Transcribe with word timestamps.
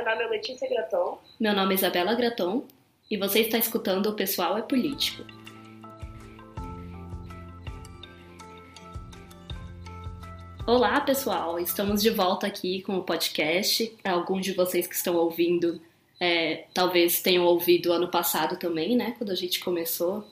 meu 0.00 0.12
nome 0.12 0.24
é 0.24 0.28
Letícia 0.28 0.66
Graton. 0.66 1.20
Meu 1.38 1.52
nome 1.52 1.74
é 1.74 1.76
Isabela 1.76 2.14
Graton 2.14 2.64
e 3.10 3.18
você 3.18 3.40
está 3.40 3.58
escutando 3.58 4.06
O 4.06 4.14
Pessoal 4.14 4.56
é 4.56 4.62
Político. 4.62 5.22
Olá, 10.66 11.02
pessoal! 11.02 11.58
Estamos 11.58 12.00
de 12.00 12.08
volta 12.08 12.46
aqui 12.46 12.80
com 12.80 12.96
o 12.96 13.02
podcast. 13.02 13.94
Alguns 14.02 14.46
de 14.46 14.54
vocês 14.54 14.86
que 14.86 14.94
estão 14.94 15.16
ouvindo 15.16 15.78
é, 16.18 16.64
talvez 16.72 17.20
tenham 17.20 17.44
ouvido 17.44 17.92
ano 17.92 18.10
passado 18.10 18.58
também, 18.58 18.96
né? 18.96 19.14
Quando 19.18 19.32
a 19.32 19.36
gente 19.36 19.60
começou 19.60 20.24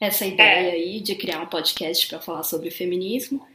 essa 0.00 0.24
ideia 0.24 0.70
é. 0.70 0.72
aí 0.72 1.00
de 1.00 1.14
criar 1.14 1.42
um 1.42 1.46
podcast 1.46 2.08
para 2.08 2.20
falar 2.20 2.42
sobre 2.42 2.70
feminismo. 2.70 3.46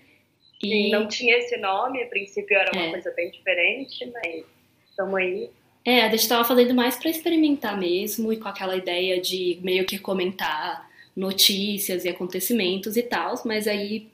E 0.61 0.91
não 0.91 1.07
tinha 1.07 1.37
esse 1.37 1.57
nome, 1.57 2.03
a 2.03 2.07
princípio 2.07 2.55
era 2.55 2.71
uma 2.71 2.83
é. 2.83 2.91
coisa 2.91 3.11
bem 3.11 3.31
diferente, 3.31 4.05
mas 4.11 4.56
estamos 4.97 5.15
aí. 5.15 5.49
É, 5.85 6.01
a 6.01 6.09
gente 6.09 6.19
estava 6.19 6.43
fazendo 6.43 6.73
mais 6.73 6.97
para 6.97 7.09
experimentar 7.09 7.77
mesmo 7.77 8.33
e 8.33 8.37
com 8.37 8.49
aquela 8.49 8.75
ideia 8.75 9.21
de 9.21 9.59
meio 9.61 9.85
que 9.85 9.99
comentar 9.99 10.89
notícias 11.15 12.03
e 12.03 12.09
acontecimentos 12.09 12.97
e 12.97 13.03
tal, 13.03 13.35
mas 13.45 13.67
aí 13.67 14.07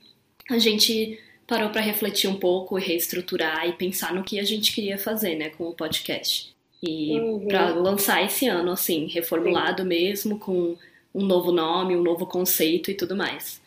a 0.50 0.58
gente 0.58 1.18
parou 1.46 1.70
para 1.70 1.80
refletir 1.80 2.28
um 2.28 2.38
pouco, 2.38 2.76
reestruturar 2.76 3.68
e 3.68 3.72
pensar 3.72 4.14
no 4.14 4.22
que 4.22 4.38
a 4.38 4.44
gente 4.44 4.72
queria 4.74 4.96
fazer, 4.96 5.34
né, 5.34 5.50
com 5.50 5.64
o 5.64 5.74
podcast. 5.74 6.54
E 6.82 7.18
uhum. 7.18 7.48
para 7.48 7.70
lançar 7.70 8.22
esse 8.24 8.46
ano, 8.46 8.70
assim, 8.70 9.06
reformulado 9.06 9.82
Sim. 9.82 9.88
mesmo, 9.88 10.38
com 10.38 10.76
um 11.14 11.24
novo 11.24 11.50
nome, 11.50 11.96
um 11.96 12.02
novo 12.02 12.26
conceito 12.26 12.90
e 12.90 12.94
tudo 12.94 13.16
mais. 13.16 13.60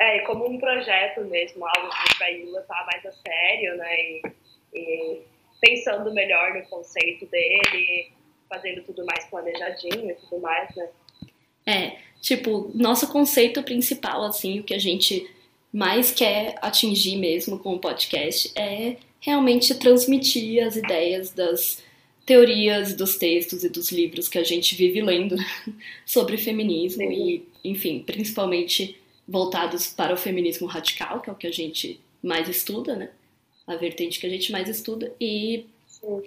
É, 0.00 0.18
e 0.18 0.26
como 0.26 0.46
um 0.46 0.58
projeto 0.58 1.22
mesmo, 1.22 1.66
algo 1.66 1.90
que 1.90 1.96
a 1.96 2.00
gente 2.00 2.18
vai 2.18 2.52
levar 2.52 2.86
mais 2.86 3.04
a 3.04 3.12
sério, 3.12 3.76
né, 3.76 4.00
e, 4.00 4.22
e 4.74 5.20
pensando 5.60 6.12
melhor 6.12 6.54
no 6.54 6.62
conceito 6.66 7.26
dele, 7.26 8.10
fazendo 8.48 8.82
tudo 8.82 9.04
mais 9.04 9.24
planejadinho 9.26 10.10
e 10.10 10.14
tudo 10.14 10.40
mais, 10.40 10.74
né. 10.74 10.88
É, 11.66 11.96
tipo, 12.20 12.70
nosso 12.74 13.08
conceito 13.12 13.62
principal, 13.62 14.24
assim, 14.24 14.60
o 14.60 14.64
que 14.64 14.74
a 14.74 14.78
gente 14.78 15.28
mais 15.72 16.10
quer 16.10 16.56
atingir 16.60 17.16
mesmo 17.16 17.58
com 17.58 17.74
o 17.74 17.78
podcast 17.78 18.50
é 18.58 18.96
realmente 19.20 19.74
transmitir 19.74 20.64
as 20.64 20.76
ideias 20.76 21.30
das 21.30 21.82
teorias 22.26 22.94
dos 22.94 23.16
textos 23.16 23.64
e 23.64 23.68
dos 23.68 23.92
livros 23.92 24.28
que 24.28 24.38
a 24.38 24.44
gente 24.44 24.74
vive 24.74 25.00
lendo 25.00 25.36
sobre 26.06 26.36
feminismo 26.36 27.02
Sim. 27.02 27.12
e, 27.12 27.48
enfim, 27.64 28.02
principalmente 28.04 28.96
voltados 29.26 29.88
para 29.88 30.14
o 30.14 30.16
feminismo 30.16 30.66
radical, 30.66 31.20
que 31.20 31.30
é 31.30 31.32
o 31.32 31.36
que 31.36 31.46
a 31.46 31.52
gente 31.52 32.00
mais 32.22 32.48
estuda, 32.48 32.96
né? 32.96 33.10
A 33.72 33.76
vertente 33.76 34.18
que 34.18 34.26
a 34.26 34.30
gente 34.30 34.50
mais 34.50 34.68
estuda 34.68 35.14
e 35.20 35.66
Sim. 35.86 36.22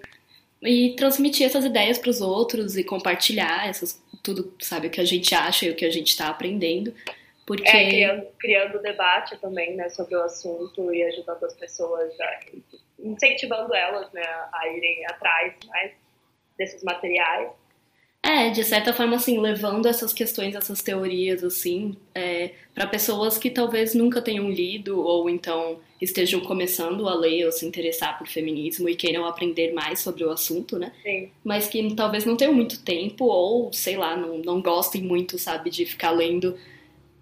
e 0.61 0.95
transmitir 0.95 1.45
essas 1.45 1.65
ideias 1.65 1.97
para 1.97 2.09
os 2.09 2.21
outros 2.21 2.77
e 2.77 2.83
compartilhar 2.83 3.67
essas 3.67 4.01
tudo, 4.23 4.53
sabe, 4.61 4.87
o 4.87 4.89
que 4.89 5.01
a 5.01 5.05
gente 5.05 5.35
acha 5.35 5.65
e 5.65 5.69
o 5.71 5.75
que 5.75 5.83
a 5.83 5.91
gente 5.91 6.07
está 6.07 6.29
aprendendo 6.29 6.93
porque... 7.45 7.69
É, 7.69 7.89
criando, 7.89 8.27
criando 8.39 8.81
debate 8.81 9.37
também, 9.37 9.75
né, 9.75 9.89
sobre 9.89 10.15
o 10.15 10.21
assunto 10.21 10.93
e 10.93 11.03
ajudando 11.03 11.43
as 11.43 11.53
pessoas, 11.53 12.19
a, 12.19 12.39
incentivando 12.99 13.73
elas, 13.73 14.11
né, 14.13 14.23
a 14.51 14.67
irem 14.69 15.05
atrás 15.07 15.53
mais 15.67 15.91
desses 16.57 16.83
materiais. 16.83 17.49
É, 18.25 18.49
de 18.49 18.63
certa 18.63 18.93
forma, 18.93 19.17
assim, 19.17 19.37
levando 19.37 19.85
essas 19.85 20.13
questões, 20.13 20.55
essas 20.55 20.81
teorias, 20.81 21.43
assim, 21.43 21.93
é, 22.15 22.51
para 22.73 22.87
pessoas 22.87 23.37
que 23.37 23.49
talvez 23.49 23.93
nunca 23.93 24.21
tenham 24.21 24.49
lido 24.49 24.97
ou 24.97 25.29
então 25.29 25.77
estejam 26.01 26.39
começando 26.39 27.07
a 27.09 27.15
ler 27.15 27.45
ou 27.45 27.51
se 27.51 27.65
interessar 27.65 28.17
por 28.17 28.25
feminismo 28.25 28.87
e 28.87 28.95
queiram 28.95 29.25
aprender 29.25 29.73
mais 29.73 29.99
sobre 29.99 30.23
o 30.23 30.31
assunto, 30.31 30.79
né? 30.79 30.93
Sim. 31.03 31.29
Mas 31.43 31.67
que 31.67 31.93
talvez 31.95 32.23
não 32.23 32.37
tenham 32.37 32.53
muito 32.53 32.81
tempo 32.81 33.25
ou, 33.25 33.73
sei 33.73 33.97
lá, 33.97 34.15
não, 34.15 34.37
não 34.37 34.61
gostem 34.61 35.01
muito, 35.01 35.37
sabe, 35.37 35.69
de 35.69 35.85
ficar 35.85 36.11
lendo 36.11 36.57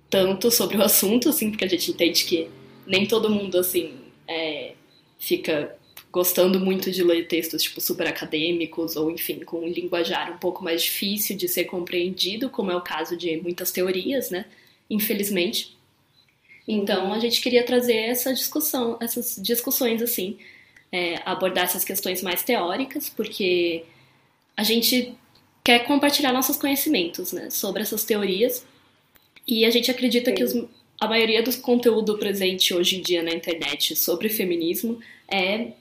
tanto 0.08 0.52
sobre 0.52 0.78
o 0.78 0.84
assunto, 0.84 1.30
assim, 1.30 1.50
porque 1.50 1.66
a 1.66 1.70
gente 1.70 1.90
entende 1.90 2.26
que 2.26 2.48
nem 2.86 3.08
todo 3.08 3.30
mundo, 3.30 3.58
assim, 3.58 3.96
é, 4.28 4.74
fica 5.18 5.76
gostando 6.12 6.60
muito 6.60 6.92
de 6.92 7.04
ler 7.04 7.28
textos, 7.28 7.64
tipo, 7.64 7.80
super 7.80 8.08
acadêmicos, 8.08 8.96
ou, 8.96 9.10
enfim, 9.10 9.40
com 9.40 9.62
um 9.62 9.68
linguajar 9.68 10.32
um 10.32 10.38
pouco 10.38 10.64
mais 10.64 10.84
difícil 10.84 11.38
de 11.38 11.48
ser 11.48 11.64
compreendido, 11.64 12.50
como 12.50 12.70
é 12.70 12.76
o 12.76 12.82
caso 12.82 13.16
de 13.16 13.38
muitas 13.38 13.72
teorias, 13.72 14.30
né, 14.30 14.46
infelizmente. 14.90 15.76
Então, 16.68 17.14
a 17.14 17.20
gente 17.20 17.42
queria 17.42 17.66
trazer 17.66 17.96
essa 17.96 18.34
discussão, 18.34 18.98
essas 19.02 19.40
discussões, 19.42 20.02
assim, 20.02 20.38
é, 20.92 21.22
abordar 21.26 21.64
essas 21.64 21.86
questões 21.86 22.22
mais 22.22 22.44
teóricas, 22.44 23.10
porque 23.10 23.86
a 24.58 24.64
gente 24.64 25.16
quer 25.64 25.80
compartilhar 25.86 26.34
nossos 26.34 26.58
conhecimentos, 26.58 27.32
né, 27.32 27.50
sobre 27.50 27.82
essas 27.84 28.04
teorias, 28.04 28.66
e 29.48 29.64
a 29.64 29.70
gente 29.70 29.90
acredita 29.90 30.32
Sim. 30.32 30.36
que 30.36 30.44
os, 30.44 30.66
a 31.00 31.08
maioria 31.08 31.42
dos 31.42 31.56
conteúdo 31.56 32.18
presente 32.18 32.74
hoje 32.74 32.98
em 32.98 33.02
dia 33.02 33.24
na 33.24 33.32
internet 33.32 33.96
sobre 33.96 34.28
feminismo 34.28 35.00
é 35.28 35.72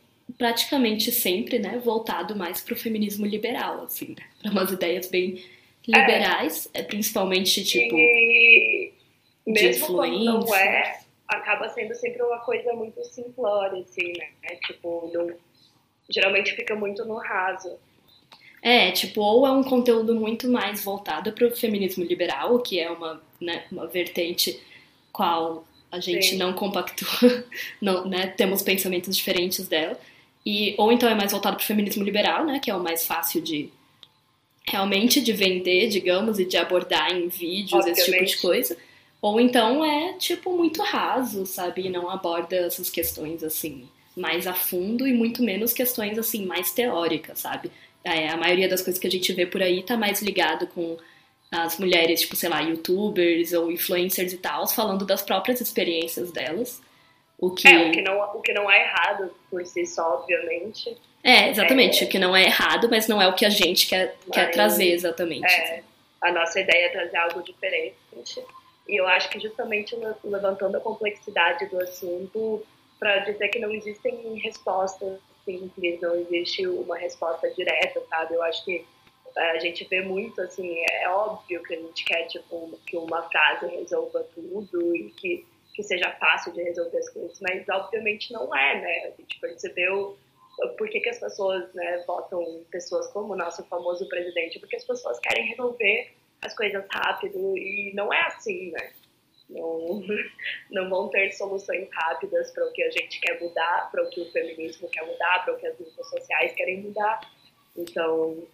praticamente 0.40 1.12
sempre, 1.12 1.58
né, 1.58 1.78
voltado 1.84 2.34
mais 2.34 2.62
para 2.62 2.72
o 2.72 2.76
feminismo 2.76 3.26
liberal, 3.26 3.82
assim, 3.82 4.16
né? 4.18 4.24
para 4.40 4.50
umas 4.50 4.72
ideias 4.72 5.06
bem 5.06 5.44
liberais, 5.86 6.66
é, 6.72 6.82
principalmente 6.82 7.62
tipo 7.62 7.94
e 7.94 8.90
de 9.46 9.52
mesmo 9.52 9.88
quando 9.88 10.24
não 10.24 10.54
é, 10.56 11.00
acaba 11.28 11.68
sendo 11.68 11.94
sempre 11.94 12.22
uma 12.22 12.38
coisa 12.38 12.72
muito 12.72 13.04
simplória, 13.04 13.82
assim, 13.82 14.14
né? 14.16 14.28
É, 14.44 14.56
tipo, 14.56 15.10
não, 15.12 15.30
geralmente 16.08 16.56
fica 16.56 16.74
muito 16.74 17.04
no 17.04 17.18
raso. 17.18 17.78
É, 18.62 18.92
tipo, 18.92 19.20
ou 19.20 19.46
é 19.46 19.52
um 19.52 19.62
conteúdo 19.62 20.14
muito 20.14 20.50
mais 20.50 20.82
voltado 20.82 21.32
para 21.32 21.46
o 21.46 21.54
feminismo 21.54 22.02
liberal, 22.02 22.58
que 22.60 22.80
é 22.80 22.90
uma, 22.90 23.22
né, 23.38 23.64
uma 23.70 23.86
vertente 23.86 24.58
qual 25.12 25.66
a 25.92 26.00
gente 26.00 26.28
Sim. 26.28 26.36
não 26.38 26.54
compactua, 26.54 27.44
não, 27.78 28.08
né, 28.08 28.28
temos 28.28 28.62
pensamentos 28.62 29.14
diferentes 29.14 29.68
dela, 29.68 30.00
e 30.44 30.74
ou 30.78 30.90
então 30.92 31.08
é 31.08 31.14
mais 31.14 31.32
voltado 31.32 31.56
para 31.56 31.62
o 31.62 31.66
feminismo 31.66 32.02
liberal, 32.02 32.44
né, 32.44 32.58
que 32.58 32.70
é 32.70 32.74
o 32.74 32.82
mais 32.82 33.06
fácil 33.06 33.40
de 33.40 33.70
realmente 34.66 35.20
de 35.20 35.32
vender, 35.32 35.88
digamos, 35.88 36.38
e 36.38 36.44
de 36.44 36.56
abordar 36.56 37.12
em 37.12 37.28
vídeos, 37.28 37.72
Obviamente. 37.84 38.00
esse 38.00 38.12
tipo 38.12 38.24
de 38.24 38.36
coisa. 38.38 38.76
Ou 39.20 39.40
então 39.40 39.84
é, 39.84 40.14
tipo, 40.14 40.56
muito 40.56 40.82
raso, 40.82 41.44
sabe? 41.44 41.82
E 41.86 41.90
não 41.90 42.08
aborda 42.08 42.56
essas 42.56 42.88
questões, 42.88 43.42
assim, 43.42 43.86
mais 44.16 44.46
a 44.46 44.54
fundo 44.54 45.06
e 45.06 45.12
muito 45.12 45.42
menos 45.42 45.72
questões, 45.72 46.18
assim, 46.18 46.46
mais 46.46 46.72
teóricas, 46.72 47.40
sabe? 47.40 47.70
É, 48.02 48.28
a 48.28 48.36
maioria 48.36 48.68
das 48.68 48.80
coisas 48.80 48.98
que 48.98 49.06
a 49.06 49.10
gente 49.10 49.30
vê 49.32 49.44
por 49.44 49.62
aí 49.62 49.82
tá 49.82 49.96
mais 49.96 50.22
ligado 50.22 50.66
com 50.68 50.96
as 51.50 51.78
mulheres, 51.78 52.20
tipo, 52.20 52.36
sei 52.36 52.48
lá, 52.48 52.60
youtubers 52.60 53.52
ou 53.52 53.70
influencers 53.70 54.32
e 54.32 54.38
tal, 54.38 54.66
falando 54.68 55.04
das 55.04 55.20
próprias 55.20 55.60
experiências 55.60 56.30
delas. 56.30 56.80
O 57.40 57.50
que... 57.50 57.66
É, 57.66 57.88
o 57.88 57.92
que, 57.92 58.02
não, 58.02 58.20
o 58.36 58.42
que 58.42 58.52
não 58.52 58.70
é 58.70 58.82
errado 58.82 59.34
por 59.50 59.64
si 59.64 59.86
só, 59.86 60.16
obviamente. 60.16 60.96
É, 61.24 61.48
exatamente, 61.48 62.04
é... 62.04 62.06
o 62.06 62.10
que 62.10 62.18
não 62.18 62.36
é 62.36 62.44
errado, 62.44 62.88
mas 62.90 63.08
não 63.08 63.20
é 63.20 63.26
o 63.28 63.34
que 63.34 63.46
a 63.46 63.50
gente 63.50 63.88
quer, 63.88 64.16
mas, 64.26 64.34
quer 64.34 64.50
trazer 64.50 64.92
exatamente. 64.92 65.50
É, 65.50 65.82
a 66.20 66.32
nossa 66.32 66.60
ideia 66.60 66.86
é 66.86 66.88
trazer 66.90 67.16
algo 67.16 67.42
diferente. 67.42 68.44
E 68.88 69.00
eu 69.00 69.06
acho 69.06 69.30
que 69.30 69.40
justamente 69.40 69.96
levantando 70.24 70.76
a 70.76 70.80
complexidade 70.80 71.66
do 71.66 71.80
assunto 71.80 72.62
para 72.98 73.20
dizer 73.20 73.48
que 73.48 73.58
não 73.58 73.72
existem 73.72 74.34
respostas 74.42 75.18
simples, 75.44 76.00
não 76.00 76.14
existe 76.16 76.66
uma 76.66 76.98
resposta 76.98 77.48
direta, 77.50 78.02
sabe? 78.10 78.34
Eu 78.34 78.42
acho 78.42 78.64
que 78.64 78.84
a 79.36 79.58
gente 79.58 79.84
vê 79.84 80.02
muito, 80.02 80.40
assim, 80.40 80.82
é 80.90 81.08
óbvio 81.08 81.62
que 81.62 81.74
a 81.74 81.78
gente 81.78 82.04
quer, 82.04 82.26
tipo, 82.26 82.78
que 82.86 82.96
uma 82.96 83.22
frase 83.22 83.66
resolva 83.66 84.26
tudo 84.34 84.94
e 84.94 85.10
que, 85.10 85.46
que 85.74 85.82
seja 85.82 86.10
fácil 86.12 86.52
de 86.52 86.62
resolver 86.62 86.98
as 86.98 87.08
coisas, 87.10 87.40
mas 87.40 87.68
obviamente 87.68 88.32
não 88.32 88.54
é, 88.54 88.80
né? 88.80 89.06
A 89.06 89.20
gente 89.20 89.38
percebeu 89.40 90.18
por 90.76 90.88
que, 90.88 91.00
que 91.00 91.08
as 91.08 91.18
pessoas 91.18 91.72
né, 91.72 92.04
votam 92.06 92.64
pessoas 92.70 93.06
como 93.12 93.32
o 93.32 93.36
nosso 93.36 93.64
famoso 93.64 94.06
presidente, 94.08 94.58
porque 94.58 94.76
as 94.76 94.84
pessoas 94.84 95.18
querem 95.20 95.46
resolver 95.46 96.12
as 96.42 96.54
coisas 96.54 96.84
rápido 96.92 97.56
e 97.56 97.92
não 97.94 98.12
é 98.12 98.20
assim, 98.26 98.70
né? 98.72 98.92
não, 99.50 100.02
não 100.70 100.88
vão 100.88 101.08
ter 101.08 101.32
soluções 101.32 101.88
rápidas 101.92 102.50
para 102.52 102.66
o 102.66 102.72
que 102.72 102.82
a 102.82 102.90
gente 102.90 103.20
quer 103.20 103.40
mudar, 103.40 103.90
para 103.90 104.02
o 104.02 104.10
que 104.10 104.20
o 104.20 104.30
feminismo 104.30 104.88
quer 104.88 105.04
mudar, 105.04 105.44
para 105.44 105.54
o 105.54 105.58
que 105.58 105.66
as 105.66 105.78
lutas 105.78 106.08
sociais 106.08 106.52
querem 106.54 106.82
mudar. 106.82 107.20
Então. 107.76 108.46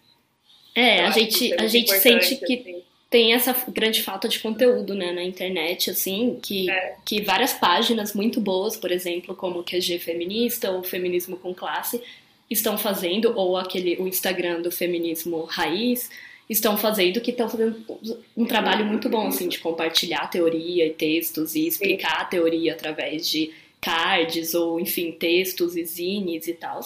É, 0.75 1.01
a 1.01 1.11
gente, 1.11 1.53
a 1.59 1.67
gente 1.67 1.91
sente 1.93 2.35
que 2.37 2.59
assim. 2.59 2.85
Tem 3.09 3.33
essa 3.33 3.55
grande 3.69 4.01
falta 4.01 4.27
de 4.27 4.39
conteúdo 4.39 4.93
né, 4.93 5.11
na 5.13 5.23
internet, 5.23 5.89
assim, 5.89 6.37
que, 6.41 6.69
é. 6.69 6.95
que 7.05 7.21
várias 7.21 7.53
páginas 7.53 8.13
muito 8.13 8.41
boas, 8.41 8.75
por 8.75 8.91
exemplo, 8.91 9.33
como 9.33 9.59
o 9.59 9.63
QG 9.63 9.99
Feminista 9.99 10.71
ou 10.71 10.83
Feminismo 10.83 11.37
com 11.37 11.53
Classe, 11.53 12.01
estão 12.49 12.77
fazendo, 12.77 13.33
ou 13.37 13.55
aquele 13.55 13.95
o 13.97 14.07
Instagram 14.07 14.61
do 14.61 14.71
Feminismo 14.71 15.43
Raiz 15.45 16.09
estão 16.49 16.77
fazendo, 16.77 17.21
que 17.21 17.31
estão 17.31 17.49
fazendo 17.49 17.83
um 18.35 18.45
trabalho 18.45 18.85
muito 18.85 19.09
bom, 19.09 19.27
assim, 19.27 19.47
de 19.47 19.59
compartilhar 19.59 20.29
teoria 20.29 20.85
e 20.85 20.91
textos 20.91 21.55
e 21.55 21.67
explicar 21.67 22.17
Sim. 22.17 22.21
a 22.21 22.25
teoria 22.25 22.73
através 22.73 23.29
de 23.29 23.53
cards 23.81 24.53
ou, 24.53 24.79
enfim, 24.79 25.11
textos 25.11 25.75
e 25.75 25.85
zines 25.85 26.47
e 26.47 26.53
tal. 26.53 26.81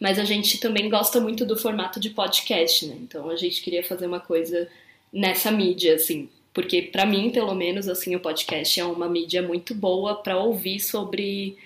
mas 0.00 0.18
a 0.18 0.24
gente 0.24 0.58
também 0.58 0.88
gosta 0.88 1.20
muito 1.20 1.44
do 1.44 1.56
formato 1.56 1.98
de 1.98 2.10
podcast, 2.10 2.86
né? 2.86 2.96
Então 3.00 3.28
a 3.30 3.36
gente 3.36 3.62
queria 3.62 3.82
fazer 3.82 4.06
uma 4.06 4.20
coisa 4.20 4.68
nessa 5.12 5.50
mídia, 5.50 5.94
assim, 5.94 6.28
porque 6.52 6.82
para 6.82 7.04
mim, 7.04 7.30
pelo 7.30 7.54
menos, 7.54 7.88
assim, 7.88 8.16
o 8.16 8.20
podcast 8.20 8.80
é 8.80 8.84
uma 8.84 9.08
mídia 9.08 9.42
muito 9.42 9.74
boa 9.74 10.14
para 10.16 10.38
ouvir 10.38 10.80
sobre 10.80 11.58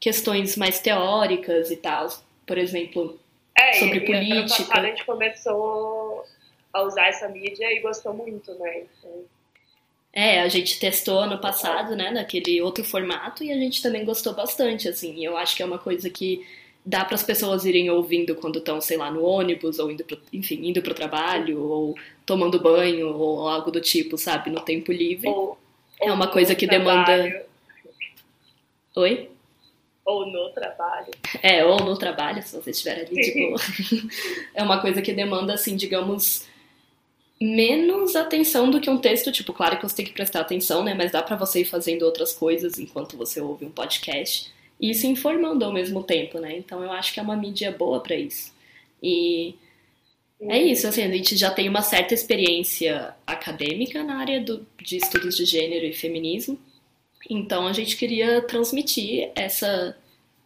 questões 0.00 0.56
mais 0.56 0.80
teóricas 0.80 1.70
e 1.70 1.76
tal, 1.76 2.08
por 2.46 2.56
exemplo, 2.56 3.18
é, 3.54 3.74
sobre 3.74 3.98
e, 3.98 4.06
política. 4.06 4.64
Passado, 4.64 4.84
a 4.84 4.88
gente 4.88 5.04
começou 5.04 6.24
a 6.72 6.82
usar 6.82 7.08
essa 7.08 7.28
mídia 7.28 7.72
e 7.72 7.80
gostou 7.80 8.14
muito, 8.14 8.54
né? 8.54 8.78
Então... 8.78 9.24
É, 10.12 10.40
a 10.40 10.48
gente 10.48 10.80
testou 10.80 11.20
ano 11.20 11.38
passado, 11.38 11.94
né, 11.94 12.10
naquele 12.10 12.60
outro 12.62 12.82
formato 12.82 13.44
e 13.44 13.52
a 13.52 13.56
gente 13.56 13.82
também 13.82 14.04
gostou 14.04 14.34
bastante, 14.34 14.88
assim. 14.88 15.22
Eu 15.24 15.36
acho 15.36 15.54
que 15.54 15.62
é 15.62 15.66
uma 15.66 15.78
coisa 15.78 16.08
que 16.08 16.46
dá 16.84 17.04
para 17.04 17.14
as 17.14 17.22
pessoas 17.22 17.64
irem 17.64 17.90
ouvindo 17.90 18.34
quando 18.34 18.58
estão, 18.58 18.80
sei 18.80 18.96
lá, 18.96 19.10
no 19.10 19.22
ônibus 19.22 19.78
ou 19.78 19.90
indo, 19.90 20.04
pro, 20.04 20.18
enfim, 20.32 20.66
indo 20.68 20.80
pro 20.80 20.94
trabalho 20.94 21.62
ou 21.62 21.94
tomando 22.24 22.60
banho 22.60 23.14
ou 23.14 23.48
algo 23.48 23.70
do 23.70 23.80
tipo, 23.80 24.16
sabe, 24.16 24.50
no 24.50 24.60
tempo 24.60 24.90
livre. 24.92 25.28
Ou, 25.28 25.58
é 26.00 26.12
uma 26.12 26.28
coisa 26.28 26.54
que 26.54 26.66
trabalho. 26.66 27.22
demanda. 27.22 27.46
Oi? 28.96 29.30
Ou 30.04 30.26
no 30.26 30.48
trabalho. 30.50 31.10
É, 31.42 31.64
ou 31.64 31.78
no 31.80 31.96
trabalho, 31.98 32.42
se 32.42 32.56
você 32.56 32.70
estiver 32.70 33.06
ali 33.06 33.48
boa. 33.48 33.60
é 34.54 34.62
uma 34.62 34.80
coisa 34.80 35.02
que 35.02 35.12
demanda, 35.12 35.52
assim, 35.52 35.76
digamos, 35.76 36.48
menos 37.38 38.16
atenção 38.16 38.70
do 38.70 38.80
que 38.80 38.88
um 38.88 38.98
texto. 38.98 39.30
Tipo, 39.30 39.52
claro 39.52 39.76
que 39.76 39.82
você 39.82 39.96
tem 39.96 40.06
que 40.06 40.12
prestar 40.12 40.40
atenção, 40.40 40.82
né? 40.82 40.94
Mas 40.94 41.12
dá 41.12 41.22
para 41.22 41.36
você 41.36 41.60
ir 41.60 41.66
fazendo 41.66 42.04
outras 42.04 42.32
coisas 42.32 42.78
enquanto 42.78 43.16
você 43.16 43.40
ouve 43.40 43.66
um 43.66 43.70
podcast 43.70 44.50
e 44.80 44.94
se 44.94 45.06
informando 45.06 45.64
ao 45.64 45.72
mesmo 45.72 46.02
tempo, 46.02 46.38
né? 46.38 46.56
Então 46.56 46.82
eu 46.82 46.92
acho 46.92 47.12
que 47.12 47.20
é 47.20 47.22
uma 47.22 47.36
mídia 47.36 47.70
boa 47.70 48.00
para 48.00 48.14
isso. 48.14 48.52
E 49.02 49.54
é 50.40 50.62
isso, 50.62 50.86
assim, 50.86 51.02
a 51.02 51.10
gente 51.10 51.36
já 51.36 51.50
tem 51.50 51.68
uma 51.68 51.82
certa 51.82 52.14
experiência 52.14 53.14
acadêmica 53.26 54.04
na 54.04 54.18
área 54.18 54.40
do, 54.40 54.66
de 54.80 54.96
estudos 54.96 55.36
de 55.36 55.44
gênero 55.44 55.84
e 55.84 55.92
feminismo. 55.92 56.58
Então 57.28 57.66
a 57.66 57.72
gente 57.72 57.96
queria 57.96 58.40
transmitir 58.42 59.30
essa, 59.34 59.96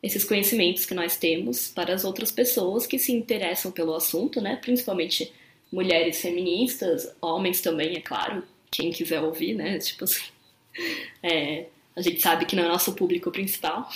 esses 0.03 0.25
conhecimentos 0.25 0.87
que 0.87 0.95
nós 0.95 1.17
temos 1.17 1.69
para 1.69 1.95
as 1.95 2.05
outras 2.05 2.33
pessoas 2.33 2.87
que 2.87 2.99
se 2.99 3.13
interessam 3.13 3.71
pelo 3.71 3.95
assunto, 3.95 4.41
né? 4.41 4.57
Principalmente 4.57 5.31
mulheres 5.71 6.21
feministas, 6.21 7.15
homens 7.21 7.61
também, 7.61 7.97
é 7.97 8.01
claro, 8.01 8.43
quem 8.71 8.91
quiser 8.91 9.21
ouvir, 9.21 9.55
né? 9.55 9.79
Tipo 9.79 10.05
assim, 10.05 10.25
é, 11.23 11.67
a 11.95 12.01
gente 12.01 12.21
sabe 12.23 12.47
que 12.47 12.57
não 12.57 12.65
é 12.65 12.69
nosso 12.69 12.95
público 12.95 13.31
principal, 13.31 13.89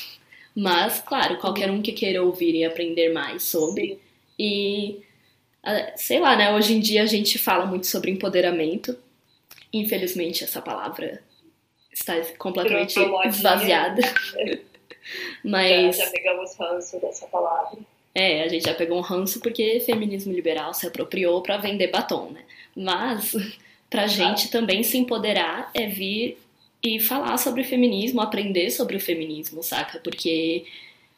mas, 0.56 1.02
claro, 1.02 1.36
qualquer 1.36 1.70
um 1.70 1.82
que 1.82 1.92
queira 1.92 2.22
ouvir 2.22 2.54
e 2.54 2.64
aprender 2.64 3.12
mais 3.12 3.42
sobre. 3.42 4.00
E, 4.38 5.02
sei 5.96 6.18
lá, 6.18 6.34
né? 6.34 6.54
Hoje 6.54 6.72
em 6.72 6.80
dia 6.80 7.02
a 7.02 7.06
gente 7.06 7.38
fala 7.38 7.66
muito 7.66 7.86
sobre 7.86 8.10
empoderamento. 8.10 8.96
Infelizmente, 9.70 10.42
essa 10.42 10.62
palavra 10.62 11.22
está 11.92 12.14
completamente 12.38 12.98
esvaziada. 13.26 14.00
Mas. 15.44 15.98
Já, 15.98 16.06
já 16.06 16.10
pegamos 16.10 16.56
ranço 16.56 17.00
dessa 17.00 17.26
palavra. 17.26 17.78
É, 18.14 18.42
a 18.42 18.48
gente 18.48 18.64
já 18.64 18.72
pegou 18.72 18.96
um 18.96 19.02
ranço 19.02 19.40
porque 19.40 19.78
feminismo 19.80 20.32
liberal 20.32 20.72
se 20.72 20.86
apropriou 20.86 21.42
para 21.42 21.58
vender 21.58 21.88
batom, 21.88 22.30
né? 22.30 22.40
Mas 22.74 23.36
pra 23.90 24.06
gente 24.06 24.50
também 24.50 24.82
se 24.82 24.96
empoderar 24.96 25.70
é 25.74 25.86
vir 25.86 26.38
e 26.86 27.00
falar 27.00 27.36
sobre 27.36 27.64
feminismo, 27.64 28.20
aprender 28.20 28.70
sobre 28.70 28.96
o 28.96 29.00
feminismo, 29.00 29.62
saca? 29.62 29.98
Porque, 29.98 30.64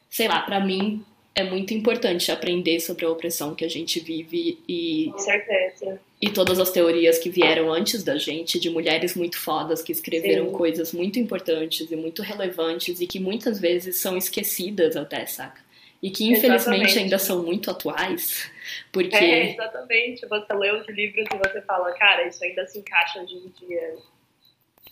sei 0.08 0.26
lá, 0.26 0.40
para 0.40 0.60
mim 0.60 1.04
é 1.34 1.44
muito 1.44 1.74
importante 1.74 2.32
aprender 2.32 2.80
sobre 2.80 3.04
a 3.04 3.10
opressão 3.10 3.54
que 3.54 3.64
a 3.64 3.68
gente 3.68 4.00
vive 4.00 4.58
e. 4.66 5.10
Com 5.12 5.18
certeza. 5.18 6.00
E 6.20 6.30
todas 6.30 6.58
as 6.58 6.70
teorias 6.70 7.18
que 7.18 7.30
vieram 7.30 7.72
antes 7.72 8.02
da 8.02 8.16
gente, 8.16 8.58
de 8.58 8.70
mulheres 8.70 9.14
muito 9.14 9.38
fodas 9.38 9.82
que 9.82 9.92
escreveram 9.92 10.46
Sim. 10.46 10.52
coisas 10.52 10.92
muito 10.92 11.18
importantes 11.18 11.88
e 11.88 11.94
muito 11.94 12.22
relevantes 12.22 13.00
e 13.00 13.06
que 13.06 13.20
muitas 13.20 13.60
vezes 13.60 13.96
são 13.96 14.16
esquecidas 14.16 14.96
até, 14.96 15.26
saca? 15.26 15.60
E 16.02 16.10
que 16.10 16.24
infelizmente 16.24 16.82
Exatamente. 16.82 16.98
ainda 16.98 17.18
são 17.18 17.42
muito 17.42 17.70
atuais, 17.70 18.50
porque. 18.90 19.14
É, 19.14 19.52
exatamente. 19.52 20.26
Você 20.26 20.54
lê 20.54 20.72
os 20.72 20.88
livros 20.88 21.26
e 21.32 21.36
você 21.36 21.60
fala, 21.62 21.92
cara, 21.92 22.26
isso 22.26 22.42
ainda 22.42 22.66
se 22.66 22.78
encaixa 22.78 23.20
hoje 23.20 23.34
em 23.34 23.66
dia. 23.66 23.96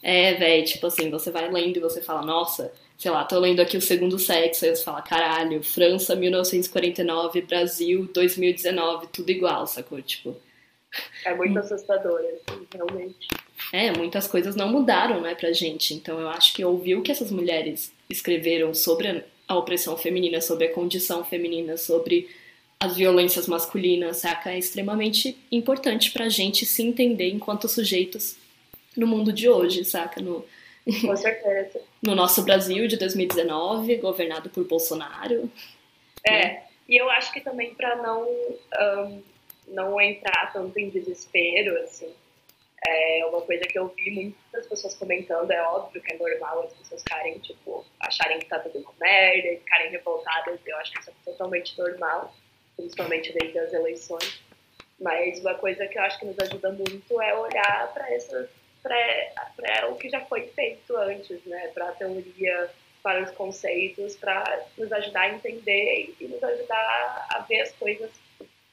É, 0.03 0.35
velho, 0.35 0.65
tipo 0.65 0.87
assim, 0.87 1.11
você 1.11 1.31
vai 1.31 1.51
lendo 1.51 1.79
e 1.79 1.81
você 1.81 2.01
fala, 2.01 2.23
nossa, 2.23 2.73
sei 2.97 3.11
lá, 3.11 3.25
tô 3.25 3.39
lendo 3.39 3.61
aqui 3.61 3.77
o 3.77 3.81
segundo 3.81 4.19
sexo, 4.19 4.65
aí 4.65 4.75
você 4.75 4.85
fala, 4.85 5.03
caralho, 5.03 5.63
França 5.63 6.15
1949, 6.15 7.43
Brasil 7.43 8.09
2019, 8.13 9.09
tudo 9.09 9.31
igual, 9.31 9.67
sacou? 9.67 10.01
Tipo. 10.01 10.37
É 11.25 11.35
muito 11.35 11.59
assustador, 11.59 12.21
assim, 12.21 12.67
realmente. 12.73 13.29
É, 13.73 13.91
muitas 13.97 14.27
coisas 14.27 14.55
não 14.55 14.71
mudaram, 14.71 15.21
né, 15.21 15.35
pra 15.35 15.53
gente. 15.53 15.93
Então 15.93 16.21
eu 16.21 16.29
acho 16.29 16.55
que 16.55 16.65
ouvir 16.65 16.95
o 16.95 17.03
que 17.03 17.11
essas 17.11 17.31
mulheres 17.31 17.93
escreveram 18.09 18.73
sobre 18.73 19.25
a 19.49 19.57
opressão 19.57 19.97
feminina, 19.97 20.41
sobre 20.41 20.67
a 20.67 20.73
condição 20.73 21.25
feminina, 21.25 21.77
sobre 21.77 22.29
as 22.79 22.97
violências 22.97 23.47
masculinas, 23.47 24.19
saca? 24.19 24.51
É 24.51 24.59
extremamente 24.59 25.37
importante 25.51 26.11
pra 26.13 26.29
gente 26.29 26.65
se 26.65 26.83
entender 26.83 27.31
enquanto 27.31 27.69
sujeitos 27.69 28.37
no 28.97 29.07
mundo 29.07 29.33
de 29.33 29.49
hoje, 29.49 29.85
saca? 29.85 30.21
No, 30.21 30.45
Com 31.05 31.17
certeza. 31.17 31.81
no 32.03 32.15
nosso 32.15 32.43
Brasil 32.43 32.87
de 32.87 32.97
2019, 32.97 33.97
governado 33.97 34.49
por 34.51 34.65
Bolsonaro. 34.65 35.51
É, 36.27 36.63
e 36.89 37.01
eu 37.01 37.11
acho 37.11 37.33
que 37.33 37.41
também 37.41 37.75
para 37.75 37.97
não, 37.97 38.29
um, 38.29 39.23
não 39.69 40.01
entrar 40.01 40.53
tanto 40.53 40.79
em 40.79 40.89
desespero, 40.89 41.77
assim, 41.83 42.13
é 42.87 43.27
uma 43.27 43.41
coisa 43.43 43.65
que 43.65 43.79
eu 43.79 43.89
vi 43.89 44.11
muitas 44.11 44.67
pessoas 44.67 44.95
comentando, 44.95 45.51
é 45.51 45.63
óbvio 45.63 46.01
que 46.01 46.13
é 46.13 46.17
normal 46.17 46.65
as 46.65 46.73
pessoas 46.75 47.03
ficarem, 47.03 47.39
tipo, 47.41 47.85
acharem 48.01 48.39
que 48.39 48.47
tá 48.47 48.61
tudo 48.61 48.79
uma 48.79 48.93
merda 49.01 49.49
e 49.49 49.57
ficarem 49.59 49.91
revoltadas, 49.91 50.61
eu 50.65 50.77
acho 50.77 50.93
que 50.93 51.01
isso 51.01 51.11
é 51.11 51.13
totalmente 51.25 51.77
normal, 51.79 52.33
principalmente 52.77 53.33
desde 53.33 53.59
as 53.59 53.73
eleições. 53.73 54.41
Mas 55.01 55.41
uma 55.41 55.55
coisa 55.55 55.87
que 55.87 55.99
eu 55.99 56.03
acho 56.03 56.19
que 56.19 56.27
nos 56.27 56.39
ajuda 56.39 56.71
muito 56.73 57.21
é 57.21 57.35
olhar 57.35 57.93
para 57.93 58.13
essas 58.15 58.49
para 58.87 59.91
o 59.91 59.97
que 59.97 60.09
já 60.09 60.21
foi 60.23 60.43
feito 60.49 60.97
antes, 60.97 61.45
né? 61.45 61.69
Para 61.75 61.89
a 61.89 61.93
teoria, 61.93 62.71
para 63.03 63.25
os 63.25 63.31
conceitos, 63.31 64.17
para 64.17 64.65
nos 64.77 64.93
ajudar 64.93 65.23
a 65.23 65.35
entender 65.35 66.15
e 66.21 66.25
nos 66.25 66.43
ajudar 66.43 67.27
a 67.31 67.39
ver 67.49 67.61
as 67.63 67.73
coisas 67.73 68.11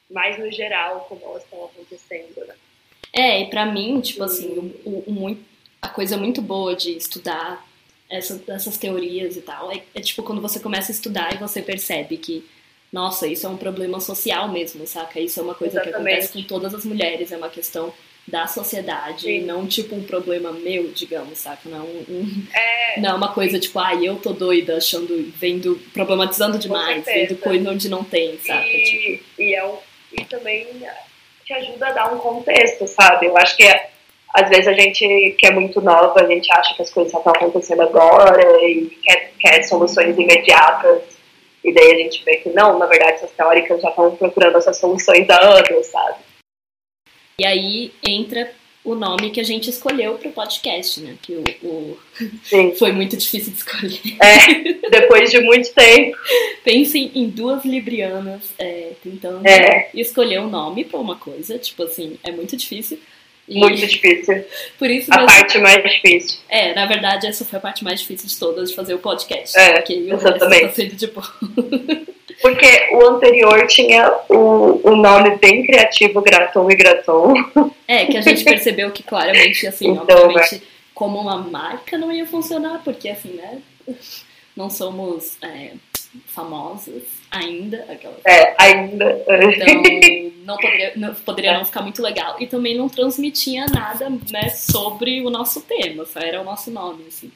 mais 0.10 0.38
no 0.38 0.51
geral, 0.51 1.06
como 1.10 1.21
elas 1.24 1.44
estão 1.44 1.65
acontecendo, 1.65 2.45
né? 2.45 2.56
É, 3.11 3.42
e 3.42 3.49
pra 3.49 3.66
mim, 3.66 4.02
tipo 4.02 4.23
assim, 4.23 4.73
o, 4.85 5.38
a 5.81 5.90
coisa 5.90 6.18
muito 6.18 6.42
boa 6.42 6.76
de 6.76 6.97
estudar 6.97 7.64
essa, 8.09 8.42
essas 8.47 8.78
teorias 8.78 9.35
e 9.35 9.42
tal 9.42 9.71
é, 9.71 9.83
é 9.94 10.02
tipo 10.02 10.23
quando 10.23 10.42
você 10.42 10.59
começa 10.59 10.92
a 10.92 10.95
estudar 10.95 11.33
e 11.33 11.38
você 11.38 11.61
percebe 11.61 12.18
que, 12.18 12.47
nossa, 12.92 13.28
isso 13.28 13.45
é 13.45 13.49
um 13.49 13.57
problema 13.57 13.99
social 13.99 14.47
mesmo, 14.49 14.85
saca? 14.88 15.19
Isso 15.19 15.40
é 15.40 15.44
uma 15.44 15.56
coisa 15.56 15.76
Exatamente. 15.76 16.04
que 16.04 16.11
acontece 16.11 16.33
com 16.33 16.44
todas 16.44 16.73
as 16.73 16.85
mulheres, 16.85 17.31
é 17.31 17.38
uma 17.38 17.49
questão 17.49 17.94
da 18.27 18.47
sociedade, 18.47 19.23
Sim. 19.23 19.42
não 19.42 19.68
tipo 19.68 19.95
um 19.95 20.03
problema 20.03 20.51
meu, 20.51 20.87
digamos, 20.94 21.37
saca? 21.37 21.68
Não, 21.69 21.85
um, 21.85 22.45
É, 22.53 22.99
não 22.99 23.09
é 23.09 23.13
uma 23.13 23.33
coisa 23.33 23.59
tipo, 23.59 23.77
ai, 23.80 24.07
eu 24.07 24.15
tô 24.15 24.31
doida, 24.31 24.77
achando, 24.77 25.31
vendo, 25.35 25.80
problematizando 25.94 26.57
demais, 26.57 27.03
vendo 27.03 27.37
coisa 27.37 27.69
onde 27.69 27.89
não 27.89 28.03
tem, 28.03 28.37
saca? 28.39 28.61
Tipo, 28.61 28.71
e, 28.77 29.21
e, 29.39 29.56
é 29.56 29.65
um, 29.65 29.77
e 30.13 30.25
também 30.25 30.68
te 31.44 31.53
ajuda 31.53 31.87
a 31.87 31.92
dar 31.92 32.13
um 32.13 32.19
contexto, 32.19 32.87
sabe? 32.87 33.25
Eu 33.25 33.37
acho 33.37 33.57
que 33.57 33.63
é, 33.63 33.89
às 34.33 34.49
vezes 34.49 34.68
a 34.68 34.73
gente 34.73 35.35
que 35.37 35.45
é 35.45 35.51
muito 35.51 35.81
nova, 35.81 36.21
a 36.21 36.27
gente 36.27 36.51
acha 36.53 36.73
que 36.75 36.81
as 36.81 36.89
coisas 36.89 37.11
só 37.11 37.18
estão 37.18 37.33
acontecendo 37.33 37.81
agora 37.81 38.42
e 38.65 38.85
quer, 39.03 39.33
quer 39.37 39.63
soluções 39.63 40.18
imediatas. 40.18 41.01
E 41.63 41.73
daí 41.73 41.94
a 41.94 41.97
gente 41.97 42.23
vê 42.25 42.37
que 42.37 42.49
não, 42.49 42.77
na 42.77 42.85
verdade, 42.85 43.13
essas 43.13 43.31
teóricas 43.31 43.81
já 43.81 43.89
estão 43.89 44.15
procurando 44.15 44.57
essas 44.57 44.77
soluções 44.77 45.30
há 45.30 45.42
anos, 45.42 45.87
sabe? 45.87 46.15
E 47.37 47.45
aí 47.45 47.92
entra 48.06 48.52
o 48.83 48.95
nome 48.95 49.31
que 49.31 49.40
a 49.40 49.44
gente 49.44 49.69
escolheu 49.69 50.16
pro 50.16 50.31
podcast, 50.31 50.99
né? 50.99 51.16
Que 51.21 51.33
o, 51.35 51.44
o... 51.63 51.97
Foi 52.78 52.92
muito 52.92 53.16
difícil 53.16 53.54
de 53.54 53.59
escolher. 53.59 53.99
É, 54.21 54.90
depois 54.90 55.31
de 55.31 55.40
muito 55.40 55.73
tempo. 55.73 56.18
Pensem 56.63 57.11
em 57.16 57.30
duas 57.30 57.63
librianas 57.63 58.42
é, 58.59 58.92
tentando 59.02 59.47
É. 59.47 59.90
escolher 59.94 60.42
um 60.42 60.49
nome 60.49 60.83
pra 60.83 60.99
uma 60.99 61.16
coisa. 61.16 61.57
Tipo 61.57 61.83
assim, 61.83 62.18
é 62.23 62.31
muito 62.31 62.57
difícil. 62.57 62.99
E 63.47 63.59
Muito 63.59 63.76
difícil. 63.85 64.45
por 64.80 64.90
isso 64.90 65.12
A 65.14 65.18
mesmo- 65.18 65.28
parte 65.30 65.57
mais 65.57 65.83
difícil. 65.83 66.40
É, 66.47 66.73
na 66.73 66.85
verdade, 66.85 67.28
essa 67.28 67.44
foi 67.44 67.59
a 67.59 67.62
parte 67.62 67.83
mais 67.83 68.00
difícil 68.00 68.28
de 68.30 68.40
todas 68.40 68.69
de 68.69 68.76
fazer 68.76 68.94
o 68.94 69.00
podcast. 69.00 69.57
É, 69.59 69.73
porque 69.73 69.94
exatamente. 69.94 70.62
tá 70.68 70.71
sendo 70.71 70.95
de 70.95 71.07
boa. 71.07 71.28
Porque 72.42 72.90
o 72.92 73.06
anterior 73.09 73.66
tinha 73.68 74.12
o, 74.28 74.81
o 74.90 74.95
nome 74.97 75.38
bem 75.38 75.66
criativo, 75.66 76.19
Graton 76.21 76.69
e 76.69 76.76
Graton. 76.76 77.33
É, 77.88 78.06
que 78.06 78.18
a 78.18 78.21
gente 78.21 78.44
percebeu 78.45 78.92
que 78.92 79.02
claramente, 79.04 79.66
assim, 79.66 79.90
Então, 79.92 80.23
obviamente, 80.26 80.62
como 80.94 81.19
uma 81.19 81.38
marca 81.38 81.97
não 81.97 82.12
ia 82.12 82.26
funcionar, 82.26 82.81
porque 82.83 83.07
assim, 83.07 83.33
né? 83.33 83.59
Não 84.57 84.69
somos 84.69 85.38
é, 85.42 85.71
famosas 86.28 87.04
ainda. 87.33 87.83
Aquela... 87.92 88.18
É, 88.25 88.56
ainda. 88.61 89.25
Então, 89.28 90.33
não 90.45 90.57
poderia, 90.57 90.95
não, 90.95 91.16
poderia 91.16 91.57
não 91.57 91.66
ficar 91.66 91.81
muito 91.81 92.02
legal. 92.02 92.40
E 92.42 92.47
também 92.47 92.78
não 92.78 92.87
transmitia 92.87 93.66
nada 93.66 94.09
né, 94.09 94.49
sobre 94.49 95.21
o 95.21 95.30
nosso 95.30 95.61
tema, 95.61 96.06
só 96.06 96.19
era 96.19 96.42
o 96.42 96.45
nosso 96.45 96.69
nome, 96.71 97.07
assim. 97.07 97.31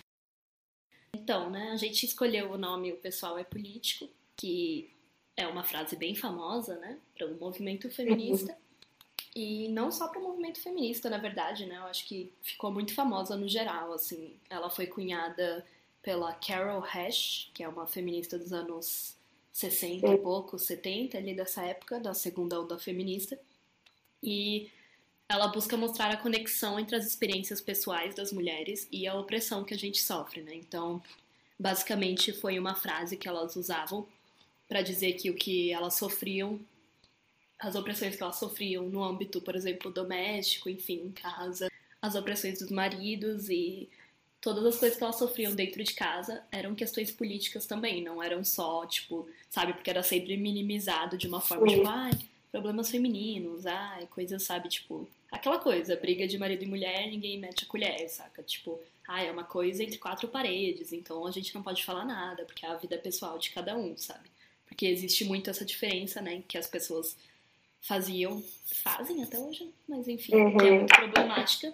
Então, 1.13 1.49
né, 1.49 1.71
a 1.73 1.77
gente 1.77 2.05
escolheu 2.05 2.51
o 2.51 2.57
nome 2.57 2.93
O 2.93 2.97
Pessoal 2.97 3.37
é 3.37 3.43
Político, 3.43 4.07
que 4.35 4.89
é 5.35 5.47
uma 5.47 5.63
frase 5.63 5.95
bem 5.95 6.15
famosa, 6.15 6.77
né, 6.77 6.97
para 7.17 7.27
o 7.27 7.35
movimento 7.39 7.89
feminista. 7.89 8.51
Uhum. 8.51 8.57
E 9.35 9.67
não 9.69 9.91
só 9.91 10.07
para 10.07 10.19
o 10.19 10.23
movimento 10.23 10.59
feminista, 10.59 11.09
na 11.09 11.17
verdade, 11.17 11.65
né, 11.65 11.77
eu 11.77 11.83
acho 11.83 12.07
que 12.07 12.31
ficou 12.41 12.71
muito 12.71 12.93
famosa 12.93 13.35
no 13.35 13.47
geral, 13.47 13.93
assim. 13.93 14.35
Ela 14.49 14.69
foi 14.69 14.87
cunhada 14.87 15.65
pela 16.01 16.33
Carol 16.33 16.79
Hash, 16.79 17.51
que 17.53 17.61
é 17.61 17.67
uma 17.67 17.85
feminista 17.85 18.37
dos 18.37 18.53
anos 18.53 19.16
60 19.57 20.07
e 20.07 20.17
pouco, 20.19 20.59
70, 20.59 21.17
ali 21.17 21.33
dessa 21.33 21.63
época, 21.63 21.99
da 21.99 22.13
segunda 22.13 22.61
onda 22.61 22.77
feminista. 22.77 23.39
E 24.21 24.69
ela 25.27 25.47
busca 25.47 25.75
mostrar 25.75 26.11
a 26.11 26.17
conexão 26.17 26.79
entre 26.79 26.95
as 26.95 27.07
experiências 27.07 27.59
pessoais 27.59 28.13
das 28.13 28.31
mulheres 28.31 28.87
e 28.91 29.07
a 29.07 29.15
opressão 29.15 29.63
que 29.63 29.73
a 29.73 29.77
gente 29.77 29.99
sofre, 29.99 30.43
né? 30.43 30.53
Então, 30.53 31.01
basicamente 31.59 32.31
foi 32.31 32.59
uma 32.59 32.75
frase 32.75 33.17
que 33.17 33.27
elas 33.27 33.55
usavam 33.55 34.07
para 34.67 34.83
dizer 34.83 35.13
que 35.13 35.31
o 35.31 35.33
que 35.33 35.71
elas 35.71 35.95
sofriam, 35.95 36.59
as 37.57 37.73
opressões 37.73 38.15
que 38.15 38.21
elas 38.21 38.35
sofriam 38.35 38.87
no 38.87 39.03
âmbito, 39.03 39.41
por 39.41 39.55
exemplo, 39.55 39.91
doméstico, 39.91 40.69
enfim, 40.69 41.01
em 41.05 41.11
casa, 41.11 41.67
as 41.99 42.13
opressões 42.13 42.59
dos 42.59 42.69
maridos 42.69 43.49
e 43.49 43.89
todas 44.41 44.65
as 44.65 44.77
coisas 44.77 44.97
que 44.97 45.03
elas 45.03 45.17
sofriam 45.17 45.53
dentro 45.55 45.83
de 45.83 45.93
casa 45.93 46.43
eram 46.51 46.75
questões 46.75 47.11
políticas 47.11 47.65
também, 47.65 48.03
não 48.03 48.21
eram 48.21 48.43
só, 48.43 48.85
tipo, 48.85 49.27
sabe, 49.49 49.73
porque 49.73 49.89
era 49.89 50.03
sempre 50.03 50.37
minimizado 50.37 51.17
de 51.17 51.27
uma 51.27 51.41
forma, 51.41 51.67
tipo, 51.67 51.87
ai, 51.87 52.11
problemas 52.51 52.89
femininos, 52.89 53.65
ai, 53.65 54.07
coisas, 54.07 54.43
sabe, 54.43 54.69
tipo, 54.69 55.07
aquela 55.31 55.59
coisa, 55.59 55.95
briga 55.95 56.27
de 56.27 56.37
marido 56.37 56.63
e 56.63 56.67
mulher, 56.67 57.07
ninguém 57.07 57.39
mete 57.39 57.63
a 57.63 57.67
colher, 57.67 58.07
saca? 58.09 58.41
Tipo, 58.43 58.79
ai, 59.07 59.27
é 59.27 59.31
uma 59.31 59.43
coisa 59.43 59.83
entre 59.83 59.97
quatro 59.97 60.27
paredes, 60.27 60.93
então 60.93 61.25
a 61.25 61.31
gente 61.31 61.53
não 61.53 61.63
pode 61.63 61.83
falar 61.83 62.05
nada, 62.05 62.45
porque 62.45 62.65
é 62.65 62.69
a 62.69 62.75
vida 62.75 62.97
pessoal 62.97 63.37
de 63.37 63.49
cada 63.49 63.75
um, 63.75 63.97
sabe? 63.97 64.29
Porque 64.67 64.85
existe 64.85 65.25
muito 65.25 65.49
essa 65.49 65.65
diferença, 65.65 66.21
né, 66.21 66.43
que 66.47 66.57
as 66.57 66.67
pessoas 66.67 67.17
faziam, 67.81 68.43
fazem 68.65 69.23
até 69.23 69.39
hoje, 69.39 69.69
mas 69.87 70.07
enfim, 70.07 70.35
uhum. 70.35 70.57
que 70.57 70.65
é 70.65 70.71
muito 70.71 70.95
problemática, 70.95 71.73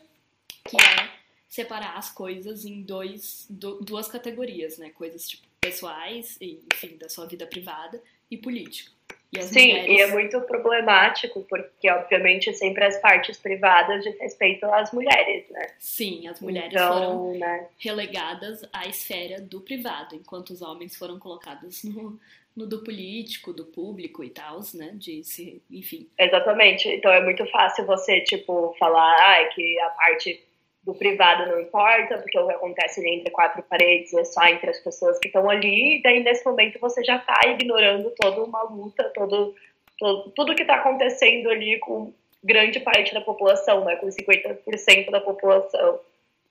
que 0.63 0.77
é 0.77 1.12
separar 1.53 1.95
as 1.95 2.09
coisas 2.09 2.65
em 2.65 2.81
dois, 2.81 3.45
duas 3.47 4.07
categorias, 4.07 4.79
né? 4.79 4.89
Coisas 4.89 5.29
tipo 5.29 5.43
pessoais, 5.61 6.35
e, 6.41 6.59
enfim, 6.73 6.97
da 6.97 7.07
sua 7.07 7.27
vida 7.27 7.45
privada 7.45 8.01
e 8.29 8.35
político. 8.35 8.91
E 9.31 9.39
Sim, 9.43 9.67
mulheres... 9.67 9.87
e 9.87 10.01
é 10.01 10.07
muito 10.07 10.41
problemático, 10.41 11.45
porque, 11.47 11.91
obviamente, 11.91 12.51
sempre 12.55 12.83
as 12.83 12.99
partes 12.99 13.37
privadas 13.37 14.03
diz 14.03 14.19
respeito 14.19 14.65
às 14.65 14.91
mulheres, 14.91 15.47
né? 15.51 15.67
Sim, 15.77 16.27
as 16.27 16.41
mulheres 16.41 16.73
então, 16.73 16.91
foram 16.91 17.37
né? 17.37 17.67
relegadas 17.77 18.67
à 18.73 18.87
esfera 18.87 19.39
do 19.39 19.61
privado, 19.61 20.15
enquanto 20.15 20.49
os 20.49 20.61
homens 20.63 20.95
foram 20.95 21.19
colocados 21.19 21.83
no, 21.83 22.19
no 22.55 22.65
do 22.65 22.83
político, 22.83 23.53
do 23.53 23.65
público 23.65 24.23
e 24.23 24.31
tal, 24.31 24.59
né? 24.73 24.89
De 24.95 25.23
se, 25.23 25.61
enfim. 25.69 26.09
Exatamente. 26.17 26.89
Então 26.89 27.11
é 27.11 27.23
muito 27.23 27.45
fácil 27.51 27.85
você, 27.85 28.21
tipo, 28.21 28.75
falar 28.79 29.13
ah, 29.13 29.45
que 29.53 29.79
a 29.81 29.89
parte 29.91 30.43
do 30.83 30.93
privado 30.93 31.49
não 31.49 31.61
importa, 31.61 32.17
porque 32.17 32.37
o 32.37 32.47
que 32.47 32.53
acontece 32.53 32.99
ali 32.99 33.15
entre 33.15 33.31
quatro 33.31 33.63
paredes 33.63 34.13
é 34.13 34.23
só 34.25 34.45
entre 34.45 34.69
as 34.69 34.79
pessoas 34.79 35.17
que 35.17 35.27
estão 35.27 35.49
ali, 35.49 35.97
e 35.97 36.01
daí 36.01 36.21
nesse 36.21 36.45
momento 36.45 36.79
você 36.79 37.03
já 37.03 37.17
está 37.17 37.39
ignorando 37.47 38.11
toda 38.11 38.43
uma 38.43 38.63
luta, 38.63 39.11
todo, 39.15 39.55
todo 39.97 40.31
tudo 40.31 40.55
que 40.55 40.63
está 40.63 40.75
acontecendo 40.75 41.49
ali 41.49 41.79
com 41.79 42.13
grande 42.43 42.79
parte 42.81 43.13
da 43.13 43.21
população, 43.21 43.85
né, 43.85 43.95
com 43.95 44.07
50% 44.07 45.09
da 45.09 45.21
população. 45.21 45.99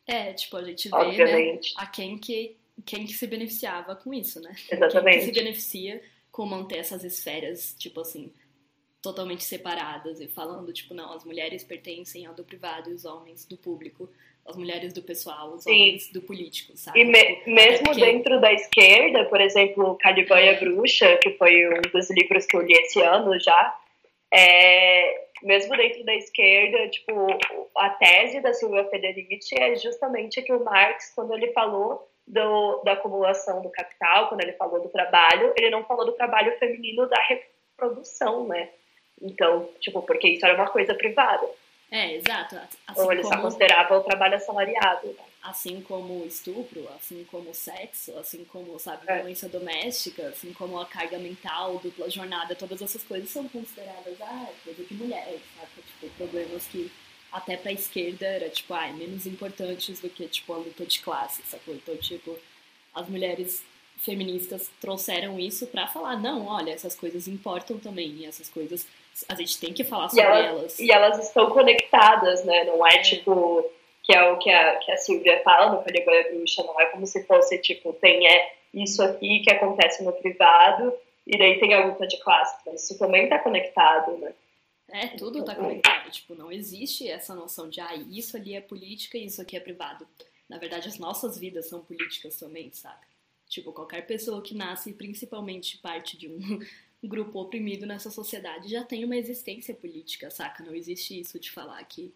É, 0.07 0.33
tipo, 0.33 0.57
a 0.57 0.65
gente 0.65 0.89
vê 0.89 1.53
né, 1.53 1.61
a 1.77 1.87
quem 1.87 2.17
que, 2.17 2.57
quem 2.85 3.05
que 3.05 3.12
se 3.12 3.27
beneficiava 3.27 3.95
com 3.95 4.12
isso, 4.12 4.41
né? 4.41 4.55
Exatamente. 4.71 5.19
Quem 5.19 5.29
que 5.29 5.35
se 5.35 5.41
beneficia 5.41 6.03
com 6.31 6.47
manter 6.47 6.79
essas 6.79 7.05
esferas, 7.05 7.75
tipo 7.79 8.01
assim, 8.01 8.33
totalmente 9.03 9.43
separadas 9.43 10.21
e 10.21 10.29
falando, 10.29 10.73
tipo, 10.73 10.95
não, 10.95 11.13
as 11.13 11.25
mulheres 11.25 11.65
pertencem 11.65 12.25
ao 12.25 12.35
do 12.35 12.45
privado 12.45 12.89
e 12.89 12.95
os 12.95 13.05
homens 13.05 13.45
do 13.45 13.57
público, 13.57 14.09
as 14.47 14.57
mulheres 14.57 14.93
do 14.93 15.03
pessoal, 15.03 15.53
os 15.53 15.65
Sim. 15.65 15.71
homens 15.71 16.13
do 16.13 16.23
político, 16.23 16.77
sabe? 16.77 17.01
E 17.01 17.05
me, 17.05 17.37
tipo, 17.37 17.51
mesmo 17.51 17.91
é 17.91 17.95
dentro 17.95 18.41
da 18.41 18.53
esquerda, 18.53 19.25
por 19.25 19.41
exemplo, 19.41 19.97
Calibanha 20.01 20.59
Bruxa, 20.59 21.17
que 21.17 21.31
foi 21.31 21.69
um 21.69 21.83
dos 21.93 22.11
livros 22.11 22.47
que 22.47 22.57
eu 22.57 22.63
li 22.63 22.75
esse 22.75 23.01
ano 23.03 23.39
já, 23.41 23.77
é, 24.33 25.27
mesmo 25.43 25.77
dentro 25.77 26.05
da 26.05 26.15
esquerda, 26.15 26.89
tipo, 26.89 27.27
a 27.77 27.91
tese 27.91 28.41
da 28.41 28.55
Silvia 28.55 28.85
Federici 28.85 29.55
é 29.59 29.75
justamente 29.77 30.41
que 30.43 30.53
o 30.53 30.65
Marx, 30.65 31.13
quando 31.15 31.35
ele 31.35 31.53
falou 31.53 32.09
do, 32.27 32.83
da 32.85 32.93
acumulação 32.93 33.61
do 33.63 33.71
capital, 33.71 34.29
quando 34.29 34.43
ele 34.43 34.53
falou 34.53 34.81
do 34.81 34.89
trabalho, 34.89 35.53
ele 35.57 35.71
não 35.71 35.85
falou 35.85 36.07
do 36.07 36.13
trabalho 36.13 36.57
feminino 36.59 37.09
da 37.09 37.21
reprodução, 37.21 38.47
né? 38.47 38.71
Então, 39.23 39.69
tipo, 39.81 40.02
porque 40.02 40.29
isso 40.29 40.45
era 40.45 40.55
uma 40.55 40.69
coisa 40.69 40.95
privada. 40.95 41.49
É, 41.91 42.17
exato. 42.17 42.57
Assim 42.87 43.00
Ou 43.02 43.12
ele 43.12 43.23
como, 43.23 43.35
só 43.35 43.41
considerava 43.41 43.99
o 43.99 44.02
trabalho 44.02 44.37
assalariado. 44.37 45.09
Né? 45.09 45.25
Assim 45.43 45.83
como 45.83 46.23
o 46.23 46.26
estupro, 46.26 46.88
assim 46.97 47.25
como 47.31 47.50
o 47.50 47.55
sexo, 47.55 48.17
assim 48.19 48.45
como, 48.45 48.79
sabe, 48.79 49.05
é. 49.07 49.17
violência 49.17 49.49
doméstica, 49.49 50.29
assim 50.29 50.52
como 50.55 50.81
a 50.81 50.87
carga 50.87 51.19
mental, 51.19 51.79
dupla 51.79 52.09
jornada, 52.09 52.55
todas 52.55 52.81
essas 52.81 53.02
coisas 53.02 53.29
são 53.29 53.47
consideradas, 53.49 54.21
ah, 54.23 54.49
coisa 54.64 54.85
de 54.85 54.95
mulher, 54.95 55.38
sabe? 55.57 55.71
Tipo, 55.87 56.14
problemas 56.17 56.67
que 56.67 56.91
até 57.31 57.57
pra 57.57 57.73
esquerda 57.73 58.25
era, 58.25 58.49
tipo, 58.49 58.73
ah, 58.73 58.88
menos 58.88 59.26
importantes 59.26 60.00
do 60.00 60.09
que, 60.09 60.26
tipo, 60.29 60.52
a 60.55 60.59
luta 60.59 60.87
de 60.87 61.00
classe, 61.00 61.43
sacou? 61.43 61.75
Então, 61.75 61.97
tipo, 61.97 62.38
as 62.95 63.09
mulheres 63.09 63.64
feministas 63.99 64.71
trouxeram 64.81 65.38
isso 65.38 65.67
para 65.67 65.87
falar, 65.87 66.17
não, 66.17 66.47
olha, 66.47 66.73
essas 66.73 66.95
coisas 66.95 67.29
importam 67.29 67.79
também, 67.79 68.11
e 68.17 68.26
essas 68.26 68.49
coisas 68.49 68.87
a 69.28 69.35
gente 69.35 69.59
tem 69.59 69.73
que 69.73 69.85
falar 69.85 70.09
sobre 70.09 70.23
e 70.23 70.26
elas, 70.26 70.47
elas. 70.47 70.78
E 70.81 70.90
elas 70.90 71.26
estão 71.26 71.50
conectadas, 71.50 72.45
né? 72.45 72.64
Não 72.64 72.87
é, 72.87 72.97
é. 72.97 73.02
tipo 73.02 73.71
que 74.02 74.12
é 74.12 74.31
o 74.31 74.38
que 74.38 74.50
a, 74.50 74.76
que 74.78 74.90
a 74.90 74.97
Silvia 74.97 75.40
fala 75.45 75.73
no 75.73 75.85
Categoria 75.85 76.28
Bruxa, 76.33 76.62
não 76.64 76.78
é 76.81 76.87
como 76.87 77.07
se 77.07 77.25
fosse 77.25 77.57
tipo, 77.59 77.92
tem 77.95 78.26
é, 78.26 78.52
isso 78.75 79.02
aqui 79.02 79.40
que 79.40 79.52
acontece 79.52 80.02
no 80.02 80.12
privado 80.12 80.92
e 81.26 81.38
daí 81.38 81.61
tem 81.61 81.73
a 81.73 81.87
luta 81.87 82.07
de 82.07 82.19
classe, 82.19 82.57
mas 82.66 82.83
isso 82.83 82.99
também 82.99 83.25
está 83.25 83.38
conectado, 83.38 84.19
né? 84.19 84.35
É, 84.88 85.07
tudo 85.16 85.38
está 85.38 85.54
conectado. 85.54 86.11
Tipo, 86.11 86.35
não 86.35 86.50
existe 86.50 87.09
essa 87.09 87.35
noção 87.35 87.69
de, 87.69 87.81
ah, 87.81 87.95
isso 88.11 88.37
ali 88.37 88.54
é 88.54 88.61
política 88.61 89.16
e 89.16 89.25
isso 89.25 89.40
aqui 89.40 89.57
é 89.57 89.61
privado. 89.61 90.07
Na 90.49 90.59
verdade, 90.59 90.88
as 90.88 90.99
nossas 90.99 91.38
vidas 91.38 91.69
são 91.69 91.81
políticas 91.81 92.37
também, 92.37 92.71
sabe? 92.73 93.07
Tipo, 93.49 93.73
qualquer 93.73 94.07
pessoa 94.07 94.42
que 94.42 94.54
nasce, 94.54 94.92
principalmente 94.92 95.78
parte 95.78 96.19
de 96.19 96.28
um 96.28 96.59
grupo 97.09 97.41
oprimido 97.41 97.87
nessa 97.87 98.11
sociedade, 98.11 98.69
já 98.69 98.85
tem 98.85 99.05
uma 99.05 99.17
existência 99.17 99.75
política, 99.75 100.31
saca? 100.31 100.65
Não 100.65 100.75
existe 100.75 101.19
isso 101.19 101.39
de 101.39 101.51
falar 101.51 101.83
que. 101.85 102.13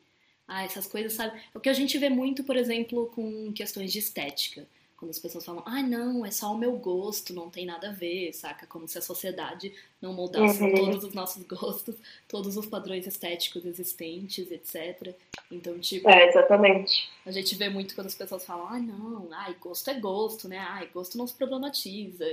Ah, 0.48 0.62
essas 0.62 0.86
coisas, 0.86 1.12
sabe? 1.12 1.40
É 1.52 1.58
o 1.58 1.60
que 1.60 1.68
a 1.68 1.72
gente 1.72 1.98
vê 1.98 2.08
muito, 2.08 2.44
por 2.44 2.56
exemplo, 2.56 3.06
com 3.14 3.52
questões 3.52 3.92
de 3.92 3.98
estética. 3.98 4.64
Quando 4.96 5.10
as 5.10 5.18
pessoas 5.18 5.44
falam, 5.44 5.62
ah, 5.66 5.82
não, 5.82 6.24
é 6.24 6.30
só 6.30 6.54
o 6.54 6.56
meu 6.56 6.72
gosto, 6.78 7.34
não 7.34 7.50
tem 7.50 7.66
nada 7.66 7.90
a 7.90 7.92
ver, 7.92 8.32
saca? 8.32 8.66
Como 8.66 8.88
se 8.88 8.96
a 8.96 9.02
sociedade 9.02 9.74
não 10.00 10.14
moldasse 10.14 10.62
uhum. 10.62 10.74
todos 10.74 11.04
os 11.04 11.12
nossos 11.12 11.42
gostos, 11.44 11.96
todos 12.26 12.56
os 12.56 12.64
padrões 12.64 13.06
estéticos 13.06 13.66
existentes, 13.66 14.50
etc. 14.50 15.14
Então, 15.50 15.78
tipo. 15.80 16.08
É, 16.08 16.28
exatamente. 16.28 17.10
A 17.26 17.30
gente 17.30 17.54
vê 17.56 17.68
muito 17.68 17.94
quando 17.94 18.06
as 18.06 18.14
pessoas 18.14 18.46
falam, 18.46 18.68
ah, 18.68 18.78
não, 18.78 19.28
ai, 19.32 19.54
gosto 19.60 19.90
é 19.90 19.94
gosto, 20.00 20.48
né? 20.48 20.58
Ai, 20.58 20.88
gosto 20.94 21.18
não 21.18 21.26
se 21.26 21.34
problematiza. 21.34 22.24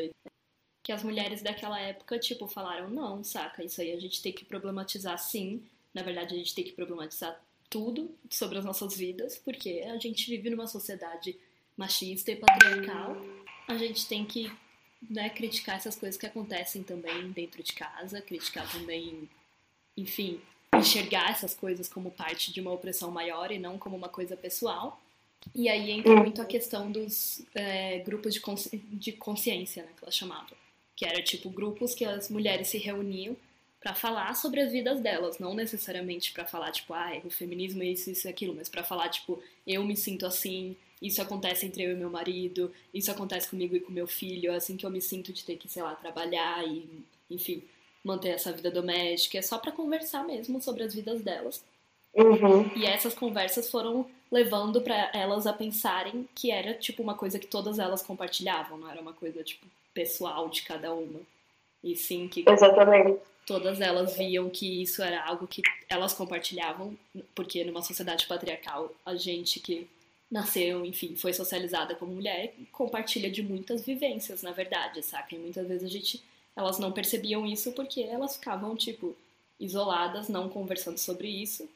Que 0.83 0.91
as 0.91 1.01
mulheres 1.01 1.41
daquela 1.41 1.79
época, 1.79 2.19
tipo, 2.19 2.47
falaram, 2.47 2.89
não, 2.89 3.23
saca? 3.23 3.63
Isso 3.63 3.81
aí 3.81 3.93
a 3.93 3.99
gente 3.99 4.21
tem 4.21 4.33
que 4.33 4.45
problematizar 4.45 5.17
sim. 5.17 5.63
Na 5.93 6.03
verdade, 6.03 6.35
a 6.35 6.37
gente 6.37 6.53
tem 6.53 6.63
que 6.63 6.73
problematizar 6.73 7.41
tudo 7.69 8.13
sobre 8.29 8.59
as 8.59 8.65
nossas 8.65 8.95
vidas, 8.95 9.37
porque 9.37 9.83
a 9.87 9.97
gente 9.97 10.29
vive 10.29 10.49
numa 10.49 10.67
sociedade 10.67 11.35
machista 11.75 12.31
e 12.31 12.35
patriarcal, 12.35 13.17
a 13.67 13.75
gente 13.77 14.07
tem 14.07 14.23
que 14.25 14.51
né, 15.09 15.29
criticar 15.29 15.77
essas 15.77 15.95
coisas 15.95 16.19
que 16.19 16.25
acontecem 16.25 16.83
também 16.83 17.31
dentro 17.31 17.63
de 17.63 17.73
casa, 17.73 18.21
criticar 18.21 18.71
também, 18.71 19.27
enfim, 19.97 20.39
enxergar 20.77 21.31
essas 21.31 21.53
coisas 21.53 21.87
como 21.87 22.11
parte 22.11 22.53
de 22.53 22.61
uma 22.61 22.71
opressão 22.71 23.11
maior 23.11 23.51
e 23.51 23.59
não 23.59 23.77
como 23.77 23.95
uma 23.95 24.09
coisa 24.09 24.37
pessoal. 24.37 25.01
E 25.53 25.67
aí 25.67 25.91
entra 25.91 26.15
muito 26.15 26.41
a 26.41 26.45
questão 26.45 26.91
dos 26.91 27.43
é, 27.53 27.99
grupos 27.99 28.33
de, 28.33 28.39
consci 28.39 28.77
de 28.77 29.11
consciência, 29.13 29.83
né, 29.83 29.89
que 29.97 30.03
ela 30.03 30.11
chamava. 30.11 30.62
Que 30.95 31.05
era 31.05 31.21
tipo 31.21 31.49
grupos 31.49 31.93
que 31.95 32.05
as 32.05 32.29
mulheres 32.29 32.67
se 32.67 32.77
reuniam 32.77 33.35
para 33.79 33.93
falar 33.93 34.33
sobre 34.35 34.61
as 34.61 34.71
vidas 34.71 35.01
delas, 35.01 35.39
não 35.39 35.53
necessariamente 35.53 36.31
para 36.31 36.45
falar 36.45 36.71
tipo, 36.71 36.93
ah, 36.93 37.19
o 37.25 37.29
feminismo 37.29 37.83
é 37.83 37.87
isso, 37.87 38.09
isso 38.09 38.27
e 38.27 38.29
aquilo, 38.29 38.55
mas 38.55 38.69
para 38.69 38.81
falar 38.81 39.09
tipo, 39.09 39.43
eu 39.67 39.83
me 39.83 39.97
sinto 39.97 40.25
assim, 40.25 40.77
isso 41.01 41.21
acontece 41.21 41.65
entre 41.65 41.83
eu 41.83 41.91
e 41.91 41.95
meu 41.95 42.09
marido, 42.09 42.71
isso 42.93 43.11
acontece 43.11 43.49
comigo 43.49 43.75
e 43.75 43.81
com 43.81 43.91
meu 43.91 44.07
filho, 44.07 44.53
é 44.53 44.55
assim 44.55 44.77
que 44.77 44.85
eu 44.85 44.89
me 44.89 45.01
sinto 45.01 45.33
de 45.33 45.43
ter 45.43 45.57
que, 45.57 45.67
sei 45.67 45.83
lá, 45.83 45.93
trabalhar 45.95 46.65
e, 46.65 46.87
enfim, 47.29 47.61
manter 48.01 48.29
essa 48.29 48.53
vida 48.53 48.71
doméstica. 48.71 49.37
É 49.37 49.41
só 49.41 49.57
para 49.57 49.73
conversar 49.73 50.23
mesmo 50.23 50.61
sobre 50.61 50.83
as 50.83 50.95
vidas 50.95 51.21
delas. 51.21 51.61
Uhum. 52.13 52.71
E 52.77 52.85
essas 52.85 53.13
conversas 53.13 53.69
foram 53.69 54.09
levando 54.31 54.81
para 54.81 55.11
elas 55.13 55.45
a 55.45 55.51
pensarem 55.51 56.27
que 56.33 56.51
era 56.51 56.73
tipo 56.73 57.03
uma 57.03 57.15
coisa 57.15 57.37
que 57.37 57.47
todas 57.47 57.79
elas 57.79 58.01
compartilhavam, 58.01 58.77
não 58.77 58.89
era 58.89 59.01
uma 59.01 59.13
coisa 59.13 59.43
tipo 59.43 59.65
pessoal 59.93 60.49
de 60.49 60.63
cada 60.63 60.93
uma. 60.93 61.19
E 61.83 61.95
sim 61.95 62.27
que 62.27 62.45
Exatamente. 62.47 63.19
todas 63.45 63.81
elas 63.81 64.15
viam 64.15 64.49
que 64.49 64.81
isso 64.81 65.01
era 65.03 65.23
algo 65.23 65.45
que 65.47 65.61
elas 65.89 66.13
compartilhavam, 66.13 66.97
porque 67.35 67.63
numa 67.63 67.81
sociedade 67.81 68.25
patriarcal, 68.25 68.91
a 69.05 69.15
gente 69.15 69.59
que 69.59 69.87
nasceu, 70.31 70.83
enfim, 70.85 71.15
foi 71.15 71.33
socializada 71.33 71.93
como 71.93 72.13
mulher, 72.13 72.53
compartilha 72.71 73.29
de 73.29 73.43
muitas 73.43 73.85
vivências, 73.85 74.41
na 74.41 74.51
verdade, 74.51 75.03
saca? 75.03 75.35
E 75.35 75.37
muitas 75.37 75.67
vezes 75.67 75.83
a 75.83 75.91
gente 75.91 76.23
elas 76.55 76.79
não 76.79 76.91
percebiam 76.91 77.45
isso 77.45 77.71
porque 77.73 78.01
elas 78.01 78.35
ficavam 78.35 78.75
tipo 78.75 79.15
isoladas, 79.59 80.29
não 80.29 80.49
conversando 80.49 80.97
sobre 80.97 81.27
isso. 81.27 81.69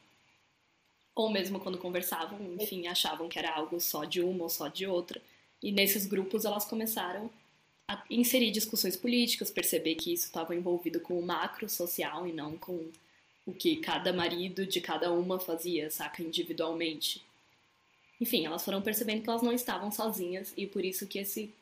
Ou 1.16 1.30
mesmo 1.30 1.60
quando 1.60 1.78
conversavam, 1.78 2.40
enfim, 2.60 2.88
achavam 2.88 3.28
que 3.28 3.40
era 3.40 3.52
algo 3.52 3.80
só 3.80 4.06
de 4.06 4.22
uma 4.22 4.44
ou 4.44 4.50
só 4.50 4.68
de 4.68 4.86
outra. 4.86 5.22
E 5.62 5.72
nesses 5.72 6.06
grupos 6.06 6.46
elas 6.46 6.66
começaram 6.66 7.30
inserir 8.10 8.51
discussões 8.51 8.96
políticas, 8.96 9.50
perceber 9.50 9.96
que 9.96 10.13
isso 10.13 10.25
estava 10.25 10.56
envolvido 10.56 11.00
com 11.00 11.17
o 11.17 11.25
macro 11.25 11.70
social 11.70 12.27
e 12.27 12.34
não 12.34 12.58
com 12.58 12.89
o 13.46 13.53
que 13.53 13.77
cada 13.77 14.12
marido 14.12 14.65
de 14.65 14.82
cada 14.82 15.12
uma 15.12 15.39
fazia, 15.39 15.89
saca, 15.89 16.22
individualmente. 16.22 17.24
Enfim, 18.20 18.46
elas 18.46 18.65
foram 18.65 18.82
percebendo 18.82 19.22
que 19.24 19.29
elas 19.29 19.41
não 19.41 19.53
estavam 19.53 19.91
sozinhas 19.91 20.53
e 20.58 20.67
por 20.67 20.84
isso 20.84 21.08
que 21.08 21.20
esse 21.20 21.53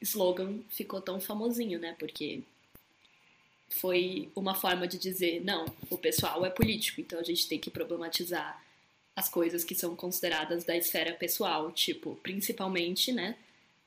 slogan 0.00 0.60
ficou 0.70 1.02
tão 1.02 1.20
famosinho, 1.20 1.78
né? 1.78 1.94
Porque 1.98 2.42
foi 3.68 4.30
uma 4.34 4.54
forma 4.54 4.86
de 4.86 4.98
dizer, 4.98 5.44
não, 5.44 5.66
o 5.90 5.98
pessoal 5.98 6.46
é 6.46 6.50
político, 6.50 7.00
então 7.00 7.18
a 7.18 7.24
gente 7.24 7.48
tem 7.48 7.58
que 7.58 7.70
problematizar 7.70 8.62
as 9.16 9.28
coisas 9.28 9.64
que 9.64 9.74
são 9.74 9.94
consideradas 9.94 10.64
da 10.64 10.76
esfera 10.76 11.12
pessoal, 11.12 11.70
tipo, 11.72 12.16
principalmente, 12.22 13.12
né, 13.12 13.36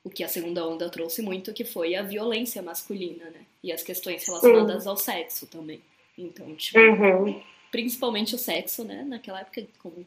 o 0.04 0.10
que 0.10 0.24
a 0.24 0.28
segunda 0.28 0.66
onda 0.66 0.88
trouxe 0.88 1.22
muito, 1.22 1.52
que 1.52 1.64
foi 1.64 1.94
a 1.94 2.02
violência 2.02 2.62
masculina, 2.62 3.24
né? 3.30 3.40
E 3.62 3.72
as 3.72 3.82
questões 3.82 4.26
relacionadas 4.26 4.86
ao 4.86 4.96
sexo 4.96 5.46
também. 5.46 5.80
Então, 6.16 6.54
tipo, 6.54 6.78
uhum. 6.78 7.40
principalmente 7.70 8.34
o 8.34 8.38
sexo, 8.38 8.84
né? 8.84 9.04
Naquela 9.04 9.40
época, 9.40 9.66
como 9.78 10.06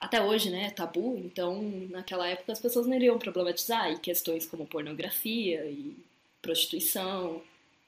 até 0.00 0.22
hoje, 0.22 0.50
né, 0.50 0.66
é 0.66 0.70
tabu, 0.70 1.16
então 1.16 1.62
naquela 1.90 2.28
época 2.28 2.52
as 2.52 2.60
pessoas 2.60 2.86
não 2.86 2.94
iriam 2.94 3.18
problematizar 3.18 3.90
e 3.90 3.98
questões 3.98 4.46
como 4.46 4.66
pornografia 4.66 5.64
e 5.66 5.96
prostituição, 6.42 7.42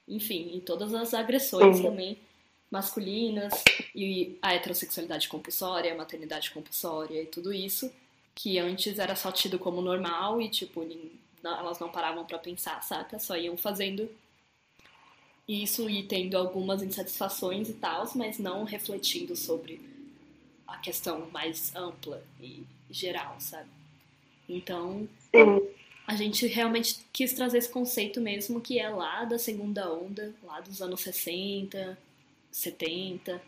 enfim, 0.09 0.51
e 0.55 0.61
todas 0.61 0.95
as 0.95 1.13
agressões 1.13 1.81
também 1.81 2.19
masculinas 2.71 3.53
e 3.95 4.37
a 4.43 4.55
heterossexualidade 4.55 5.29
compulsória, 5.29 5.93
a 5.93 5.97
maternidade 5.97 6.51
compulsória 6.51 7.23
e 7.23 7.27
tudo 7.27 7.53
isso, 7.53 7.93
que 8.35 8.59
antes 8.59 8.99
era 8.99 9.15
só 9.15 9.31
tido 9.31 9.59
como 9.59 9.81
normal 9.81 10.41
e 10.41 10.49
tipo 10.49 10.83
elas 11.43 11.79
não 11.79 11.91
paravam 11.91 12.25
para 12.25 12.39
pensar, 12.39 12.83
saca? 12.83 13.19
Só 13.19 13.37
iam 13.37 13.57
fazendo 13.57 14.09
isso 15.49 15.89
e 15.89 16.03
tendo 16.03 16.37
algumas 16.37 16.83
insatisfações 16.83 17.69
e 17.69 17.75
tal, 17.75 18.05
mas 18.15 18.39
não 18.39 18.65
refletindo 18.65 19.35
sobre 19.35 19.81
a 20.67 20.77
questão 20.77 21.31
mais 21.31 21.75
ampla 21.75 22.23
e 22.41 22.65
geral, 22.91 23.37
sabe? 23.41 23.71
Então, 24.49 25.09
a 26.07 26.15
gente 26.15 26.47
realmente 26.47 26.99
quis 27.13 27.33
trazer 27.33 27.59
esse 27.59 27.71
conceito 27.71 28.21
mesmo 28.21 28.61
que 28.61 28.79
é 28.79 28.89
lá 28.91 29.25
da 29.25 29.39
segunda 29.39 29.91
onda, 29.91 30.35
lá 30.43 30.61
dos 30.61 30.83
anos 30.83 31.01
60, 31.01 31.99
70, 32.51 33.41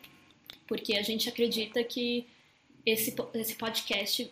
porque 0.67 0.97
a 0.97 1.03
gente 1.03 1.29
acredita 1.29 1.83
que 1.85 2.27
esse, 2.87 3.15
esse 3.35 3.55
podcast 3.57 4.31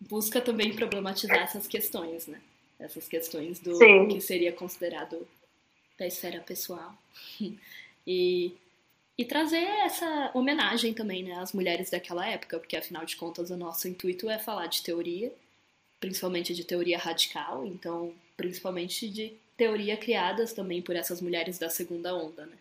busca 0.00 0.40
também 0.40 0.74
problematizar 0.74 1.38
essas 1.38 1.66
questões, 1.66 2.26
né? 2.26 2.40
Essas 2.78 3.08
questões 3.08 3.58
do 3.58 3.74
Sim. 3.74 4.08
que 4.08 4.20
seria 4.20 4.52
considerado 4.52 5.26
da 5.98 6.06
esfera 6.06 6.40
pessoal. 6.40 6.94
e, 8.06 8.52
e 9.16 9.24
trazer 9.24 9.64
essa 9.84 10.30
homenagem 10.32 10.94
também 10.94 11.24
né, 11.24 11.34
às 11.34 11.52
mulheres 11.52 11.90
daquela 11.90 12.26
época, 12.26 12.58
porque 12.58 12.76
afinal 12.76 13.04
de 13.04 13.16
contas 13.16 13.50
o 13.50 13.56
nosso 13.56 13.88
intuito 13.88 14.30
é 14.30 14.38
falar 14.38 14.66
de 14.66 14.82
teoria, 14.82 15.32
principalmente 15.98 16.54
de 16.54 16.64
teoria 16.64 16.98
radical, 16.98 17.66
então 17.66 18.12
principalmente 18.36 19.08
de 19.08 19.32
teoria 19.56 19.96
criadas 19.96 20.52
também 20.52 20.80
por 20.80 20.94
essas 20.94 21.20
mulheres 21.20 21.58
da 21.58 21.68
segunda 21.68 22.14
onda, 22.14 22.46
né? 22.46 22.56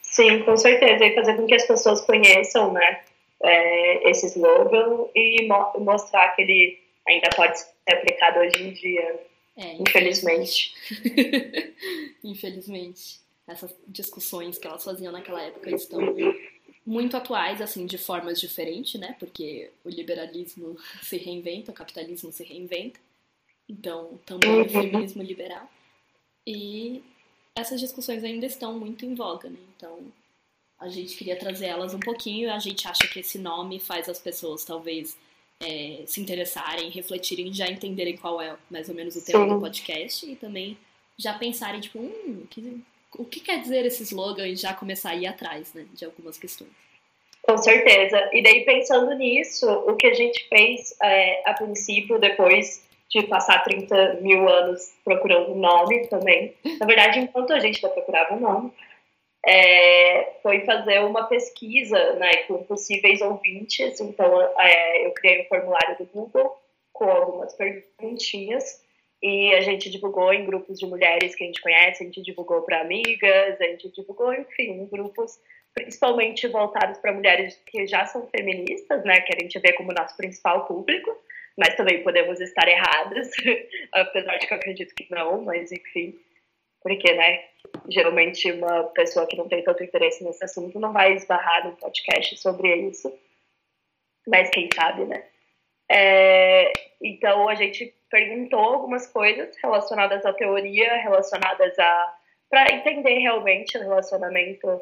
Sim, 0.00 0.44
com 0.44 0.56
certeza, 0.56 1.04
e 1.04 1.14
fazer 1.14 1.36
com 1.36 1.46
que 1.46 1.54
as 1.54 1.66
pessoas 1.66 2.00
conheçam, 2.00 2.72
né, 2.72 3.02
é, 3.42 4.08
esse 4.08 4.26
slogan 4.26 5.08
e 5.14 5.46
mo 5.46 5.72
mostrar 5.80 6.28
que 6.30 6.42
ele 6.42 6.85
ainda 7.06 7.28
pode 7.34 7.58
ser 7.58 7.94
aplicado 7.94 8.40
hoje 8.40 8.62
em 8.62 8.72
dia. 8.72 9.26
É, 9.56 9.74
infelizmente. 9.74 10.74
Infelizmente. 12.22 13.20
Essas 13.46 13.74
discussões 13.86 14.58
que 14.58 14.66
elas 14.66 14.84
faziam 14.84 15.12
naquela 15.12 15.40
época 15.40 15.70
estão 15.70 16.00
muito 16.84 17.16
atuais, 17.16 17.62
assim, 17.62 17.86
de 17.86 17.96
formas 17.96 18.40
diferentes, 18.40 19.00
né? 19.00 19.14
Porque 19.18 19.70
o 19.84 19.88
liberalismo 19.88 20.76
se 21.02 21.16
reinventa, 21.16 21.70
o 21.70 21.74
capitalismo 21.74 22.32
se 22.32 22.44
reinventa. 22.44 23.00
Então, 23.68 24.18
também 24.26 24.50
o 24.50 24.58
uhum. 24.58 24.68
feminismo 24.68 25.22
liberal. 25.22 25.68
E 26.46 27.02
essas 27.56 27.80
discussões 27.80 28.22
ainda 28.22 28.46
estão 28.46 28.78
muito 28.78 29.04
em 29.04 29.14
voga, 29.14 29.48
né? 29.48 29.58
Então, 29.76 30.12
a 30.78 30.88
gente 30.88 31.16
queria 31.16 31.38
trazer 31.38 31.66
elas 31.66 31.94
um 31.94 32.00
pouquinho. 32.00 32.52
A 32.52 32.58
gente 32.58 32.86
acha 32.86 33.08
que 33.08 33.20
esse 33.20 33.38
nome 33.38 33.80
faz 33.80 34.08
as 34.08 34.20
pessoas, 34.20 34.64
talvez, 34.64 35.16
é, 35.62 36.02
se 36.06 36.20
interessarem, 36.20 36.90
refletirem, 36.90 37.52
já 37.52 37.66
entenderem 37.66 38.16
qual 38.16 38.40
é 38.40 38.56
mais 38.70 38.88
ou 38.88 38.94
menos 38.94 39.16
o 39.16 39.24
tema 39.24 39.44
Sim. 39.44 39.54
do 39.54 39.60
podcast 39.60 40.30
e 40.30 40.36
também 40.36 40.76
já 41.18 41.34
pensarem, 41.34 41.80
tipo, 41.80 41.98
hum, 41.98 42.44
que, 42.50 42.82
o 43.16 43.24
que 43.24 43.40
quer 43.40 43.60
dizer 43.60 43.84
esse 43.86 44.02
slogan 44.02 44.46
e 44.46 44.56
já 44.56 44.74
começar 44.74 45.10
a 45.10 45.16
ir 45.16 45.26
atrás, 45.26 45.72
né, 45.72 45.86
de 45.94 46.04
algumas 46.04 46.36
questões. 46.36 46.70
Com 47.42 47.56
certeza. 47.58 48.28
E 48.32 48.42
daí, 48.42 48.64
pensando 48.64 49.14
nisso, 49.14 49.70
o 49.70 49.94
que 49.94 50.08
a 50.08 50.14
gente 50.14 50.48
fez 50.48 50.94
é, 51.00 51.48
a 51.48 51.54
princípio, 51.54 52.18
depois 52.18 52.84
de 53.08 53.22
passar 53.22 53.62
30 53.62 54.14
mil 54.14 54.48
anos 54.48 54.92
procurando 55.04 55.52
um 55.52 55.58
nome 55.58 56.08
também, 56.08 56.54
na 56.80 56.84
verdade, 56.84 57.20
enquanto 57.20 57.52
a 57.52 57.60
gente 57.60 57.76
ainda 57.76 57.94
procurava 57.94 58.34
um 58.34 58.40
nome, 58.40 58.72
é, 59.46 60.38
foi 60.42 60.60
fazer 60.64 60.98
uma 61.00 61.24
pesquisa 61.24 62.14
né, 62.14 62.30
com 62.48 62.64
possíveis 62.64 63.20
ouvintes. 63.20 64.00
Então, 64.00 64.42
é, 64.58 65.06
eu 65.06 65.12
criei 65.12 65.42
um 65.42 65.48
formulário 65.48 65.96
do 65.96 66.04
Google 66.06 66.56
com 66.92 67.04
algumas 67.04 67.54
perguntinhas. 67.54 68.84
E 69.22 69.54
a 69.54 69.60
gente 69.60 69.88
divulgou 69.88 70.32
em 70.32 70.44
grupos 70.44 70.78
de 70.78 70.86
mulheres 70.86 71.34
que 71.34 71.44
a 71.44 71.46
gente 71.46 71.62
conhece, 71.62 72.02
a 72.02 72.06
gente 72.06 72.20
divulgou 72.22 72.62
para 72.62 72.80
amigas, 72.80 73.60
a 73.60 73.64
gente 73.64 73.90
divulgou, 73.90 74.32
enfim, 74.34 74.72
em 74.72 74.86
grupos 74.86 75.38
principalmente 75.76 76.48
voltados 76.48 76.98
para 76.98 77.12
mulheres 77.12 77.60
que 77.66 77.86
já 77.86 78.06
são 78.06 78.26
feministas, 78.28 79.04
né, 79.04 79.20
que 79.20 79.34
a 79.36 79.42
gente 79.42 79.58
vê 79.58 79.74
como 79.74 79.92
nosso 79.92 80.16
principal 80.16 80.64
público, 80.66 81.14
mas 81.56 81.74
também 81.76 82.02
podemos 82.02 82.40
estar 82.40 82.66
erradas, 82.66 83.30
apesar 83.92 84.38
de 84.38 84.46
que 84.46 84.54
eu 84.54 84.56
acredito 84.56 84.94
que 84.94 85.06
não, 85.10 85.42
mas 85.42 85.70
enfim, 85.70 86.18
porque, 86.86 87.12
né, 87.14 87.42
geralmente 87.88 88.52
uma 88.52 88.84
pessoa 88.84 89.26
que 89.26 89.36
não 89.36 89.48
tem 89.48 89.60
tanto 89.64 89.82
interesse 89.82 90.22
nesse 90.22 90.44
assunto 90.44 90.78
não 90.78 90.92
vai 90.92 91.14
esbarrar 91.14 91.66
no 91.66 91.76
podcast 91.76 92.36
sobre 92.36 92.72
isso, 92.76 93.12
mas 94.24 94.48
quem 94.50 94.68
sabe, 94.72 95.04
né? 95.04 95.24
É, 95.90 96.72
então 97.02 97.48
a 97.48 97.56
gente 97.56 97.92
perguntou 98.08 98.60
algumas 98.60 99.08
coisas 99.08 99.56
relacionadas 99.60 100.24
à 100.24 100.32
teoria, 100.32 100.94
relacionadas 100.98 101.76
a 101.76 102.18
para 102.48 102.72
entender 102.72 103.18
realmente 103.18 103.76
o 103.76 103.80
relacionamento 103.80 104.80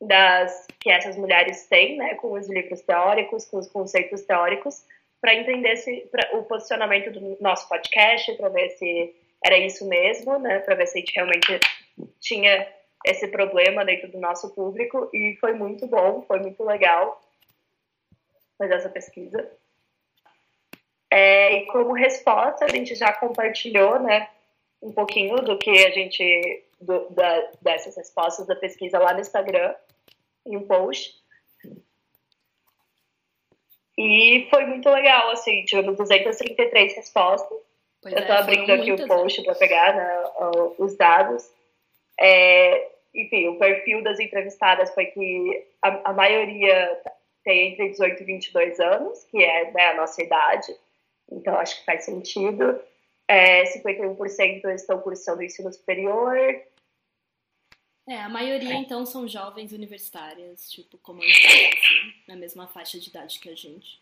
das 0.00 0.66
que 0.80 0.90
essas 0.90 1.18
mulheres 1.18 1.66
têm, 1.66 1.98
né, 1.98 2.14
com 2.14 2.32
os 2.32 2.48
livros 2.48 2.80
teóricos, 2.80 3.44
com 3.44 3.58
os 3.58 3.68
conceitos 3.68 4.22
teóricos, 4.22 4.82
para 5.20 5.34
entender 5.34 5.76
se, 5.76 6.08
pra, 6.10 6.30
o 6.38 6.44
posicionamento 6.44 7.10
do 7.10 7.36
nosso 7.38 7.68
podcast, 7.68 8.32
para 8.32 8.48
ver 8.48 8.70
se 8.70 9.14
era 9.44 9.58
isso 9.58 9.86
mesmo, 9.88 10.38
né, 10.38 10.60
para 10.60 10.74
ver 10.74 10.86
se 10.86 10.98
a 10.98 11.00
gente 11.00 11.14
realmente 11.14 11.60
tinha 12.20 12.68
esse 13.04 13.26
problema 13.28 13.84
dentro 13.84 14.10
do 14.10 14.20
nosso 14.20 14.54
público 14.54 15.10
e 15.12 15.36
foi 15.40 15.52
muito 15.52 15.86
bom, 15.86 16.22
foi 16.22 16.38
muito 16.38 16.62
legal 16.64 17.20
fazer 18.56 18.74
essa 18.74 18.88
pesquisa. 18.88 19.50
É, 21.10 21.58
e 21.58 21.66
como 21.66 21.92
resposta, 21.92 22.64
a 22.64 22.68
gente 22.68 22.94
já 22.94 23.12
compartilhou, 23.12 24.00
né, 24.00 24.30
um 24.80 24.92
pouquinho 24.92 25.36
do 25.36 25.58
que 25.58 25.70
a 25.84 25.90
gente, 25.90 26.64
do, 26.80 27.10
da, 27.10 27.50
dessas 27.60 27.96
respostas 27.96 28.46
da 28.46 28.56
pesquisa 28.56 28.98
lá 28.98 29.12
no 29.12 29.20
Instagram, 29.20 29.74
em 30.46 30.56
um 30.56 30.66
post. 30.66 31.20
E 33.98 34.46
foi 34.48 34.64
muito 34.64 34.88
legal, 34.88 35.30
assim, 35.30 35.64
tivemos 35.64 35.96
233 35.96 36.94
respostas. 36.94 37.58
Pois 38.02 38.14
eu 38.14 38.20
estou 38.20 38.34
é, 38.34 38.38
abrindo 38.38 38.72
aqui 38.72 38.92
o 38.92 39.06
post 39.06 39.42
para 39.44 39.54
pegar 39.54 39.94
né, 39.94 40.24
os 40.76 40.96
dados. 40.96 41.48
É, 42.18 42.90
enfim, 43.14 43.48
o 43.48 43.58
perfil 43.58 44.02
das 44.02 44.18
entrevistadas 44.18 44.92
foi 44.92 45.06
que 45.06 45.66
a, 45.80 46.10
a, 46.10 46.12
maioria 46.12 47.00
tem 47.44 47.72
entre 47.72 47.90
18 47.90 48.22
e 48.22 48.26
22 48.26 48.80
anos, 48.80 49.22
que 49.24 49.42
é 49.42 49.70
né, 49.70 49.90
a 49.90 49.94
nossa 49.94 50.22
idade, 50.22 50.74
então 51.30 51.56
acho 51.56 51.78
que 51.78 51.86
faz 51.86 52.04
sentido. 52.04 52.80
É, 53.28 53.62
51% 53.64 54.66
estão 54.74 55.00
cursando 55.00 55.42
ensino 55.42 55.72
superior. 55.72 56.36
É, 58.08 58.16
a 58.18 58.28
maioria 58.28 58.74
então 58.74 59.06
são 59.06 59.28
jovens 59.28 59.72
universitárias, 59.72 60.68
tipo, 60.70 60.98
como 60.98 61.22
a 61.22 61.26
gente, 61.26 61.46
assim, 61.46 62.14
na 62.26 62.34
mesma 62.34 62.66
faixa 62.66 62.98
de 62.98 63.08
idade 63.08 63.38
que 63.38 63.48
a 63.48 63.54
gente, 63.54 64.01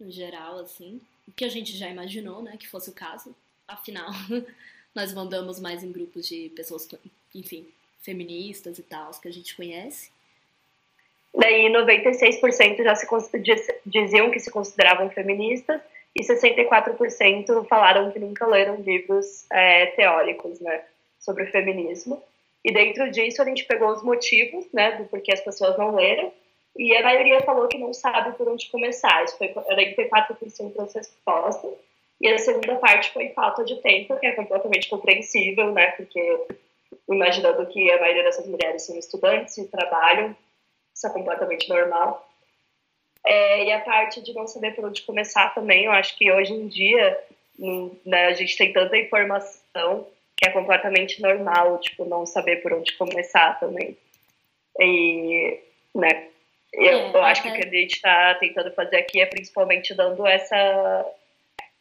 no 0.00 0.10
geral, 0.10 0.58
assim. 0.58 1.00
O 1.28 1.32
que 1.32 1.44
a 1.44 1.48
gente 1.48 1.76
já 1.76 1.88
imaginou, 1.88 2.42
né, 2.42 2.56
que 2.58 2.66
fosse 2.66 2.90
o 2.90 2.94
caso. 2.94 3.34
Afinal, 3.68 4.10
nós 4.94 5.12
mandamos 5.12 5.60
mais 5.60 5.84
em 5.84 5.92
grupos 5.92 6.26
de 6.26 6.50
pessoas, 6.56 6.88
enfim, 7.34 7.68
feministas 8.02 8.78
e 8.78 8.82
tal, 8.82 9.10
que 9.20 9.28
a 9.28 9.32
gente 9.32 9.54
conhece. 9.54 10.10
Daí 11.34 11.70
96% 11.70 12.82
já 12.82 12.94
se 12.96 13.06
diziam 13.86 14.30
que 14.30 14.40
se 14.40 14.50
consideravam 14.50 15.08
feministas 15.10 15.80
e 16.14 16.22
64% 16.22 17.66
falaram 17.68 18.10
que 18.10 18.18
nunca 18.18 18.46
leram 18.46 18.80
livros 18.80 19.46
é, 19.50 19.86
teóricos, 19.86 20.58
né, 20.60 20.82
sobre 21.20 21.44
o 21.44 21.50
feminismo. 21.50 22.20
E 22.64 22.72
dentro 22.72 23.10
disso 23.10 23.40
a 23.40 23.44
gente 23.44 23.64
pegou 23.64 23.90
os 23.92 24.02
motivos, 24.02 24.66
né, 24.72 24.96
do 24.96 25.04
porquê 25.04 25.32
as 25.32 25.40
pessoas 25.40 25.78
não 25.78 25.94
leram, 25.94 26.32
e 26.80 26.96
a 26.96 27.02
maioria 27.02 27.42
falou 27.42 27.68
que 27.68 27.76
não 27.76 27.92
sabe 27.92 28.34
por 28.38 28.48
onde 28.48 28.70
começar. 28.70 29.22
Isso 29.22 29.36
foi 29.36 29.48
44% 29.48 30.74
das 30.74 30.94
respostas. 30.94 31.70
E 32.18 32.26
a 32.26 32.38
segunda 32.38 32.76
parte 32.76 33.12
foi 33.12 33.28
falta 33.28 33.62
de 33.62 33.76
tempo, 33.82 34.18
que 34.18 34.26
é 34.26 34.32
completamente 34.32 34.88
compreensível, 34.88 35.72
né, 35.72 35.90
porque 35.90 36.46
imaginando 37.06 37.66
que 37.66 37.92
a 37.92 38.00
maioria 38.00 38.22
dessas 38.22 38.46
mulheres 38.46 38.86
são 38.86 38.98
estudantes 38.98 39.58
e 39.58 39.68
trabalham, 39.68 40.34
isso 40.94 41.06
é 41.06 41.10
completamente 41.10 41.68
normal. 41.68 42.26
É, 43.26 43.64
e 43.64 43.72
a 43.72 43.80
parte 43.80 44.22
de 44.22 44.32
não 44.32 44.46
saber 44.46 44.74
por 44.74 44.86
onde 44.86 45.02
começar 45.02 45.54
também, 45.54 45.84
eu 45.84 45.92
acho 45.92 46.16
que 46.16 46.32
hoje 46.32 46.54
em 46.54 46.66
dia 46.66 47.22
né, 48.06 48.24
a 48.24 48.32
gente 48.32 48.56
tem 48.56 48.72
tanta 48.72 48.96
informação 48.96 50.06
que 50.34 50.48
é 50.48 50.50
completamente 50.50 51.20
normal, 51.20 51.78
tipo, 51.78 52.06
não 52.06 52.24
saber 52.24 52.62
por 52.62 52.72
onde 52.72 52.96
começar 52.96 53.60
também. 53.60 53.98
E, 54.78 55.60
né, 55.94 56.29
eu, 56.72 56.82
é, 56.82 57.10
eu 57.14 57.22
acho 57.22 57.42
que 57.42 57.48
o 57.48 57.52
que 57.52 57.66
a 57.66 57.70
gente 57.70 57.94
está 57.94 58.34
tentando 58.34 58.70
fazer 58.72 58.96
aqui 58.96 59.20
é 59.20 59.26
principalmente 59.26 59.94
dando 59.94 60.26
essa, 60.26 61.06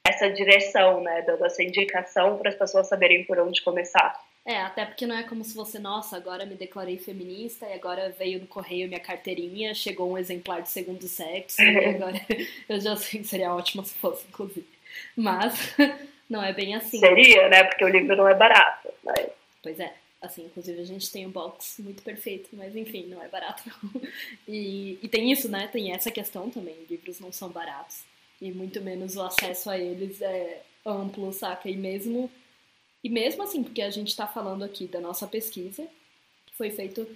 essa 0.08 0.30
direção, 0.30 1.02
né, 1.02 1.21
dando 1.21 1.45
essa 1.45 1.63
indicação 1.63 2.38
para 2.38 2.49
as 2.49 2.56
pessoas 2.56 2.88
saberem 2.88 3.23
por 3.23 3.39
onde 3.39 3.62
começar. 3.62 4.19
É, 4.45 4.62
até 4.62 4.86
porque 4.86 5.06
não 5.06 5.15
é 5.15 5.23
como 5.23 5.43
se 5.43 5.56
você, 5.56 5.78
nossa, 5.78 6.17
agora 6.17 6.45
me 6.45 6.56
declarei 6.56 6.97
feminista 6.97 7.67
e 7.67 7.73
agora 7.73 8.10
veio 8.17 8.39
no 8.39 8.47
correio 8.47 8.88
minha 8.88 8.99
carteirinha, 8.99 9.75
chegou 9.75 10.12
um 10.12 10.17
exemplar 10.17 10.62
de 10.62 10.69
segundo 10.69 11.08
sexo 11.08 11.62
e 11.62 11.86
agora 11.86 12.19
eu 12.67 12.80
já 12.80 12.95
sei 12.95 13.19
que 13.19 13.28
seria 13.28 13.54
ótimo 13.54 13.86
se 13.86 13.93
fosse, 13.95 14.25
inclusive. 14.28 14.67
Mas 15.15 15.75
não 16.28 16.43
é 16.43 16.52
bem 16.52 16.73
assim. 16.73 16.97
Seria, 16.97 17.47
né? 17.49 17.63
Porque 17.65 17.86
o 17.86 17.89
livro 17.89 18.15
não 18.15 18.28
é 18.28 18.34
barato. 18.34 18.91
Mas... 19.04 19.28
Pois 19.62 19.80
é. 19.80 19.93
Assim, 20.21 20.45
inclusive 20.45 20.82
a 20.82 20.86
gente 20.86 21.12
tem 21.12 21.25
um 21.25 21.32
box 21.32 21.82
muito 21.82 22.03
perfeito, 22.03 22.49
mas 22.53 22.75
enfim, 22.75 23.08
não 23.08 23.21
é 23.21 23.27
barato 23.29 23.63
não. 23.67 24.01
E, 24.47 24.99
e 25.01 25.08
tem 25.08 25.32
isso, 25.32 25.47
né? 25.47 25.67
Tem 25.67 25.93
essa 25.93 26.12
questão 26.12 26.49
também. 26.49 26.75
Livros 26.89 27.19
não 27.19 27.32
são 27.32 27.49
baratos. 27.49 28.03
E 28.41 28.51
muito 28.51 28.82
menos 28.82 29.15
o 29.15 29.21
acesso 29.21 29.69
a 29.69 29.77
eles 29.77 30.21
é 30.21 30.62
amplo, 30.86 31.32
saca? 31.32 31.69
E 31.69 31.75
mesmo 31.75 32.29
e 33.03 33.10
mesmo 33.10 33.43
assim, 33.43 33.63
porque 33.63 33.82
a 33.82 33.89
gente 33.89 34.10
está 34.10 34.27
falando 34.27 34.63
aqui 34.63 34.86
da 34.86 34.99
nossa 34.99 35.25
pesquisa, 35.25 35.88
que 36.45 36.55
foi 36.55 36.69
feito 36.69 37.08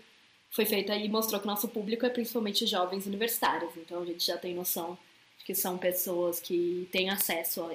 foi 0.49 0.65
feita 0.65 0.95
e 0.95 1.09
mostrou 1.09 1.41
que 1.41 1.47
nosso 1.47 1.67
público 1.67 2.05
é 2.05 2.09
principalmente 2.09 2.67
jovens 2.67 3.07
universitários, 3.07 3.75
então 3.75 4.03
a 4.03 4.05
gente 4.05 4.23
já 4.23 4.37
tem 4.37 4.53
noção 4.53 4.97
de 5.39 5.45
que 5.45 5.55
são 5.55 5.79
pessoas 5.79 6.39
que 6.39 6.87
têm 6.91 7.09
acesso 7.09 7.63
a, 7.63 7.71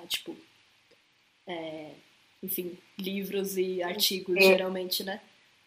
a 0.00 0.06
tipo, 0.06 0.34
é, 1.46 1.90
enfim, 2.42 2.76
livros 2.98 3.56
e 3.56 3.82
artigos, 3.82 4.36
Sim. 4.36 4.48
geralmente, 4.48 5.04
né? 5.04 5.20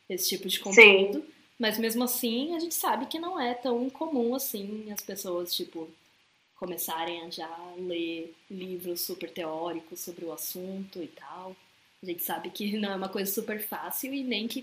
Esse 0.09 0.29
tipo 0.29 0.47
de 0.47 0.59
conteúdo. 0.59 1.19
Sim. 1.21 1.25
Mas 1.57 1.77
mesmo 1.77 2.03
assim, 2.03 2.55
a 2.55 2.59
gente 2.59 2.75
sabe 2.75 3.05
que 3.05 3.17
não 3.17 3.39
é 3.39 3.53
tão 3.53 3.89
comum 3.89 4.35
assim 4.35 4.91
as 4.91 5.01
pessoas, 5.01 5.55
tipo, 5.55 5.89
começarem 6.55 7.21
a 7.21 7.29
já 7.29 7.73
ler 7.77 8.35
livros 8.51 9.01
super 9.01 9.29
teóricos 9.29 9.99
sobre 9.99 10.25
o 10.25 10.33
assunto 10.33 11.01
e 11.01 11.07
tal. 11.07 11.55
A 12.03 12.05
gente 12.05 12.23
sabe 12.23 12.49
que 12.49 12.77
não 12.77 12.91
é 12.91 12.95
uma 12.95 13.09
coisa 13.09 13.31
super 13.31 13.59
fácil 13.59 14.13
e 14.13 14.23
nem 14.23 14.47
que 14.47 14.61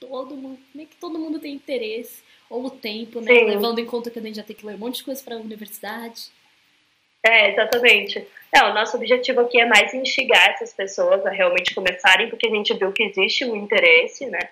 todo 0.00 0.36
mundo, 0.36 0.58
nem 0.74 0.86
que 0.86 0.96
todo 0.96 1.18
mundo 1.18 1.38
tem 1.38 1.54
interesse 1.54 2.22
ou 2.50 2.66
o 2.66 2.70
tempo, 2.70 3.20
né? 3.20 3.34
Sim. 3.34 3.44
Levando 3.46 3.78
em 3.78 3.86
conta 3.86 4.10
que 4.10 4.18
a 4.18 4.22
gente 4.22 4.36
já 4.36 4.42
tem 4.42 4.54
que 4.54 4.66
ler 4.66 4.74
um 4.74 4.78
monte 4.78 4.96
de 4.96 5.04
coisa 5.04 5.22
para 5.22 5.36
a 5.36 5.40
universidade. 5.40 6.26
É, 7.24 7.50
exatamente. 7.50 8.26
É, 8.54 8.64
o 8.64 8.74
nosso 8.74 8.96
objetivo 8.96 9.40
aqui 9.40 9.60
é 9.60 9.64
mais 9.64 9.94
instigar 9.94 10.50
essas 10.50 10.72
pessoas 10.72 11.24
a 11.24 11.30
realmente 11.30 11.74
começarem, 11.74 12.28
porque 12.28 12.46
a 12.46 12.50
gente 12.50 12.74
viu 12.74 12.92
que 12.92 13.04
existe 13.04 13.44
um 13.44 13.56
interesse, 13.56 14.26
né? 14.26 14.50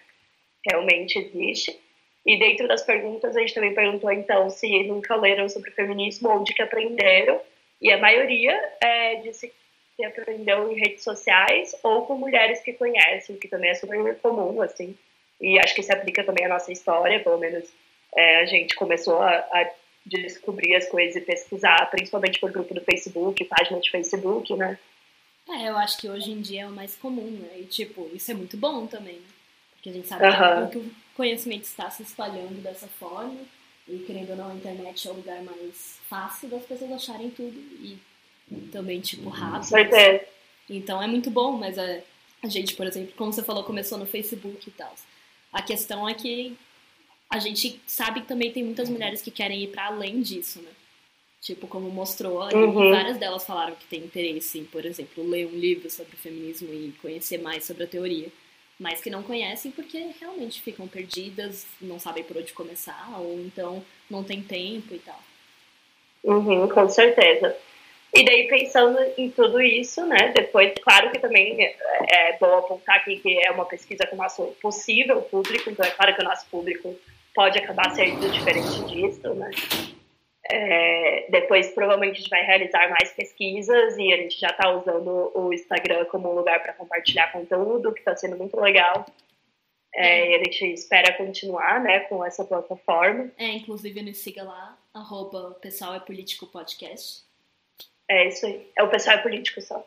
Realmente 0.67 1.19
existe. 1.19 1.79
E 2.25 2.39
dentro 2.39 2.69
das 2.69 2.83
perguntas, 2.83 3.37
a 3.37 3.41
gente 3.41 3.55
também 3.55 3.75
perguntou, 3.75 4.11
então, 4.13 4.49
se 4.51 4.85
nunca 4.85 5.17
leram 5.17 5.49
sobre 5.49 5.71
feminismo, 5.71 6.31
onde 6.31 6.55
que 6.55 6.63
aprenderam. 6.63 7.41
E 7.81 7.91
a 7.91 7.99
maioria 7.99 8.53
é, 8.81 9.17
disse 9.17 9.53
que 9.97 10.05
aprendeu 10.05 10.71
em 10.71 10.79
redes 10.79 11.03
sociais 11.03 11.75
ou 11.83 12.07
com 12.07 12.15
mulheres 12.15 12.61
que 12.61 12.73
conhecem, 12.73 13.37
que 13.37 13.49
também 13.49 13.71
é 13.71 13.75
super 13.75 14.17
comum, 14.17 14.63
assim. 14.63 14.97
E 15.41 15.59
acho 15.59 15.75
que 15.75 15.83
se 15.83 15.93
aplica 15.93 16.23
também 16.23 16.45
à 16.45 16.49
nossa 16.49 16.71
história, 16.73 17.21
pelo 17.21 17.39
menos 17.39 17.71
é, 18.15 18.37
a 18.41 18.47
gente 18.47 18.75
começou 18.75 19.21
a, 19.21 19.31
a, 19.31 19.71
descobrir 20.05 20.75
as 20.77 20.89
coisas 20.89 21.17
e 21.17 21.21
pesquisar, 21.21 21.91
principalmente 21.91 22.41
por 22.41 22.51
grupo 22.51 22.75
do 22.75 22.81
Facebook, 22.81 23.45
página 23.45 23.81
de 23.81 23.91
Facebook, 23.91 24.55
né? 24.55 24.79
É, 25.49 25.69
eu 25.69 25.77
acho 25.77 25.99
que 25.99 26.09
hoje 26.09 26.31
em 26.31 26.41
dia 26.41 26.63
é 26.63 26.67
o 26.67 26.71
mais 26.71 26.95
comum, 26.97 27.31
né? 27.31 27.61
E, 27.61 27.65
tipo, 27.65 28.09
isso 28.15 28.31
é 28.31 28.35
muito 28.35 28.57
bom 28.57 28.87
também, 28.87 29.15
né? 29.15 29.29
Porque 29.73 29.91
a 29.91 29.93
gente 29.93 30.09
sabe 30.09 30.27
uhum. 30.27 30.69
que 30.69 30.79
o 30.79 30.91
conhecimento 31.17 31.65
está 31.65 31.91
se 31.91 32.03
espalhando 32.03 32.63
dessa 32.63 32.87
forma 32.87 33.41
e, 33.89 33.99
querendo 34.01 34.31
ou 34.31 34.37
não, 34.37 34.51
a 34.51 34.55
internet 34.55 35.09
é 35.09 35.11
o 35.11 35.15
lugar 35.15 35.43
mais 35.43 35.99
fácil 36.09 36.49
das 36.49 36.65
pessoas 36.65 36.93
acharem 36.93 37.31
tudo 37.31 37.57
e 37.57 37.99
também, 38.71 39.01
tipo, 39.01 39.29
rápido. 39.29 39.65
Certeza. 39.65 40.25
Então 40.69 41.03
é 41.03 41.07
muito 41.07 41.31
bom, 41.31 41.53
mas 41.53 41.79
a, 41.79 42.01
a 42.43 42.47
gente, 42.47 42.75
por 42.75 42.87
exemplo, 42.87 43.13
como 43.17 43.33
você 43.33 43.43
falou, 43.43 43.65
começou 43.65 43.99
no 43.99 44.07
Facebook 44.07 44.69
e 44.69 44.73
tal. 44.73 44.95
A 45.53 45.63
questão 45.63 46.09
é 46.09 46.15
que 46.15 46.57
a 47.31 47.39
gente 47.39 47.81
sabe 47.87 48.23
que 48.23 48.27
também 48.27 48.51
tem 48.51 48.65
muitas 48.65 48.89
mulheres 48.89 49.23
que 49.23 49.31
querem 49.31 49.63
ir 49.63 49.69
para 49.69 49.87
além 49.87 50.21
disso, 50.21 50.61
né? 50.61 50.71
Tipo, 51.41 51.67
como 51.69 51.89
mostrou, 51.89 52.43
uhum. 52.53 52.91
várias 52.91 53.17
delas 53.17 53.47
falaram 53.47 53.75
que 53.75 53.87
tem 53.87 54.01
interesse 54.01 54.59
em, 54.59 54.65
por 54.65 54.85
exemplo, 54.85 55.27
ler 55.27 55.47
um 55.47 55.59
livro 55.59 55.89
sobre 55.89 56.17
feminismo 56.17 56.69
e 56.71 56.93
conhecer 57.01 57.39
mais 57.39 57.65
sobre 57.65 57.85
a 57.85 57.87
teoria, 57.87 58.29
mas 58.79 59.01
que 59.01 59.09
não 59.09 59.23
conhecem 59.23 59.71
porque 59.71 60.11
realmente 60.21 60.61
ficam 60.61 60.87
perdidas, 60.87 61.67
não 61.81 61.99
sabem 61.99 62.25
por 62.25 62.37
onde 62.37 62.53
começar, 62.53 63.19
ou 63.19 63.41
então 63.41 63.83
não 64.11 64.23
tem 64.23 64.43
tempo 64.43 64.95
e 64.95 64.99
tal. 64.99 65.23
Uhum, 66.25 66.69
com 66.69 66.89
certeza. 66.91 67.57
E 68.13 68.25
daí, 68.25 68.49
pensando 68.49 68.99
em 69.17 69.31
tudo 69.31 69.63
isso, 69.63 70.05
né, 70.05 70.33
depois, 70.35 70.75
claro 70.83 71.11
que 71.11 71.21
também 71.21 71.65
é, 71.65 71.77
é 72.11 72.39
bom 72.39 72.59
apontar 72.59 72.97
aqui 72.97 73.19
que 73.19 73.39
é 73.47 73.51
uma 73.53 73.65
pesquisa 73.65 74.05
com 74.07 74.17
o 74.17 74.19
nosso 74.19 74.45
possível 74.61 75.23
público, 75.23 75.71
então 75.71 75.87
é 75.87 75.91
claro 75.91 76.15
que 76.15 76.21
o 76.21 76.25
nosso 76.25 76.45
público 76.51 76.95
pode 77.35 77.59
acabar 77.59 77.91
sendo 77.95 78.31
diferente 78.31 78.85
disso, 78.87 79.35
né. 79.35 79.51
É, 80.53 81.27
depois, 81.31 81.69
provavelmente, 81.69 82.15
a 82.17 82.21
gente 82.21 82.31
vai 82.31 82.45
realizar 82.45 82.89
mais 82.91 83.13
pesquisas 83.13 83.97
e 83.97 84.13
a 84.13 84.17
gente 84.17 84.39
já 84.39 84.49
está 84.49 84.71
usando 84.71 85.31
o 85.35 85.53
Instagram 85.53 86.05
como 86.07 86.31
um 86.31 86.35
lugar 86.35 86.61
para 86.61 86.73
compartilhar 86.73 87.31
conteúdo, 87.31 87.93
que 87.93 88.01
está 88.01 88.17
sendo 88.17 88.37
muito 88.37 88.59
legal. 88.59 89.07
É, 89.95 90.31
e 90.31 90.35
a 90.35 90.39
gente 90.39 90.65
espera 90.73 91.13
continuar, 91.17 91.81
né, 91.81 92.01
com 92.01 92.25
essa 92.25 92.45
plataforma. 92.45 93.31
É, 93.39 93.49
inclusive, 93.49 94.03
nos 94.03 94.19
siga 94.19 94.43
lá, 94.43 94.77
arroba 94.93 95.57
Pessoal 95.61 95.95
é 95.95 96.01
Político 96.01 96.47
Podcast. 96.47 97.23
É 98.09 98.27
isso 98.27 98.45
aí. 98.47 98.69
É 98.77 98.83
o 98.83 98.89
pessoal 98.89 99.19
é 99.19 99.23
político 99.23 99.61
só. 99.61 99.87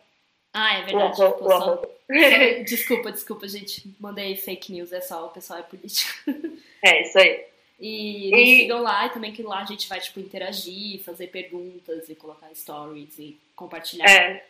Ah, 0.54 0.78
é 0.78 0.84
verdade. 0.84 1.22
O, 1.22 1.26
o, 1.26 1.50
só... 1.50 1.60
só... 1.60 1.82
Desculpa, 2.64 3.12
desculpa, 3.12 3.48
gente. 3.48 3.94
Mandei 4.00 4.36
fake 4.36 4.72
news, 4.72 4.94
é 4.94 5.02
só 5.02 5.26
o 5.26 5.30
pessoal 5.30 5.60
é 5.60 5.64
político. 5.64 6.12
É 6.84 7.02
isso 7.02 7.18
aí. 7.18 7.46
E 7.80 8.30
e... 8.34 8.58
sigam 8.62 8.82
lá 8.82 9.06
e 9.06 9.10
também 9.10 9.32
que 9.32 9.42
lá 9.42 9.60
a 9.60 9.66
gente 9.66 9.88
vai, 9.88 10.00
tipo, 10.00 10.20
interagir, 10.20 11.02
fazer 11.04 11.28
perguntas 11.28 12.10
e 12.10 12.16
colocar 12.16 12.54
stories 12.54 13.18
e 13.18 13.38
compartilhar 13.56 14.10
é. 14.10 14.46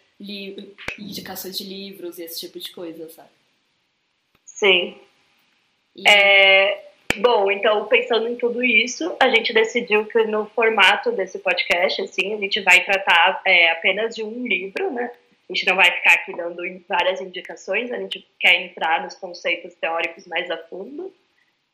indicações 0.99 1.57
de 1.57 1.63
livros 1.63 2.17
e 2.17 2.23
esse 2.23 2.39
tipo 2.39 2.59
de 2.59 2.71
coisa, 2.71 3.09
sabe? 3.09 3.29
Sim. 4.45 4.97
E... 5.95 6.09
É... 6.09 6.89
Bom, 7.17 7.51
então, 7.51 7.85
pensando 7.85 8.27
em 8.27 8.35
tudo 8.35 8.63
isso, 8.63 9.15
a 9.19 9.29
gente 9.29 9.53
decidiu 9.53 10.05
que 10.05 10.23
no 10.23 10.47
formato 10.47 11.11
desse 11.11 11.37
podcast, 11.37 12.01
assim, 12.01 12.33
a 12.33 12.37
gente 12.37 12.59
vai 12.61 12.83
tratar 12.83 13.39
é, 13.45 13.69
apenas 13.69 14.15
de 14.15 14.23
um 14.23 14.47
livro, 14.47 14.91
né? 14.91 15.11
A 15.47 15.53
gente 15.53 15.67
não 15.67 15.75
vai 15.75 15.91
ficar 15.91 16.13
aqui 16.13 16.35
dando 16.35 16.63
várias 16.89 17.21
indicações, 17.21 17.91
a 17.91 17.99
gente 17.99 18.25
quer 18.39 18.61
entrar 18.61 19.03
nos 19.03 19.13
conceitos 19.13 19.75
teóricos 19.75 20.25
mais 20.25 20.49
a 20.49 20.57
fundo. 20.57 21.13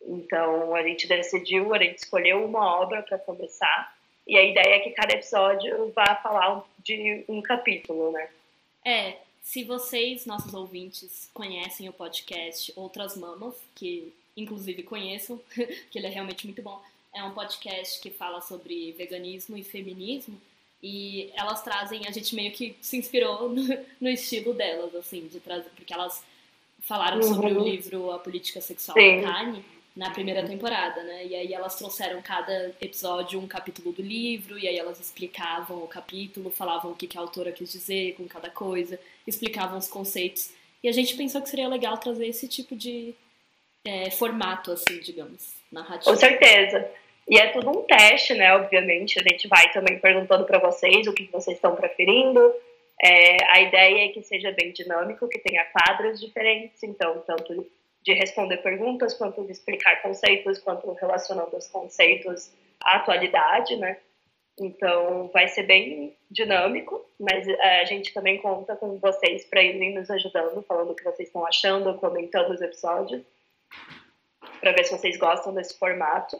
Então, 0.01 0.75
a 0.75 0.83
gente 0.83 1.07
decidiu, 1.07 1.73
a 1.73 1.77
gente 1.77 1.97
escolheu 1.97 2.43
uma 2.45 2.79
obra 2.79 3.03
para 3.03 3.17
começar, 3.17 3.95
e 4.27 4.37
a 4.37 4.43
ideia 4.43 4.75
é 4.75 4.79
que 4.79 4.91
cada 4.91 5.13
episódio 5.13 5.91
vá 5.95 6.15
falar 6.15 6.63
de 6.83 7.25
um 7.27 7.41
capítulo, 7.41 8.11
né? 8.11 8.29
É, 8.85 9.17
se 9.41 9.63
vocês, 9.63 10.25
nossos 10.25 10.53
ouvintes, 10.53 11.29
conhecem 11.33 11.89
o 11.89 11.93
podcast 11.93 12.71
Outras 12.75 13.17
Mamas, 13.17 13.55
que 13.75 14.13
inclusive 14.37 14.83
conheçam, 14.83 15.41
que 15.89 15.97
ele 15.97 16.07
é 16.07 16.09
realmente 16.09 16.45
muito 16.45 16.61
bom. 16.61 16.81
É 17.13 17.23
um 17.23 17.33
podcast 17.33 17.99
que 17.99 18.11
fala 18.11 18.41
sobre 18.41 18.91
veganismo 18.93 19.57
e 19.57 19.63
feminismo 19.63 20.39
e 20.81 21.31
elas 21.33 21.61
trazem, 21.61 22.07
a 22.07 22.11
gente 22.11 22.35
meio 22.35 22.51
que 22.51 22.75
se 22.81 22.97
inspirou 22.97 23.49
no, 23.49 23.63
no 23.99 24.09
estilo 24.09 24.53
delas, 24.53 24.93
assim, 24.95 25.27
de 25.27 25.39
trazer, 25.39 25.69
porque 25.75 25.93
elas 25.93 26.23
falaram 26.81 27.17
uhum. 27.17 27.23
sobre 27.23 27.51
o 27.51 27.63
livro 27.63 28.11
A 28.11 28.19
Política 28.19 28.61
Sexual 28.61 28.95
Sim. 28.97 29.21
da 29.21 29.31
Carne 29.33 29.65
na 29.95 30.11
primeira 30.11 30.45
temporada, 30.45 31.03
né? 31.03 31.25
E 31.25 31.35
aí 31.35 31.53
elas 31.53 31.75
trouxeram 31.75 32.21
cada 32.21 32.71
episódio 32.79 33.39
um 33.39 33.47
capítulo 33.47 33.91
do 33.91 34.01
livro, 34.01 34.57
e 34.57 34.67
aí 34.67 34.77
elas 34.77 34.99
explicavam 34.99 35.83
o 35.83 35.87
capítulo, 35.87 36.49
falavam 36.51 36.91
o 36.91 36.95
que, 36.95 37.07
que 37.07 37.17
a 37.17 37.21
autora 37.21 37.51
quis 37.51 37.71
dizer 37.71 38.15
com 38.15 38.27
cada 38.27 38.49
coisa, 38.49 38.99
explicavam 39.27 39.77
os 39.77 39.87
conceitos. 39.87 40.51
E 40.81 40.87
a 40.87 40.91
gente 40.91 41.15
pensou 41.15 41.41
que 41.41 41.49
seria 41.49 41.67
legal 41.67 41.97
trazer 41.97 42.27
esse 42.27 42.47
tipo 42.47 42.75
de 42.75 43.13
é, 43.85 44.09
formato, 44.11 44.71
assim, 44.71 44.99
digamos, 44.99 45.53
narrativo. 45.71 46.11
Com 46.11 46.15
certeza. 46.15 46.89
E 47.27 47.37
é 47.37 47.47
tudo 47.51 47.69
um 47.69 47.83
teste, 47.83 48.33
né? 48.33 48.55
Obviamente, 48.55 49.19
a 49.19 49.23
gente 49.23 49.47
vai 49.47 49.71
também 49.71 49.99
perguntando 49.99 50.45
para 50.45 50.59
vocês 50.59 51.05
o 51.07 51.13
que 51.13 51.29
vocês 51.31 51.57
estão 51.57 51.75
preferindo. 51.75 52.39
É, 53.01 53.37
a 53.53 53.61
ideia 53.61 54.05
é 54.05 54.07
que 54.09 54.21
seja 54.23 54.51
bem 54.51 54.71
dinâmico, 54.71 55.27
que 55.27 55.39
tenha 55.39 55.65
quadros 55.65 56.19
diferentes, 56.19 56.81
então, 56.83 57.23
tanto 57.25 57.65
de 58.01 58.13
responder 58.13 58.57
perguntas, 58.57 59.13
quanto 59.13 59.45
de 59.45 59.51
explicar 59.51 60.01
conceitos, 60.01 60.59
quanto 60.59 60.91
relacionando 60.93 61.55
os 61.55 61.67
conceitos 61.67 62.51
à 62.83 62.97
atualidade, 62.97 63.75
né? 63.75 63.97
Então, 64.59 65.29
vai 65.33 65.47
ser 65.47 65.63
bem 65.63 66.15
dinâmico, 66.29 67.05
mas 67.19 67.47
é, 67.47 67.81
a 67.81 67.85
gente 67.85 68.13
também 68.13 68.37
conta 68.37 68.75
com 68.75 68.97
vocês 68.99 69.45
para 69.45 69.63
irem 69.63 69.95
nos 69.95 70.09
ajudando, 70.09 70.61
falando 70.63 70.91
o 70.91 70.95
que 70.95 71.03
vocês 71.03 71.29
estão 71.29 71.45
achando, 71.45 71.97
comentando 71.97 72.51
os 72.51 72.61
episódios 72.61 73.23
para 74.59 74.73
ver 74.73 74.83
se 74.83 74.91
vocês 74.91 75.17
gostam 75.17 75.53
desse 75.53 75.77
formato. 75.77 76.39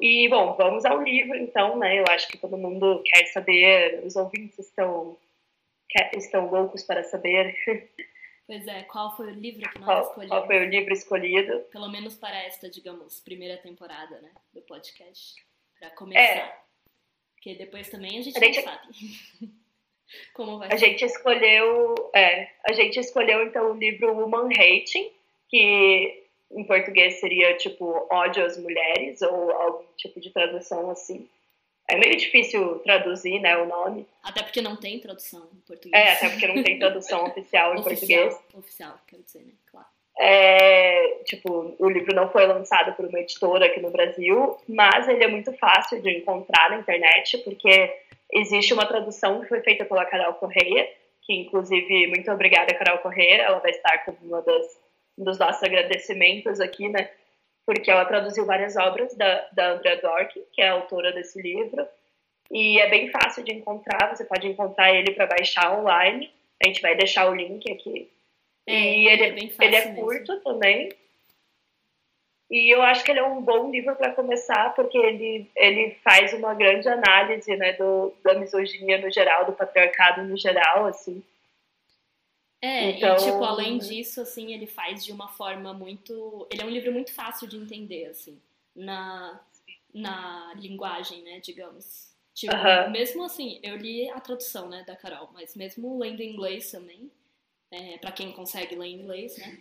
E, 0.00 0.28
bom, 0.28 0.54
vamos 0.56 0.84
ao 0.84 1.02
livro, 1.02 1.36
então, 1.36 1.78
né? 1.78 1.98
Eu 1.98 2.04
acho 2.08 2.28
que 2.28 2.38
todo 2.38 2.56
mundo 2.56 3.02
quer 3.04 3.26
saber, 3.26 4.00
os 4.04 4.16
ouvintes 4.16 4.58
estão, 4.58 5.16
quer, 5.88 6.10
estão 6.14 6.48
loucos 6.50 6.82
para 6.82 7.02
saber. 7.04 7.56
Pois 8.48 8.66
é, 8.66 8.82
qual 8.84 9.14
foi 9.14 9.26
o 9.26 9.34
livro 9.34 9.68
que 9.68 9.78
nós 9.78 9.84
qual, 9.84 10.00
escolhemos? 10.00 10.36
Qual 10.38 10.46
foi 10.46 10.66
o 10.66 10.70
livro 10.70 10.94
escolhido? 10.94 11.60
Pelo 11.70 11.90
menos 11.90 12.16
para 12.16 12.34
esta, 12.44 12.70
digamos, 12.70 13.20
primeira 13.20 13.58
temporada, 13.58 14.18
né, 14.22 14.30
do 14.54 14.62
podcast. 14.62 15.34
Para 15.78 15.90
começar. 15.90 16.22
É. 16.22 16.58
Porque 17.34 17.54
depois 17.54 17.90
também 17.90 18.18
a 18.18 18.22
gente, 18.22 18.38
a 18.38 18.40
gente... 18.40 18.56
não 18.56 18.72
sabe. 18.72 18.88
Como 20.32 20.58
vai 20.58 20.68
a 20.68 20.78
ser. 20.78 20.86
gente 20.86 21.04
escolheu, 21.04 21.94
é, 22.14 22.50
a 22.66 22.72
gente 22.72 22.98
escolheu 22.98 23.42
então 23.42 23.70
o 23.70 23.78
livro 23.78 24.14
Woman 24.14 24.48
Hating, 24.48 25.12
que 25.50 26.26
em 26.50 26.64
português 26.64 27.20
seria 27.20 27.54
tipo 27.58 28.08
ódio 28.10 28.46
às 28.46 28.56
mulheres 28.56 29.20
ou 29.20 29.52
algum 29.52 29.84
tipo 29.98 30.18
de 30.18 30.30
tradução 30.30 30.90
assim. 30.90 31.28
É 31.90 31.96
meio 31.96 32.16
difícil 32.16 32.80
traduzir, 32.80 33.40
né, 33.40 33.56
o 33.56 33.66
nome. 33.66 34.06
Até 34.22 34.42
porque 34.42 34.60
não 34.60 34.76
tem 34.76 35.00
tradução 35.00 35.48
em 35.54 35.60
português. 35.60 35.94
É, 35.94 36.12
até 36.12 36.28
porque 36.28 36.46
não 36.46 36.62
tem 36.62 36.78
tradução 36.78 37.24
oficial 37.24 37.74
em 37.74 37.80
oficial, 37.80 38.28
português. 38.28 38.54
Oficial, 38.54 39.00
quero 39.06 39.22
dizer, 39.22 39.38
né, 39.40 39.52
claro. 39.70 39.86
É, 40.20 41.20
tipo, 41.24 41.76
o 41.78 41.88
livro 41.88 42.14
não 42.14 42.28
foi 42.28 42.44
lançado 42.46 42.92
por 42.94 43.06
uma 43.06 43.20
editora 43.20 43.66
aqui 43.66 43.80
no 43.80 43.90
Brasil, 43.90 44.58
mas 44.68 45.08
ele 45.08 45.24
é 45.24 45.28
muito 45.28 45.52
fácil 45.52 46.02
de 46.02 46.10
encontrar 46.10 46.70
na 46.70 46.78
internet, 46.78 47.38
porque 47.38 47.94
existe 48.32 48.74
uma 48.74 48.84
tradução 48.84 49.40
que 49.40 49.48
foi 49.48 49.60
feita 49.60 49.84
pela 49.84 50.04
Carol 50.04 50.34
Correia, 50.34 50.90
que 51.22 51.34
inclusive, 51.34 52.08
muito 52.08 52.30
obrigada, 52.32 52.74
Carol 52.74 52.98
Correia, 52.98 53.42
ela 53.42 53.60
vai 53.60 53.70
estar 53.70 54.04
como 54.04 54.18
uma 54.22 54.42
das 54.42 54.78
um 55.16 55.24
dos 55.24 55.38
nossos 55.38 55.62
agradecimentos 55.64 56.60
aqui, 56.60 56.88
né? 56.88 57.10
Porque 57.68 57.90
ela 57.90 58.06
traduziu 58.06 58.46
várias 58.46 58.76
obras 58.76 59.14
da, 59.14 59.46
da 59.52 59.72
Andrea 59.72 60.00
Dork, 60.00 60.42
que 60.54 60.62
é 60.62 60.70
a 60.70 60.72
autora 60.72 61.12
desse 61.12 61.38
livro, 61.38 61.86
e 62.50 62.80
é 62.80 62.88
bem 62.88 63.10
fácil 63.10 63.44
de 63.44 63.52
encontrar, 63.52 64.08
você 64.08 64.24
pode 64.24 64.48
encontrar 64.48 64.90
ele 64.94 65.10
para 65.10 65.26
baixar 65.26 65.78
online, 65.78 66.32
a 66.64 66.66
gente 66.66 66.80
vai 66.80 66.96
deixar 66.96 67.30
o 67.30 67.34
link 67.34 67.70
aqui. 67.70 68.10
É, 68.66 68.72
e 68.72 69.06
ele, 69.06 69.22
é, 69.22 69.64
ele 69.66 69.76
é 69.76 69.94
curto 69.94 70.32
mesmo. 70.32 70.44
também. 70.44 70.88
E 72.50 72.74
eu 72.74 72.80
acho 72.80 73.04
que 73.04 73.10
ele 73.10 73.20
é 73.20 73.24
um 73.24 73.42
bom 73.42 73.70
livro 73.70 73.94
para 73.96 74.14
começar, 74.14 74.74
porque 74.74 74.96
ele, 74.96 75.50
ele 75.54 75.90
faz 76.02 76.32
uma 76.32 76.54
grande 76.54 76.88
análise 76.88 77.54
né, 77.54 77.74
do, 77.74 78.14
da 78.24 78.32
misoginia 78.32 78.96
no 78.96 79.12
geral, 79.12 79.44
do 79.44 79.52
patriarcado 79.52 80.22
no 80.22 80.38
geral, 80.38 80.86
assim. 80.86 81.22
É, 82.60 82.90
então... 82.90 83.14
e 83.14 83.18
tipo, 83.18 83.44
além 83.44 83.78
disso, 83.78 84.20
assim, 84.20 84.52
ele 84.52 84.66
faz 84.66 85.04
de 85.04 85.12
uma 85.12 85.28
forma 85.28 85.72
muito. 85.72 86.46
Ele 86.50 86.62
é 86.62 86.64
um 86.64 86.70
livro 86.70 86.92
muito 86.92 87.12
fácil 87.12 87.46
de 87.46 87.56
entender, 87.56 88.06
assim, 88.06 88.40
na, 88.74 89.40
na 89.94 90.52
linguagem, 90.56 91.22
né, 91.22 91.40
digamos. 91.40 92.08
Tipo, 92.34 92.54
uh 92.54 92.58
-huh. 92.58 92.90
mesmo 92.90 93.24
assim, 93.24 93.60
eu 93.62 93.76
li 93.76 94.08
a 94.10 94.20
tradução, 94.20 94.68
né, 94.68 94.84
da 94.84 94.96
Carol, 94.96 95.30
mas 95.32 95.56
mesmo 95.56 95.98
lendo 95.98 96.20
em 96.20 96.32
inglês 96.32 96.70
também, 96.70 97.10
é, 97.70 97.98
para 97.98 98.12
quem 98.12 98.32
consegue 98.32 98.74
ler 98.76 98.88
em 98.88 99.00
inglês, 99.00 99.36
né? 99.38 99.58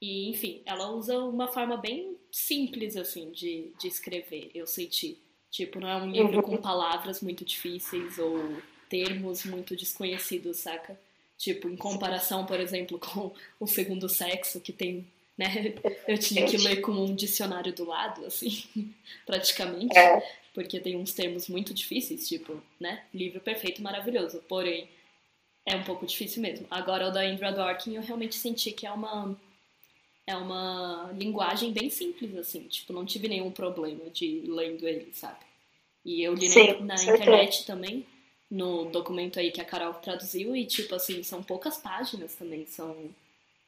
E, 0.00 0.28
enfim, 0.30 0.62
ela 0.64 0.90
usa 0.90 1.18
uma 1.18 1.48
forma 1.48 1.76
bem 1.76 2.16
simples, 2.30 2.96
assim, 2.96 3.30
de, 3.32 3.72
de 3.78 3.88
escrever, 3.88 4.50
eu 4.54 4.66
senti. 4.66 5.18
Tipo, 5.50 5.80
não 5.80 5.88
é 5.88 5.96
um 5.96 6.10
livro 6.10 6.42
com 6.42 6.56
palavras 6.56 7.20
muito 7.20 7.44
difíceis 7.44 8.18
ou 8.18 8.62
termos 8.88 9.44
muito 9.44 9.74
desconhecidos, 9.74 10.58
saca? 10.58 10.98
Tipo, 11.38 11.68
em 11.68 11.76
comparação, 11.76 12.44
por 12.44 12.58
exemplo, 12.58 12.98
com 13.00 13.32
o 13.60 13.66
segundo 13.66 14.08
sexo, 14.08 14.60
que 14.60 14.72
tem, 14.72 15.06
né? 15.36 15.74
Eu 16.06 16.18
tinha 16.18 16.44
que 16.44 16.56
ler 16.58 16.80
com 16.80 16.90
um 16.90 17.14
dicionário 17.14 17.72
do 17.72 17.84
lado, 17.84 18.26
assim, 18.26 18.64
praticamente. 19.24 19.96
É. 19.96 20.20
Porque 20.52 20.80
tem 20.80 20.96
uns 20.96 21.12
termos 21.12 21.48
muito 21.48 21.72
difíceis, 21.72 22.26
tipo, 22.26 22.60
né? 22.80 23.04
Livro 23.14 23.40
perfeito, 23.40 23.80
maravilhoso. 23.80 24.42
Porém, 24.48 24.88
é 25.64 25.76
um 25.76 25.84
pouco 25.84 26.04
difícil 26.04 26.42
mesmo. 26.42 26.66
Agora, 26.68 27.06
o 27.06 27.12
da 27.12 27.24
Indra 27.24 27.52
Dworkin, 27.52 27.94
eu 27.94 28.02
realmente 28.02 28.34
senti 28.34 28.72
que 28.72 28.84
é 28.84 28.90
uma 28.90 29.38
é 30.26 30.36
uma 30.36 31.10
linguagem 31.16 31.72
bem 31.72 31.88
simples, 31.88 32.36
assim. 32.36 32.62
Tipo, 32.64 32.92
não 32.92 33.06
tive 33.06 33.28
nenhum 33.28 33.50
problema 33.50 34.10
de 34.10 34.42
lendo 34.46 34.86
ele, 34.86 35.08
sabe? 35.12 35.38
E 36.04 36.22
eu 36.22 36.34
li 36.34 36.48
Sim, 36.48 36.80
na, 36.80 36.96
na 36.96 37.02
internet 37.02 37.64
também 37.64 38.04
no 38.50 38.86
documento 38.86 39.38
aí 39.38 39.50
que 39.50 39.60
a 39.60 39.64
Carol 39.64 39.94
traduziu 39.94 40.56
e, 40.56 40.64
tipo 40.64 40.94
assim, 40.94 41.22
são 41.22 41.42
poucas 41.42 41.76
páginas 41.76 42.34
também, 42.34 42.64
são 42.66 43.10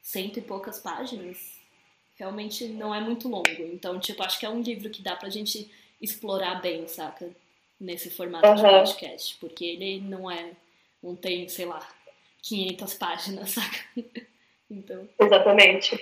cento 0.02 0.38
e 0.38 0.42
poucas 0.42 0.78
páginas. 0.78 1.58
Realmente 2.16 2.66
não 2.68 2.94
é 2.94 3.00
muito 3.00 3.28
longo. 3.28 3.48
Então, 3.72 3.98
tipo, 3.98 4.22
acho 4.22 4.38
que 4.38 4.46
é 4.46 4.50
um 4.50 4.60
livro 4.60 4.90
que 4.90 5.02
dá 5.02 5.16
pra 5.16 5.30
gente 5.30 5.70
explorar 6.00 6.60
bem, 6.60 6.86
saca? 6.86 7.30
Nesse 7.78 8.10
formato 8.10 8.46
uhum. 8.46 8.54
de 8.56 8.62
podcast. 8.62 9.36
Porque 9.38 9.64
ele 9.64 10.00
não 10.00 10.30
é. 10.30 10.52
Não 11.02 11.16
tem, 11.16 11.48
sei 11.48 11.64
lá, 11.64 11.86
500 12.42 12.94
páginas, 12.94 13.50
saca? 13.52 13.78
então. 14.70 15.08
Exatamente. 15.18 15.98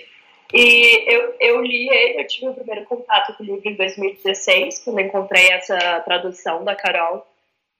E 0.53 1.13
eu, 1.13 1.35
eu 1.39 1.61
li 1.61 1.87
ele, 1.89 2.21
eu 2.21 2.27
tive 2.27 2.49
o 2.49 2.53
primeiro 2.53 2.85
contato 2.85 3.35
com 3.37 3.43
o 3.43 3.45
livro 3.45 3.69
em 3.69 3.75
2016, 3.75 4.83
quando 4.83 4.99
encontrei 4.99 5.47
essa 5.51 5.99
tradução 6.01 6.63
da 6.63 6.75
Carol. 6.75 7.25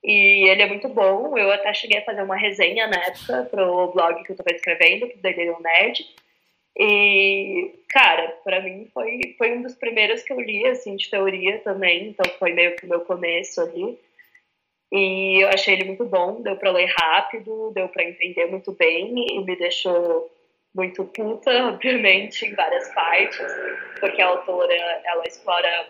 E 0.04 0.50
ele 0.50 0.62
é 0.62 0.68
muito 0.68 0.88
bom. 0.88 1.38
Eu 1.38 1.52
até 1.52 1.74
cheguei 1.74 2.00
a 2.00 2.06
fazer 2.06 2.22
uma 2.22 2.38
resenha 2.38 2.88
na 2.88 2.98
época 2.98 3.48
pro 3.52 3.92
blog 3.92 4.24
que 4.24 4.32
eu 4.32 4.36
tava 4.36 4.56
escrevendo, 4.56 5.08
que 5.08 5.20
é 5.24 5.52
um 5.52 5.62
Nerd. 5.62 6.06
E, 6.78 7.74
cara, 7.90 8.30
para 8.44 8.62
mim 8.62 8.88
foi, 8.94 9.36
foi 9.38 9.52
um 9.58 9.62
dos 9.62 9.76
primeiros 9.76 10.24
que 10.24 10.32
eu 10.32 10.40
li, 10.40 10.66
assim, 10.68 10.96
de 10.96 11.10
teoria 11.10 11.60
também. 11.60 12.10
Então 12.10 12.32
foi 12.38 12.54
meio 12.54 12.76
que 12.76 12.86
o 12.86 12.90
meu 12.90 13.02
começo 13.02 13.60
ali. 13.62 14.00
E 14.92 15.44
eu 15.44 15.50
achei 15.50 15.76
ele 15.76 15.84
muito 15.84 16.06
bom, 16.06 16.42
deu 16.42 16.56
para 16.56 16.72
ler 16.72 16.92
rápido, 16.98 17.72
deu 17.76 17.88
para 17.90 18.04
entender 18.04 18.48
muito 18.48 18.72
bem 18.72 19.14
e 19.36 19.44
me 19.44 19.56
deixou 19.56 20.32
muito 20.74 21.04
puta, 21.06 21.52
obviamente, 21.68 22.46
em 22.46 22.56
várias 22.56 22.92
partes, 22.94 23.40
porque 24.00 24.22
a 24.22 24.28
autora, 24.28 24.74
ela 25.04 25.28
explora 25.28 25.90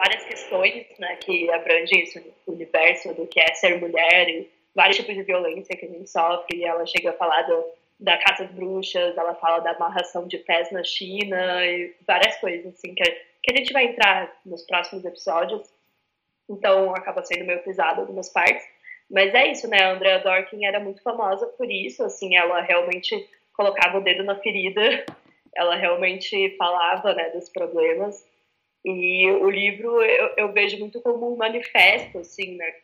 várias 0.00 0.24
questões 0.24 0.86
né, 0.98 1.16
que 1.16 1.50
abrangem 1.52 2.04
o 2.46 2.52
universo 2.52 3.12
do 3.12 3.26
que 3.26 3.38
é 3.38 3.52
ser 3.52 3.78
mulher 3.78 4.28
e 4.30 4.50
vários 4.74 4.96
tipos 4.96 5.14
de 5.14 5.22
violência 5.22 5.76
que 5.76 5.84
a 5.84 5.88
gente 5.88 6.08
sofre. 6.08 6.64
Ela 6.64 6.86
chega 6.86 7.10
a 7.10 7.12
falar 7.12 7.42
do, 7.42 7.66
da 8.00 8.16
caça 8.16 8.44
às 8.44 8.50
bruxas, 8.50 9.16
ela 9.18 9.34
fala 9.34 9.58
da 9.60 9.72
amarração 9.72 10.26
de 10.26 10.38
pés 10.38 10.72
na 10.72 10.82
China 10.82 11.66
e 11.66 11.94
várias 12.06 12.34
coisas 12.38 12.74
assim 12.74 12.94
que, 12.94 13.04
que 13.04 13.52
a 13.52 13.56
gente 13.56 13.74
vai 13.74 13.84
entrar 13.84 14.34
nos 14.46 14.62
próximos 14.62 15.04
episódios, 15.04 15.70
então 16.48 16.94
acaba 16.94 17.22
sendo 17.22 17.44
meio 17.44 17.62
pesado 17.62 18.00
algumas 18.00 18.30
partes. 18.30 18.64
Mas 19.10 19.34
é 19.34 19.48
isso, 19.48 19.68
né? 19.68 19.82
A 19.82 19.92
Andrea 19.92 20.20
Dorkin 20.20 20.64
era 20.64 20.80
muito 20.80 21.02
famosa 21.02 21.46
por 21.58 21.70
isso, 21.70 22.02
assim, 22.04 22.36
ela 22.36 22.62
realmente 22.62 23.28
colocava 23.52 23.98
o 23.98 24.00
dedo 24.00 24.24
na 24.24 24.36
ferida, 24.36 24.80
ela 25.54 25.74
realmente 25.74 26.56
falava, 26.56 27.12
né, 27.12 27.28
dos 27.30 27.50
problemas. 27.50 28.29
E 28.84 29.30
o 29.30 29.50
livro 29.50 30.02
eu, 30.02 30.34
eu 30.36 30.52
vejo 30.52 30.78
muito 30.78 31.00
como 31.00 31.32
um 31.32 31.36
manifesto, 31.36 32.18
assim, 32.18 32.56
né? 32.56 32.74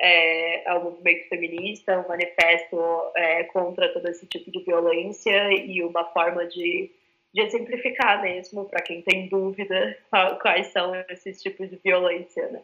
É, 0.00 0.68
ao 0.68 0.82
movimento 0.82 1.28
feminista, 1.28 2.00
um 2.00 2.08
manifesto 2.08 2.76
é, 3.14 3.44
contra 3.44 3.92
todo 3.92 4.08
esse 4.08 4.26
tipo 4.26 4.50
de 4.50 4.60
violência 4.64 5.52
e 5.52 5.82
uma 5.82 6.04
forma 6.06 6.46
de, 6.46 6.90
de 7.32 7.40
exemplificar 7.40 8.20
mesmo, 8.22 8.64
para 8.64 8.82
quem 8.82 9.02
tem 9.02 9.28
dúvida 9.28 9.96
quais 10.40 10.68
são 10.68 10.94
esses 11.08 11.42
tipos 11.42 11.68
de 11.70 11.76
violência, 11.76 12.48
né? 12.48 12.62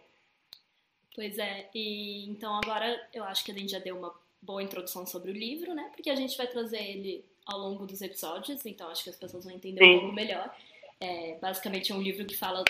Pois 1.15 1.39
é, 1.39 1.69
e 1.75 2.29
então 2.31 2.55
agora 2.57 3.09
eu 3.13 3.25
acho 3.25 3.45
que 3.45 3.51
a 3.51 3.55
gente 3.55 3.73
já 3.73 3.81
deu 3.81 3.97
uma 3.97 4.15
boa 4.41 4.63
introdução 4.63 5.05
sobre 5.05 5.31
o 5.31 5.35
livro, 5.35 5.75
né? 5.75 5.91
Porque 5.95 6.11
a 6.11 6.15
gente 6.15 6.37
vai 6.37 6.47
trazer 6.47 6.83
ele 6.83 7.25
ao 7.47 7.59
longo 7.59 7.87
dos 7.87 8.01
episódios, 8.03 8.65
então 8.67 8.89
acho 8.89 9.03
que 9.03 9.11
as 9.11 9.17
pessoas 9.17 9.45
vão 9.45 9.53
entender 9.53 9.83
Sim. 9.83 9.97
um 9.97 10.01
pouco 10.01 10.15
melhor. 10.15 10.55
É, 11.01 11.39
basicamente 11.41 11.93
é 11.93 11.95
um 11.95 12.03
livro 12.03 12.27
que 12.27 12.37
fala, 12.37 12.65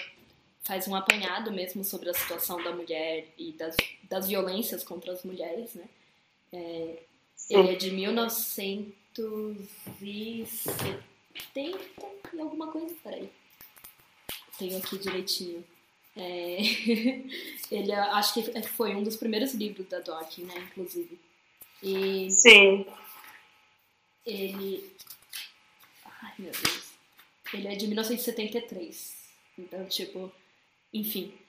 faz 0.63 0.87
um 0.87 0.95
apanhado 0.95 1.51
mesmo 1.51 1.83
sobre 1.83 2.11
a 2.11 2.15
situação 2.15 2.63
da 2.63 2.73
mulher 2.73 3.27
e 3.39 3.53
das, 3.53 3.77
das 4.05 4.29
violências 4.29 4.85
contra 4.85 5.13
as 5.13 5.25
mulheres, 5.25 5.75
né? 5.75 5.89
É, 6.53 7.03
ele 7.51 7.71
é 7.71 7.75
de 7.75 7.91
1970 7.91 9.69
e 12.35 12.41
alguma 12.41 12.71
coisa, 12.71 12.95
peraí. 13.03 13.31
Tenho 14.59 14.77
aqui 14.79 14.99
direitinho. 14.99 15.65
É, 16.17 16.59
ele 17.71 17.93
acho 17.93 18.35
que 18.35 18.63
foi 18.69 18.95
um 18.95 19.03
dos 19.03 19.17
primeiros 19.17 19.55
livros 19.55 19.87
da 19.89 20.01
Dawkins, 20.01 20.49
né, 20.49 20.59
inclusive. 20.71 21.19
E 21.83 22.31
Sim. 22.31 22.87
Ele. 24.27 24.85
Ai, 26.05 26.35
meu 26.39 26.51
Deus. 26.51 26.88
Ele 27.53 27.69
é 27.69 27.75
de 27.75 27.87
1973. 27.87 29.17
Então, 29.59 29.85
tipo, 29.87 30.31
enfim. 30.93 31.33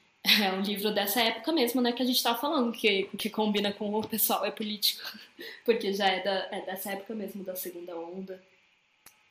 É 0.44 0.52
um 0.52 0.62
livro 0.62 0.94
dessa 0.94 1.22
época 1.22 1.50
mesmo, 1.54 1.80
né, 1.80 1.94
que 1.94 2.04
a 2.04 2.06
gente 2.06 2.22
tava 2.22 2.38
falando, 2.38 2.74
que, 2.74 3.04
que 3.18 3.30
combina 3.30 3.72
com 3.72 3.94
o 3.94 4.06
pessoal 4.06 4.46
é 4.46 4.52
político. 4.52 5.02
Porque 5.64 5.94
já 5.94 6.08
é, 6.08 6.22
da, 6.22 6.50
é 6.52 6.62
dessa 6.66 6.92
época 6.92 7.16
mesmo, 7.16 7.42
da 7.42 7.56
segunda 7.56 7.98
onda. 7.98 8.44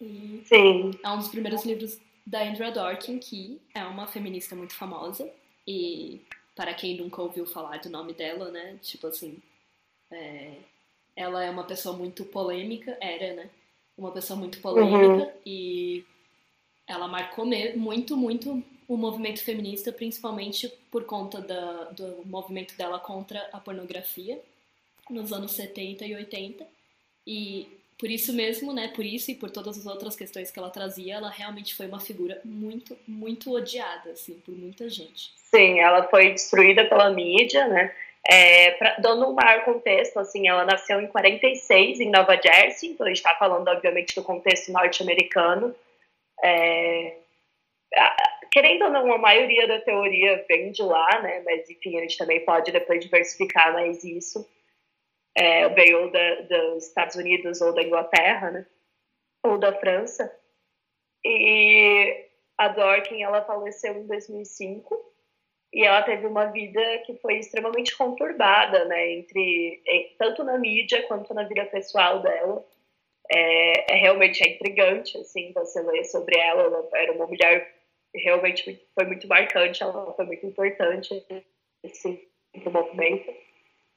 E 0.01 0.43
Sim. 0.47 0.93
É 1.05 1.09
um 1.11 1.19
dos 1.19 1.29
primeiros 1.29 1.63
livros 1.67 1.99
da 2.27 2.43
Andrea 2.43 2.71
Dworkin, 2.71 3.19
que 3.19 3.61
é 3.75 3.85
uma 3.85 4.07
feminista 4.07 4.57
muito 4.57 4.75
famosa. 4.75 5.31
E 5.67 6.23
para 6.57 6.73
quem 6.73 6.97
nunca 6.97 7.21
ouviu 7.21 7.47
falar 7.47 7.79
do 7.81 7.91
nome 7.91 8.15
dela, 8.15 8.51
né? 8.51 8.79
Tipo 8.83 9.09
assim, 9.09 9.39
é, 10.11 10.55
ela 11.15 11.45
é 11.45 11.51
uma 11.51 11.65
pessoa 11.65 11.97
muito 11.97 12.25
polêmica, 12.25 12.97
era, 13.01 13.35
né? 13.35 13.51
Uma 13.97 14.11
pessoa 14.11 14.39
muito 14.39 14.61
polêmica 14.61 15.25
uhum. 15.25 15.33
e 15.45 16.05
ela 16.88 17.07
marcou 17.07 17.46
muito, 17.77 18.16
muito 18.16 18.64
o 18.88 18.96
movimento 18.96 19.44
feminista, 19.44 19.92
principalmente 19.92 20.66
por 20.90 21.05
conta 21.05 21.40
da, 21.40 21.85
do 21.90 22.22
movimento 22.24 22.77
dela 22.77 22.98
contra 22.98 23.46
a 23.53 23.61
pornografia 23.61 24.40
nos 25.11 25.33
anos 25.33 25.53
70 25.53 26.07
e 26.07 26.14
80. 26.14 26.66
E 27.27 27.68
por 27.98 28.11
isso 28.11 28.33
mesmo, 28.33 28.72
né, 28.72 28.88
por 28.94 29.05
isso 29.05 29.31
e 29.31 29.35
por 29.35 29.51
todas 29.51 29.77
as 29.77 29.87
outras 29.87 30.16
questões 30.16 30.51
que 30.51 30.59
ela 30.59 30.70
trazia, 30.70 31.16
ela 31.16 31.29
realmente 31.29 31.74
foi 31.74 31.87
uma 31.87 32.01
figura 32.01 32.40
muito, 32.44 32.96
muito 33.07 33.53
odiada, 33.53 34.11
assim, 34.11 34.40
por 34.44 34.57
muita 34.57 34.88
gente. 34.88 35.33
Sim, 35.37 35.81
ela 35.81 36.05
foi 36.05 36.31
destruída 36.31 36.85
pela 36.87 37.11
mídia, 37.11 37.66
né? 37.68 37.94
É, 38.31 38.72
pra, 38.72 38.96
dando 38.98 39.27
um 39.27 39.33
maior 39.33 39.64
contexto, 39.64 40.18
assim, 40.18 40.48
ela 40.48 40.64
nasceu 40.64 41.01
em 41.01 41.07
46 41.07 42.01
em 42.01 42.11
Nova 42.11 42.38
Jersey, 42.40 42.90
então 42.90 43.07
a 43.07 43.09
gente 43.09 43.18
está 43.18 43.35
falando, 43.35 43.68
obviamente, 43.68 44.14
do 44.14 44.22
contexto 44.22 44.70
norte-americano. 44.70 45.74
É, 46.42 47.18
querendo 48.51 48.85
ou 48.85 48.90
não, 48.90 49.12
a 49.12 49.18
maioria 49.18 49.66
da 49.66 49.81
teoria 49.81 50.44
vem 50.48 50.70
de 50.70 50.83
lá, 50.83 51.20
né? 51.22 51.42
Mas 51.44 51.68
enfim, 51.68 51.98
a 51.98 52.01
gente 52.03 52.18
também 52.18 52.44
pode 52.44 52.72
depois 52.72 53.05
diversificar 53.05 53.72
mais 53.72 54.05
isso 54.05 54.46
é, 55.38 55.68
veio 55.68 56.11
da, 56.11 56.35
dos 56.42 56.88
Estados 56.88 57.14
Unidos 57.14 57.61
ou 57.61 57.72
da 57.72 57.83
Inglaterra, 57.83 58.51
né? 58.51 58.66
Ou 59.44 59.57
da 59.57 59.72
França. 59.72 60.35
E 61.24 62.27
a 62.57 62.66
Dorkin, 62.68 63.22
ela 63.22 63.44
faleceu 63.44 63.94
em 63.94 64.07
2005 64.09 64.98
e 65.72 65.85
ela 65.85 66.03
teve 66.03 66.27
uma 66.27 66.46
vida 66.46 66.81
que 67.07 67.16
foi 67.18 67.38
extremamente 67.38 67.96
conturbada, 67.96 68.85
né? 68.87 69.12
Entre 69.12 69.81
tanto 70.18 70.42
na 70.42 70.59
mídia 70.59 71.07
quanto 71.07 71.33
na 71.33 71.44
vida 71.44 71.64
pessoal 71.66 72.20
dela. 72.20 72.66
É, 73.31 73.93
é 73.93 73.97
realmente 73.97 74.43
é 74.43 74.55
intrigante, 74.55 75.17
assim, 75.19 75.53
você 75.53 75.81
ler 75.83 76.05
sobre 76.05 76.38
ela. 76.38 76.62
Ela 76.62 76.88
era 76.95 77.12
uma 77.12 77.27
mulher 77.27 77.79
realmente 78.14 78.81
foi 78.95 79.05
muito 79.05 79.29
marcante, 79.29 79.83
ela 79.83 80.12
foi 80.14 80.25
muito 80.25 80.47
importante 80.47 81.25
nesse 81.83 82.29
movimento. 82.71 83.33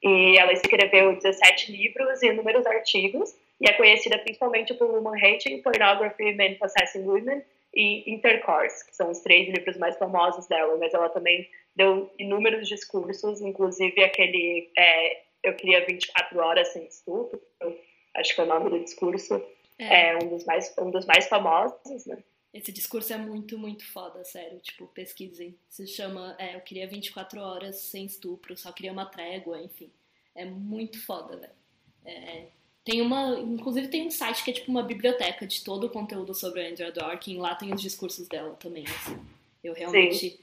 E 0.03 0.37
ela 0.37 0.51
escreveu 0.51 1.15
17 1.15 1.71
livros 1.71 2.21
e 2.23 2.27
inúmeros 2.27 2.65
artigos, 2.65 3.35
e 3.59 3.69
é 3.69 3.73
conhecida 3.73 4.17
principalmente 4.17 4.73
por 4.73 4.89
Woman 4.89 5.17
Hating, 5.17 5.61
Pornography, 5.61 6.33
Men 6.33 6.55
Possessing 6.55 7.03
Women 7.03 7.43
e 7.73 8.11
Intercourse, 8.11 8.85
que 8.85 8.95
são 8.95 9.11
os 9.11 9.19
três 9.19 9.47
livros 9.47 9.77
mais 9.77 9.97
famosos 9.97 10.47
dela, 10.47 10.75
mas 10.77 10.93
ela 10.93 11.09
também 11.09 11.47
deu 11.75 12.11
inúmeros 12.17 12.67
discursos, 12.67 13.41
inclusive 13.41 14.03
aquele 14.03 14.71
é, 14.75 15.21
Eu 15.43 15.53
Queria 15.53 15.85
24 15.85 16.39
Horas 16.39 16.67
Sem 16.69 16.85
Estupro, 16.85 17.39
acho 18.15 18.35
que 18.35 18.41
é 18.41 18.43
o 18.43 18.47
nome 18.47 18.69
do 18.69 18.83
discurso, 18.83 19.41
é, 19.77 20.11
é 20.11 20.17
um, 20.17 20.29
dos 20.29 20.43
mais, 20.45 20.73
um 20.77 20.91
dos 20.91 21.05
mais 21.05 21.27
famosos, 21.27 22.05
né? 22.05 22.17
Esse 22.53 22.71
discurso 22.71 23.13
é 23.13 23.17
muito, 23.17 23.57
muito 23.57 23.85
foda, 23.91 24.23
sério. 24.25 24.59
Tipo, 24.59 24.85
pesquisem. 24.87 25.55
Se 25.69 25.87
chama 25.87 26.35
é, 26.37 26.55
Eu 26.55 26.61
queria 26.61 26.87
24 26.87 27.39
horas 27.39 27.77
sem 27.77 28.05
estupro, 28.05 28.57
só 28.57 28.71
queria 28.71 28.91
uma 28.91 29.05
trégua, 29.05 29.61
enfim. 29.61 29.89
É 30.35 30.43
muito 30.43 30.99
foda, 31.03 31.37
velho. 31.37 31.53
É, 32.05 32.47
tem 32.83 33.01
uma. 33.01 33.39
Inclusive 33.39 33.87
tem 33.87 34.05
um 34.05 34.11
site 34.11 34.43
que 34.43 34.51
é 34.51 34.53
tipo 34.53 34.69
uma 34.69 34.83
biblioteca 34.83 35.47
de 35.47 35.63
todo 35.63 35.85
o 35.85 35.89
conteúdo 35.89 36.33
sobre 36.33 36.65
a 36.65 36.69
Andrea 36.69 36.91
Dworkin. 36.91 37.37
Lá 37.37 37.55
tem 37.55 37.73
os 37.73 37.81
discursos 37.81 38.27
dela 38.27 38.53
também, 38.55 38.83
assim. 38.85 39.17
Eu 39.63 39.73
realmente 39.73 40.31
Sim. 40.31 40.39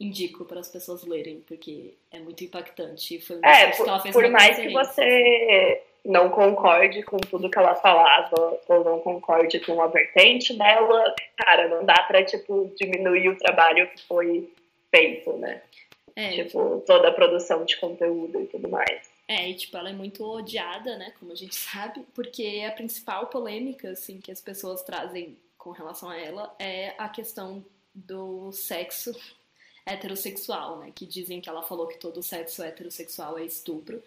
indico 0.00 0.44
para 0.44 0.58
as 0.58 0.68
pessoas 0.68 1.04
lerem, 1.04 1.40
porque 1.46 1.94
é 2.10 2.18
muito 2.18 2.42
impactante. 2.42 3.20
Foi 3.20 3.36
um 3.36 3.44
é, 3.44 3.70
por, 3.70 3.84
que 3.84 3.90
ela 3.90 4.00
fez 4.00 4.12
por 4.14 4.28
mais 4.30 4.56
que 4.56 4.70
você 4.70 5.82
não 6.04 6.30
concorde 6.30 7.02
com 7.02 7.16
tudo 7.16 7.48
que 7.48 7.58
ela 7.58 7.74
falava 7.76 8.58
ou 8.68 8.84
não 8.84 8.98
concorde 9.00 9.60
com 9.60 9.80
a 9.80 9.86
vertente 9.86 10.52
dela, 10.56 11.14
cara, 11.36 11.68
não 11.68 11.84
dá 11.84 12.02
pra, 12.02 12.24
tipo, 12.24 12.72
diminuir 12.76 13.28
o 13.28 13.38
trabalho 13.38 13.88
que 13.90 14.02
foi 14.02 14.52
feito, 14.90 15.32
né? 15.34 15.62
É, 16.14 16.44
tipo, 16.44 16.82
toda 16.86 17.08
a 17.08 17.12
produção 17.12 17.64
de 17.64 17.76
conteúdo 17.78 18.40
e 18.40 18.46
tudo 18.46 18.68
mais. 18.68 19.10
É, 19.26 19.48
e 19.48 19.54
tipo, 19.54 19.76
ela 19.76 19.90
é 19.90 19.94
muito 19.94 20.24
odiada, 20.24 20.96
né, 20.98 21.12
como 21.18 21.32
a 21.32 21.36
gente 21.36 21.54
sabe, 21.56 22.04
porque 22.14 22.64
a 22.66 22.72
principal 22.72 23.28
polêmica, 23.28 23.90
assim, 23.90 24.20
que 24.20 24.30
as 24.30 24.40
pessoas 24.40 24.82
trazem 24.82 25.38
com 25.56 25.70
relação 25.70 26.10
a 26.10 26.18
ela 26.18 26.54
é 26.58 26.94
a 26.98 27.08
questão 27.08 27.64
do 27.94 28.50
sexo 28.52 29.12
heterossexual, 29.86 30.78
né, 30.78 30.92
que 30.94 31.06
dizem 31.06 31.40
que 31.40 31.48
ela 31.48 31.62
falou 31.62 31.86
que 31.86 31.98
todo 31.98 32.22
sexo 32.22 32.62
heterossexual 32.62 33.38
é 33.38 33.44
estupro, 33.44 34.02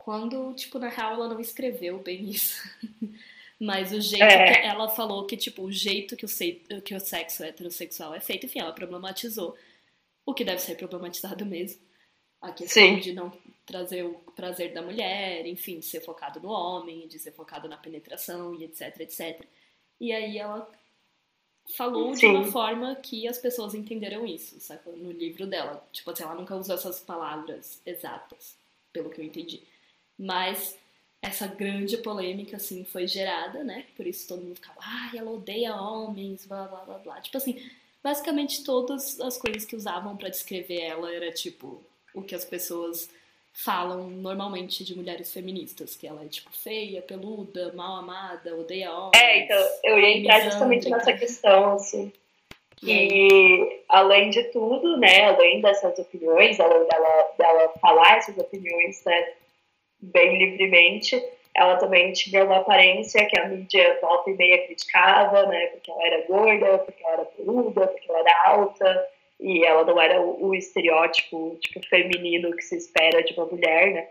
quando, 0.00 0.54
tipo, 0.54 0.78
na 0.78 0.88
real 0.88 1.14
ela 1.14 1.28
não 1.28 1.40
escreveu 1.40 1.98
bem 1.98 2.30
isso. 2.30 2.60
Mas 3.60 3.92
o 3.92 4.00
jeito 4.00 4.24
é. 4.24 4.52
que 4.54 4.66
ela 4.66 4.88
falou 4.88 5.26
que, 5.26 5.36
tipo, 5.36 5.62
o 5.62 5.70
jeito 5.70 6.16
que 6.16 6.24
o, 6.24 6.28
se, 6.28 6.62
que 6.82 6.94
o 6.94 7.00
sexo 7.00 7.44
heterossexual 7.44 8.14
é 8.14 8.20
feito, 8.20 8.46
enfim, 8.46 8.60
ela 8.60 8.72
problematizou. 8.72 9.54
O 10.24 10.32
que 10.32 10.42
deve 10.42 10.62
ser 10.62 10.76
problematizado 10.76 11.44
mesmo. 11.44 11.82
A 12.40 12.50
questão 12.50 12.82
Sim. 12.82 12.98
de 12.98 13.12
não 13.12 13.30
trazer 13.66 14.02
o 14.02 14.14
prazer 14.34 14.72
da 14.72 14.80
mulher, 14.80 15.46
enfim, 15.46 15.78
de 15.78 15.84
ser 15.84 16.00
focado 16.00 16.40
no 16.40 16.48
homem, 16.48 17.06
de 17.06 17.18
ser 17.18 17.32
focado 17.32 17.68
na 17.68 17.76
penetração 17.76 18.54
e 18.54 18.64
etc, 18.64 18.98
etc. 19.00 19.44
E 20.00 20.10
aí 20.10 20.38
ela 20.38 20.66
falou 21.76 22.14
Sim. 22.14 22.20
de 22.20 22.26
uma 22.26 22.44
forma 22.46 22.96
que 22.96 23.28
as 23.28 23.36
pessoas 23.36 23.74
entenderam 23.74 24.24
isso, 24.26 24.58
sabe? 24.60 24.90
No 24.96 25.12
livro 25.12 25.46
dela. 25.46 25.86
Tipo 25.92 26.10
assim, 26.10 26.22
ela 26.22 26.34
nunca 26.34 26.56
usou 26.56 26.74
essas 26.74 27.00
palavras 27.00 27.82
exatas, 27.84 28.56
pelo 28.90 29.10
que 29.10 29.20
eu 29.20 29.24
entendi. 29.26 29.62
Mas 30.20 30.78
essa 31.22 31.46
grande 31.46 31.96
polêmica, 31.96 32.56
assim, 32.56 32.84
foi 32.84 33.06
gerada, 33.06 33.64
né? 33.64 33.86
Por 33.96 34.06
isso 34.06 34.28
todo 34.28 34.42
mundo 34.42 34.56
ficava, 34.56 34.78
ai, 34.82 35.16
ela 35.18 35.30
odeia 35.30 35.74
homens, 35.74 36.44
blá, 36.44 36.64
blá, 36.68 36.84
blá, 36.84 36.98
blá. 36.98 37.20
Tipo 37.22 37.38
assim, 37.38 37.58
basicamente 38.04 38.62
todas 38.62 39.18
as 39.18 39.38
coisas 39.38 39.64
que 39.64 39.74
usavam 39.74 40.18
para 40.18 40.28
descrever 40.28 40.82
ela 40.82 41.10
era, 41.10 41.32
tipo, 41.32 41.82
o 42.14 42.22
que 42.22 42.34
as 42.34 42.44
pessoas 42.44 43.08
falam 43.50 44.10
normalmente 44.10 44.84
de 44.84 44.94
mulheres 44.94 45.32
feministas, 45.32 45.96
que 45.96 46.06
ela 46.06 46.22
é, 46.22 46.28
tipo, 46.28 46.50
feia, 46.52 47.00
peluda, 47.00 47.72
mal 47.72 47.96
amada, 47.96 48.54
odeia 48.54 48.92
homens. 48.92 49.16
É, 49.16 49.44
então, 49.44 49.68
eu 49.84 49.98
ia 49.98 50.18
entrar 50.18 50.40
justamente 50.40 50.88
nessa 50.90 51.14
questão, 51.14 51.74
assim. 51.74 52.12
E 52.82 53.82
além 53.88 54.30
de 54.30 54.42
tudo, 54.44 54.96
né, 54.96 55.26
além 55.26 55.60
dessas 55.60 55.98
opiniões, 55.98 56.58
além 56.58 56.86
dela, 56.86 57.32
dela 57.36 57.68
falar 57.80 58.16
essas 58.18 58.38
opiniões 58.38 59.04
né, 59.04 59.34
bem 60.00 60.38
livremente, 60.38 61.22
ela 61.54 61.76
também 61.76 62.12
tinha 62.12 62.44
uma 62.44 62.58
aparência 62.58 63.26
que 63.26 63.38
a 63.38 63.48
mídia 63.48 63.98
volta 64.00 64.30
e 64.30 64.36
meia 64.36 64.66
criticava, 64.66 65.46
né, 65.46 65.66
porque 65.68 65.90
ela 65.90 66.06
era 66.06 66.26
gorda, 66.26 66.78
porque 66.78 67.02
ela 67.04 67.12
era 67.14 67.24
peluda, 67.24 67.86
porque 67.88 68.10
ela 68.10 68.20
era 68.20 68.48
alta, 68.48 69.08
e 69.40 69.64
ela 69.64 69.84
não 69.84 70.00
era 70.00 70.20
o, 70.20 70.48
o 70.48 70.54
estereótipo 70.54 71.58
tipo, 71.60 71.84
feminino 71.86 72.54
que 72.54 72.62
se 72.62 72.76
espera 72.76 73.22
de 73.22 73.32
uma 73.34 73.46
mulher, 73.46 73.92
né. 73.92 74.08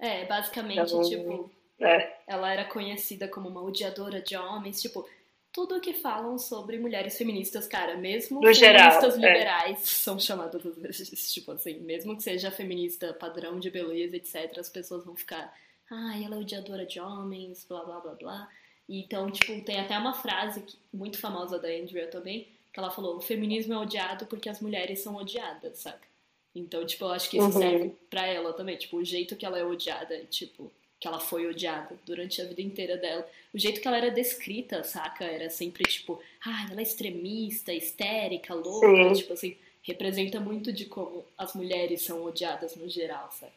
É, 0.00 0.24
basicamente, 0.26 0.78
então, 0.78 1.02
tipo, 1.02 1.50
é. 1.80 2.08
ela 2.26 2.52
era 2.52 2.64
conhecida 2.64 3.26
como 3.26 3.48
uma 3.48 3.62
odiadora 3.62 4.20
de 4.20 4.36
homens, 4.36 4.80
tipo, 4.80 5.08
tudo 5.52 5.80
que 5.80 5.92
falam 5.92 6.38
sobre 6.38 6.78
mulheres 6.78 7.16
feministas, 7.16 7.66
cara, 7.66 7.96
mesmo 7.96 8.40
no 8.40 8.54
feministas 8.54 9.14
geral, 9.14 9.24
é. 9.24 9.32
liberais 9.32 9.78
é. 9.78 9.84
são 9.84 10.18
chamadas 10.18 10.64
às 10.64 10.76
vezes, 10.78 11.32
tipo 11.32 11.52
assim, 11.52 11.78
mesmo 11.80 12.16
que 12.16 12.22
seja 12.22 12.50
feminista 12.50 13.12
padrão 13.12 13.58
de 13.58 13.70
beleza, 13.70 14.16
etc, 14.16 14.58
as 14.58 14.68
pessoas 14.68 15.04
vão 15.04 15.16
ficar, 15.16 15.52
ai, 15.90 16.22
ah, 16.22 16.26
ela 16.26 16.36
é 16.36 16.38
odiadora 16.38 16.86
de 16.86 17.00
homens, 17.00 17.64
blá 17.68 17.84
blá 17.84 18.00
blá 18.00 18.14
blá. 18.14 18.48
Então, 18.88 19.30
tipo, 19.30 19.62
tem 19.64 19.78
até 19.78 19.98
uma 19.98 20.14
frase 20.14 20.62
que, 20.62 20.76
muito 20.92 21.18
famosa 21.18 21.58
da 21.58 21.68
Andrea 21.68 22.06
também, 22.08 22.48
que 22.72 22.80
ela 22.80 22.90
falou: 22.90 23.16
o 23.16 23.20
feminismo 23.20 23.74
é 23.74 23.78
odiado 23.78 24.26
porque 24.26 24.48
as 24.48 24.60
mulheres 24.60 25.00
são 25.00 25.16
odiadas, 25.16 25.78
saca? 25.78 26.08
Então, 26.54 26.84
tipo, 26.86 27.04
eu 27.04 27.10
acho 27.10 27.28
que 27.28 27.36
isso 27.36 27.46
uhum. 27.46 27.52
serve 27.52 27.96
pra 28.08 28.26
ela 28.26 28.52
também. 28.54 28.76
Tipo, 28.76 28.96
o 28.96 29.04
jeito 29.04 29.36
que 29.36 29.44
ela 29.44 29.58
é 29.58 29.64
odiada, 29.64 30.24
tipo, 30.24 30.72
que 31.00 31.06
ela 31.06 31.20
foi 31.20 31.46
odiada 31.46 31.96
durante 32.04 32.42
a 32.42 32.44
vida 32.44 32.60
inteira 32.60 32.96
dela. 32.96 33.26
O 33.54 33.58
jeito 33.58 33.80
que 33.80 33.86
ela 33.86 33.96
era 33.98 34.10
descrita, 34.10 34.82
saca? 34.82 35.24
Era 35.24 35.48
sempre 35.48 35.84
tipo, 35.84 36.20
ah, 36.44 36.68
ela 36.70 36.80
é 36.80 36.82
extremista, 36.82 37.72
histérica, 37.72 38.54
louca, 38.54 38.86
Sim. 38.86 39.12
tipo 39.12 39.32
assim, 39.32 39.56
representa 39.82 40.40
muito 40.40 40.72
de 40.72 40.86
como 40.86 41.24
as 41.36 41.54
mulheres 41.54 42.02
são 42.02 42.24
odiadas 42.24 42.74
no 42.74 42.88
geral, 42.88 43.30
saca? 43.32 43.52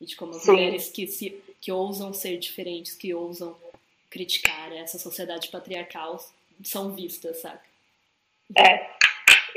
E 0.00 0.06
de 0.06 0.16
como 0.16 0.32
as 0.32 0.42
Sim. 0.42 0.52
mulheres 0.52 0.90
que 0.90 1.06
se 1.06 1.42
que 1.60 1.72
ousam 1.72 2.12
ser 2.12 2.38
diferentes, 2.38 2.94
que 2.94 3.14
ousam 3.14 3.56
criticar 4.10 4.72
essa 4.72 4.98
sociedade 4.98 5.48
patriarcal 5.48 6.22
são 6.62 6.94
vistas, 6.94 7.38
saca? 7.38 7.64
É. 8.54 8.90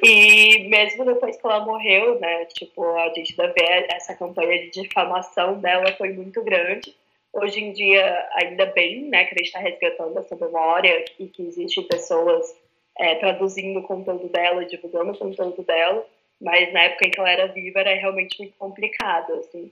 E 0.04 0.68
mesmo 0.70 1.04
depois 1.04 1.36
que 1.36 1.46
ela 1.46 1.66
morreu, 1.66 2.20
né, 2.20 2.46
tipo, 2.46 2.86
a 2.96 3.14
gente 3.14 3.32
ainda 3.32 3.54
vê 3.54 3.88
essa 3.90 4.14
campanha 4.14 4.70
de 4.70 4.82
difamação 4.82 5.60
dela 5.60 5.92
foi 5.98 6.14
muito 6.14 6.42
grande 6.44 6.96
hoje 7.36 7.64
em 7.64 7.72
dia, 7.74 8.28
ainda 8.34 8.66
bem, 8.68 9.04
né, 9.04 9.26
que 9.26 9.36
a 9.36 9.38
gente 9.38 9.48
está 9.48 9.60
resgatando 9.60 10.18
essa 10.18 10.36
memória 10.36 11.04
e 11.20 11.28
que 11.28 11.44
existem 11.44 11.84
pessoas 11.84 12.56
é, 12.98 13.16
traduzindo 13.16 13.80
o 13.80 13.84
conteúdo 13.84 14.30
dela, 14.30 14.66
divulgando 14.66 15.12
o 15.12 15.18
conteúdo 15.18 15.62
dela, 15.64 16.06
mas 16.42 16.72
na 16.74 16.84
época 16.84 17.08
em 17.08 17.12
que 17.12 17.20
ela 17.20 17.30
era 17.30 17.48
viva 17.48 17.82
era 17.82 17.94
realmente 17.94 18.40
muito 18.40 18.56
complicado, 18.58 19.34
assim. 19.34 19.72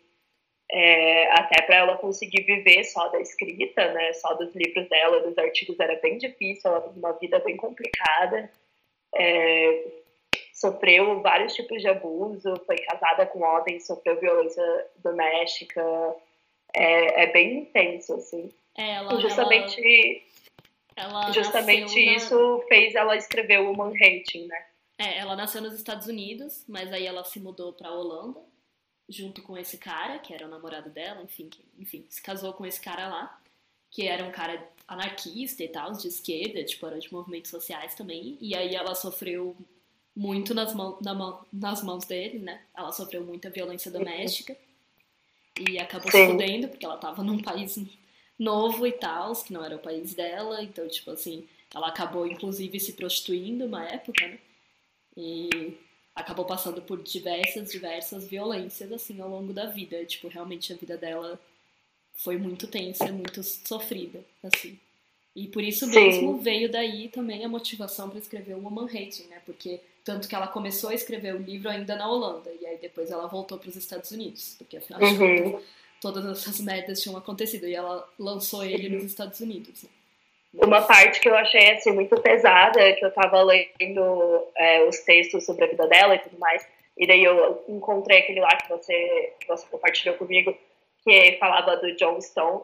É, 0.71 1.31
até 1.31 1.61
para 1.61 1.75
ela 1.75 1.97
conseguir 1.97 2.43
viver 2.43 2.83
só 2.83 3.07
da 3.09 3.19
escrita, 3.19 3.93
né, 3.93 4.11
só 4.13 4.33
dos 4.33 4.53
livros 4.55 4.87
dela, 4.89 5.21
dos 5.21 5.37
artigos, 5.37 5.79
era 5.79 5.95
bem 6.01 6.17
difícil, 6.17 6.69
ela 6.69 6.81
teve 6.81 6.99
uma 6.99 7.13
vida 7.13 7.39
bem 7.39 7.55
complicada, 7.55 8.49
é, 9.15 9.85
sofreu 10.53 11.21
vários 11.21 11.53
tipos 11.53 11.81
de 11.81 11.87
abuso, 11.87 12.55
foi 12.65 12.77
casada 12.77 13.25
com 13.25 13.41
homens, 13.41 13.85
sofreu 13.85 14.19
violência 14.19 14.87
doméstica, 14.97 15.83
é, 16.75 17.23
é 17.23 17.31
bem 17.31 17.59
intenso, 17.59 18.13
assim. 18.13 18.51
É, 18.75 18.95
ela, 18.95 19.19
justamente 19.19 20.23
ela, 20.95 21.31
justamente 21.31 21.99
isso 21.99 22.57
na... 22.57 22.67
fez 22.67 22.95
ela 22.95 23.15
escrever 23.15 23.59
o 23.59 23.75
Manhattan, 23.75 24.47
né? 24.47 24.65
É, 24.97 25.17
ela 25.17 25.35
nasceu 25.35 25.61
nos 25.61 25.73
Estados 25.73 26.07
Unidos, 26.07 26.63
mas 26.67 26.91
aí 26.91 27.05
ela 27.05 27.23
se 27.23 27.39
mudou 27.39 27.73
pra 27.73 27.91
Holanda, 27.91 28.39
junto 29.09 29.41
com 29.41 29.57
esse 29.57 29.77
cara, 29.77 30.19
que 30.19 30.33
era 30.33 30.45
o 30.45 30.49
namorado 30.49 30.89
dela, 30.89 31.21
enfim, 31.23 31.49
que, 31.49 31.65
enfim, 31.77 32.05
se 32.09 32.21
casou 32.21 32.53
com 32.53 32.65
esse 32.65 32.79
cara 32.79 33.07
lá, 33.07 33.41
que 33.89 34.07
era 34.07 34.23
um 34.23 34.31
cara 34.31 34.67
anarquista 34.87 35.63
e 35.63 35.67
tal, 35.67 35.93
de 35.93 36.07
esquerda, 36.07 36.63
tipo, 36.63 36.85
era 36.85 36.99
de 36.99 37.11
movimentos 37.11 37.51
sociais 37.51 37.95
também, 37.95 38.37
e 38.39 38.55
aí 38.55 38.75
ela 38.75 38.95
sofreu 38.95 39.55
muito 40.15 40.53
nas, 40.53 40.73
mão, 40.73 40.97
na, 41.01 41.41
nas 41.51 41.83
mãos 41.83 42.05
dele, 42.05 42.39
né? 42.39 42.61
Ela 42.75 42.91
sofreu 42.91 43.23
muita 43.23 43.49
violência 43.49 43.91
doméstica. 43.91 44.55
E 45.59 45.77
acabou 45.79 46.11
Sim. 46.11 46.17
se 46.17 46.31
fudendo, 46.31 46.67
porque 46.67 46.85
ela 46.85 46.97
tava 46.97 47.23
num 47.23 47.39
país 47.39 47.77
novo 48.37 48.87
e 48.87 48.91
tal, 48.91 49.33
que 49.35 49.53
não 49.53 49.63
era 49.63 49.75
o 49.75 49.79
país 49.79 50.13
dela, 50.13 50.63
então, 50.63 50.87
tipo 50.87 51.11
assim, 51.11 51.47
ela 51.73 51.87
acabou 51.87 52.25
inclusive 52.25 52.79
se 52.79 52.93
prostituindo 52.93 53.65
uma 53.65 53.85
época, 53.85 54.27
né? 54.27 54.39
E 55.15 55.77
acabou 56.15 56.45
passando 56.45 56.81
por 56.81 57.01
diversas, 57.01 57.71
diversas 57.71 58.27
violências, 58.27 58.91
assim, 58.91 59.19
ao 59.21 59.29
longo 59.29 59.53
da 59.53 59.65
vida. 59.67 60.03
Tipo, 60.05 60.27
realmente 60.27 60.73
a 60.73 60.75
vida 60.75 60.97
dela 60.97 61.39
foi 62.15 62.37
muito 62.37 62.67
tensa, 62.67 63.11
muito 63.11 63.43
sofrida, 63.43 64.23
assim. 64.43 64.79
E 65.35 65.47
por 65.47 65.63
isso 65.63 65.87
mesmo 65.87 66.37
Sim. 66.37 66.43
veio 66.43 66.71
daí 66.71 67.09
também 67.09 67.43
a 67.43 67.49
motivação 67.49 68.09
para 68.09 68.19
escrever 68.19 68.55
o 68.55 68.63
Woman 68.63 68.85
Hating, 68.85 69.27
né? 69.27 69.41
Porque 69.45 69.79
tanto 70.03 70.27
que 70.27 70.35
ela 70.35 70.47
começou 70.47 70.89
a 70.89 70.93
escrever 70.93 71.33
o 71.33 71.37
livro 71.41 71.69
ainda 71.69 71.95
na 71.95 72.09
Holanda, 72.09 72.51
e 72.59 72.65
aí 72.65 72.77
depois 72.77 73.09
ela 73.09 73.27
voltou 73.27 73.57
para 73.57 73.69
os 73.69 73.75
Estados 73.75 74.11
Unidos, 74.11 74.55
porque 74.57 74.77
afinal 74.77 74.99
de 74.99 75.05
uhum. 75.05 75.51
contas 75.51 75.65
todas 76.01 76.25
essas 76.25 76.59
merdas 76.59 77.01
tinham 77.01 77.17
acontecido, 77.17 77.65
e 77.65 77.73
ela 77.73 78.05
lançou 78.19 78.63
ele 78.65 78.87
uhum. 78.89 78.95
nos 78.95 79.05
Estados 79.05 79.39
Unidos. 79.39 79.83
Né? 79.83 79.89
Uma 80.55 80.81
parte 80.81 81.21
que 81.21 81.29
eu 81.29 81.35
achei 81.35 81.71
assim 81.71 81.93
muito 81.93 82.19
pesada, 82.19 82.93
que 82.93 83.05
eu 83.05 83.11
tava 83.11 83.41
lendo 83.41 84.47
é, 84.57 84.83
os 84.83 84.99
textos 84.99 85.45
sobre 85.45 85.63
a 85.63 85.67
vida 85.67 85.87
dela 85.87 86.15
e 86.15 86.19
tudo 86.19 86.37
mais, 86.37 86.67
e 86.97 87.07
daí 87.07 87.23
eu 87.23 87.63
encontrei 87.69 88.19
aquele 88.19 88.41
lá 88.41 88.49
que 88.49 88.69
você, 88.69 89.33
que 89.39 89.47
você 89.47 89.65
compartilhou 89.67 90.15
comigo, 90.17 90.55
que 91.03 91.37
falava 91.39 91.77
do 91.77 91.95
John 91.95 92.19
Stone, 92.21 92.61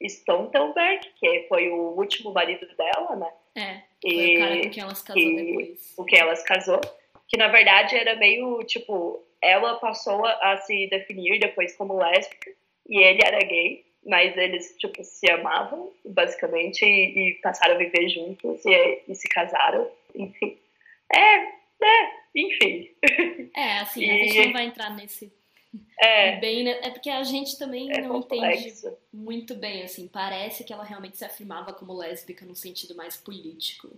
Stoltenberg, 0.00 1.08
que 1.18 1.46
foi 1.48 1.68
o 1.68 1.94
último 1.96 2.32
marido 2.32 2.66
dela, 2.76 3.16
né? 3.16 3.30
É, 3.56 3.80
foi 4.02 4.10
e, 4.10 4.36
o 4.36 4.40
cara 4.40 4.62
com 4.62 4.70
quem 4.70 4.82
ela 4.82 4.94
se 4.94 5.04
casou 5.04 5.22
e, 5.22 5.36
depois. 5.36 5.94
O 5.96 6.04
que 6.04 6.16
ela 6.16 6.36
se 6.36 6.44
casou. 6.44 6.80
Que 7.28 7.36
na 7.36 7.48
verdade 7.48 7.96
era 7.96 8.16
meio, 8.16 8.62
tipo, 8.64 9.22
ela 9.40 9.74
passou 9.76 10.24
a 10.26 10.56
se 10.58 10.88
definir 10.88 11.38
depois 11.38 11.76
como 11.76 11.98
lésbica 11.98 12.50
e 12.88 12.98
ele 12.98 13.20
era 13.24 13.38
gay, 13.38 13.84
mas 14.04 14.36
eles, 14.36 14.76
tipo, 14.78 15.02
se 15.02 15.30
amavam, 15.30 15.90
basicamente, 16.04 16.84
e, 16.84 17.30
e 17.30 17.34
passaram 17.34 17.74
a 17.74 17.78
viver 17.78 18.08
juntos 18.08 18.64
e, 18.64 19.02
e, 19.08 19.14
se 19.14 19.28
casaram, 19.28 19.90
enfim. 20.14 20.58
É, 21.14 21.36
é, 21.82 22.10
enfim. 22.34 22.90
É, 23.56 23.78
assim, 23.78 24.10
a 24.10 24.24
gente 24.24 24.46
não 24.46 24.52
vai 24.52 24.64
entrar 24.64 24.90
nesse 24.90 25.32
é, 25.98 26.36
bem, 26.40 26.64
né? 26.64 26.78
é 26.82 26.90
porque 26.90 27.10
a 27.10 27.22
gente 27.22 27.58
também 27.58 27.90
é 27.92 28.00
não 28.00 28.20
complexo. 28.20 28.86
entende 28.86 28.96
muito 29.12 29.54
bem, 29.54 29.82
assim, 29.82 30.08
parece 30.08 30.64
que 30.64 30.72
ela 30.72 30.84
realmente 30.84 31.16
se 31.16 31.24
afirmava 31.24 31.72
como 31.72 31.92
lésbica 31.92 32.44
no 32.44 32.54
sentido 32.54 32.94
mais 32.94 33.16
político 33.16 33.90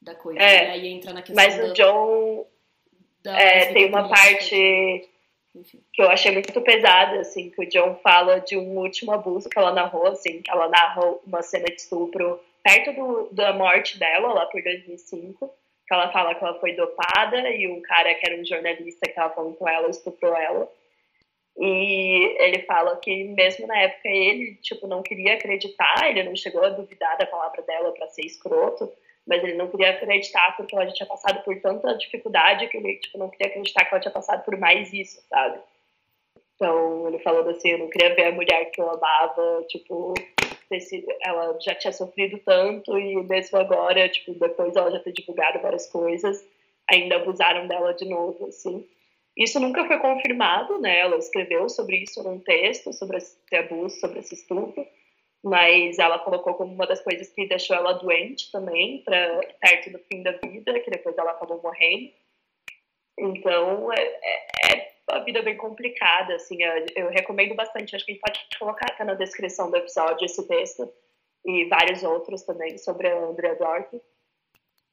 da 0.00 0.14
coisa. 0.14 0.40
É, 0.40 0.68
e 0.68 0.70
aí 0.70 0.88
entra 0.88 1.12
na 1.12 1.22
questão 1.22 1.44
Mas 1.44 1.58
o 1.58 1.72
John 1.72 2.46
é, 3.24 3.72
tem 3.72 3.86
uma 3.86 4.08
parte 4.08 5.08
Enfim. 5.54 5.80
que 5.92 6.02
eu 6.02 6.10
achei 6.10 6.32
muito 6.32 6.60
pesada, 6.60 7.20
assim, 7.20 7.50
que 7.50 7.62
o 7.62 7.68
John 7.68 7.96
fala 8.02 8.40
de 8.40 8.56
um 8.56 8.78
último 8.78 9.12
abuso 9.12 9.48
que 9.48 9.58
ela 9.58 9.72
narrou, 9.72 10.06
assim, 10.06 10.40
que 10.42 10.50
ela 10.50 10.68
narra 10.68 11.02
uma 11.26 11.42
cena 11.42 11.66
de 11.66 11.76
estupro 11.76 12.40
perto 12.62 12.92
do, 12.92 13.28
da 13.32 13.52
morte 13.52 13.98
dela, 13.98 14.32
lá 14.32 14.46
por 14.46 14.62
2005, 14.62 15.50
que 15.86 15.94
ela 15.94 16.12
fala 16.12 16.34
que 16.34 16.44
ela 16.44 16.58
foi 16.60 16.74
dopada 16.74 17.50
e 17.50 17.66
um 17.66 17.80
cara 17.80 18.14
que 18.14 18.26
era 18.26 18.40
um 18.40 18.44
jornalista 18.44 19.08
que 19.08 19.18
ela 19.18 19.30
falou 19.30 19.54
com 19.54 19.68
ela 19.68 19.88
estuprou 19.88 20.36
ela. 20.36 20.70
E 21.60 22.36
ele 22.38 22.60
fala 22.60 22.96
que 22.96 23.24
mesmo 23.24 23.66
na 23.66 23.76
época 23.80 24.08
ele, 24.08 24.54
tipo, 24.62 24.86
não 24.86 25.02
queria 25.02 25.34
acreditar, 25.34 26.08
ele 26.08 26.22
não 26.22 26.36
chegou 26.36 26.64
a 26.64 26.68
duvidar 26.68 27.18
da 27.18 27.26
palavra 27.26 27.62
dela 27.62 27.90
para 27.92 28.08
ser 28.08 28.24
escroto, 28.24 28.90
mas 29.26 29.42
ele 29.42 29.54
não 29.54 29.68
queria 29.68 29.90
acreditar 29.90 30.56
porque 30.56 30.74
ela 30.74 30.86
já 30.86 30.92
tinha 30.92 31.06
passado 31.08 31.42
por 31.42 31.60
tanta 31.60 31.96
dificuldade 31.96 32.68
que 32.68 32.76
ele, 32.76 32.96
tipo, 32.96 33.18
não 33.18 33.28
queria 33.28 33.48
acreditar 33.48 33.84
que 33.84 33.92
ela 33.92 34.00
tinha 34.00 34.12
passado 34.12 34.44
por 34.44 34.56
mais 34.56 34.92
isso, 34.92 35.20
sabe? 35.28 35.58
Então, 36.54 37.08
ele 37.08 37.18
falou 37.18 37.48
assim, 37.48 37.70
eu 37.70 37.78
não 37.78 37.88
queria 37.88 38.14
ver 38.14 38.26
a 38.26 38.32
mulher 38.32 38.70
que 38.70 38.80
eu 38.80 38.88
amava, 38.90 39.64
tipo, 39.68 40.14
ela 41.24 41.58
já 41.60 41.74
tinha 41.74 41.92
sofrido 41.92 42.38
tanto 42.38 42.96
e 42.98 43.16
mesmo 43.24 43.58
agora, 43.58 44.08
tipo, 44.08 44.32
depois 44.34 44.76
ela 44.76 44.90
já 44.90 45.00
ter 45.00 45.12
divulgado 45.12 45.58
várias 45.60 45.86
coisas, 45.90 46.44
ainda 46.88 47.16
abusaram 47.16 47.66
dela 47.66 47.92
de 47.94 48.04
novo, 48.08 48.46
assim. 48.46 48.86
Isso 49.38 49.60
nunca 49.60 49.86
foi 49.86 50.00
confirmado, 50.00 50.80
né? 50.80 50.98
Ela 50.98 51.16
escreveu 51.16 51.68
sobre 51.68 51.98
isso 51.98 52.20
num 52.24 52.40
texto, 52.40 52.92
sobre 52.92 53.18
esse 53.18 53.38
abuso, 53.54 54.00
sobre 54.00 54.18
esse 54.18 54.34
estupro, 54.34 54.84
mas 55.44 55.96
ela 56.00 56.18
colocou 56.18 56.54
como 56.54 56.74
uma 56.74 56.88
das 56.88 57.00
coisas 57.00 57.28
que 57.28 57.46
deixou 57.46 57.76
ela 57.76 57.92
doente 57.92 58.50
também, 58.50 59.00
para 59.04 59.38
perto 59.60 59.90
do 59.92 59.98
fim 60.00 60.24
da 60.24 60.32
vida, 60.32 60.80
que 60.80 60.90
depois 60.90 61.16
ela 61.16 61.30
acabou 61.30 61.62
morrendo. 61.62 62.10
Então, 63.16 63.92
é, 63.92 64.02
é, 64.02 64.76
é 64.76 64.92
uma 65.08 65.24
vida 65.24 65.40
bem 65.40 65.56
complicada, 65.56 66.34
assim, 66.34 66.58
eu 66.96 67.08
recomendo 67.08 67.54
bastante, 67.54 67.94
acho 67.94 68.04
que 68.04 68.10
a 68.10 68.14
gente 68.14 68.22
pode 68.22 68.58
colocar 68.58 68.90
até 68.90 69.04
na 69.04 69.14
descrição 69.14 69.70
do 69.70 69.76
episódio 69.76 70.24
esse 70.24 70.46
texto, 70.48 70.92
e 71.46 71.64
vários 71.66 72.02
outros 72.02 72.42
também, 72.42 72.76
sobre 72.76 73.08
a 73.08 73.16
Andrea 73.16 73.54
Dork. 73.54 74.00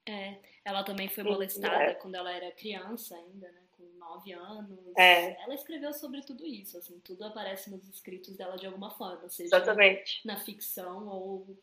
É, 0.07 0.35
ela 0.63 0.83
também 0.83 1.09
foi 1.09 1.23
molestada 1.23 1.83
é. 1.83 1.93
quando 1.95 2.13
ela 2.13 2.31
era 2.31 2.51
criança 2.51 3.15
ainda, 3.15 3.51
né? 3.51 3.64
Com 3.77 3.83
nove 3.97 4.31
anos. 4.33 4.79
É. 4.97 5.41
Ela 5.43 5.55
escreveu 5.55 5.93
sobre 5.93 6.21
tudo 6.21 6.45
isso, 6.45 6.77
assim, 6.77 6.99
tudo 6.99 7.23
aparece 7.25 7.69
nos 7.69 7.87
escritos 7.87 8.35
dela 8.35 8.57
de 8.57 8.65
alguma 8.65 8.91
forma, 8.91 9.29
seja 9.29 9.55
Exatamente. 9.55 10.25
na 10.25 10.39
ficção 10.39 11.07
ou 11.07 11.57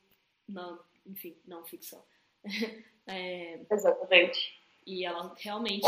na, 0.48 0.78
enfim, 1.06 1.36
não 1.46 1.64
ficção. 1.64 2.02
é, 3.06 3.60
Exatamente. 3.70 4.60
E 4.86 5.04
ela 5.04 5.34
realmente 5.38 5.86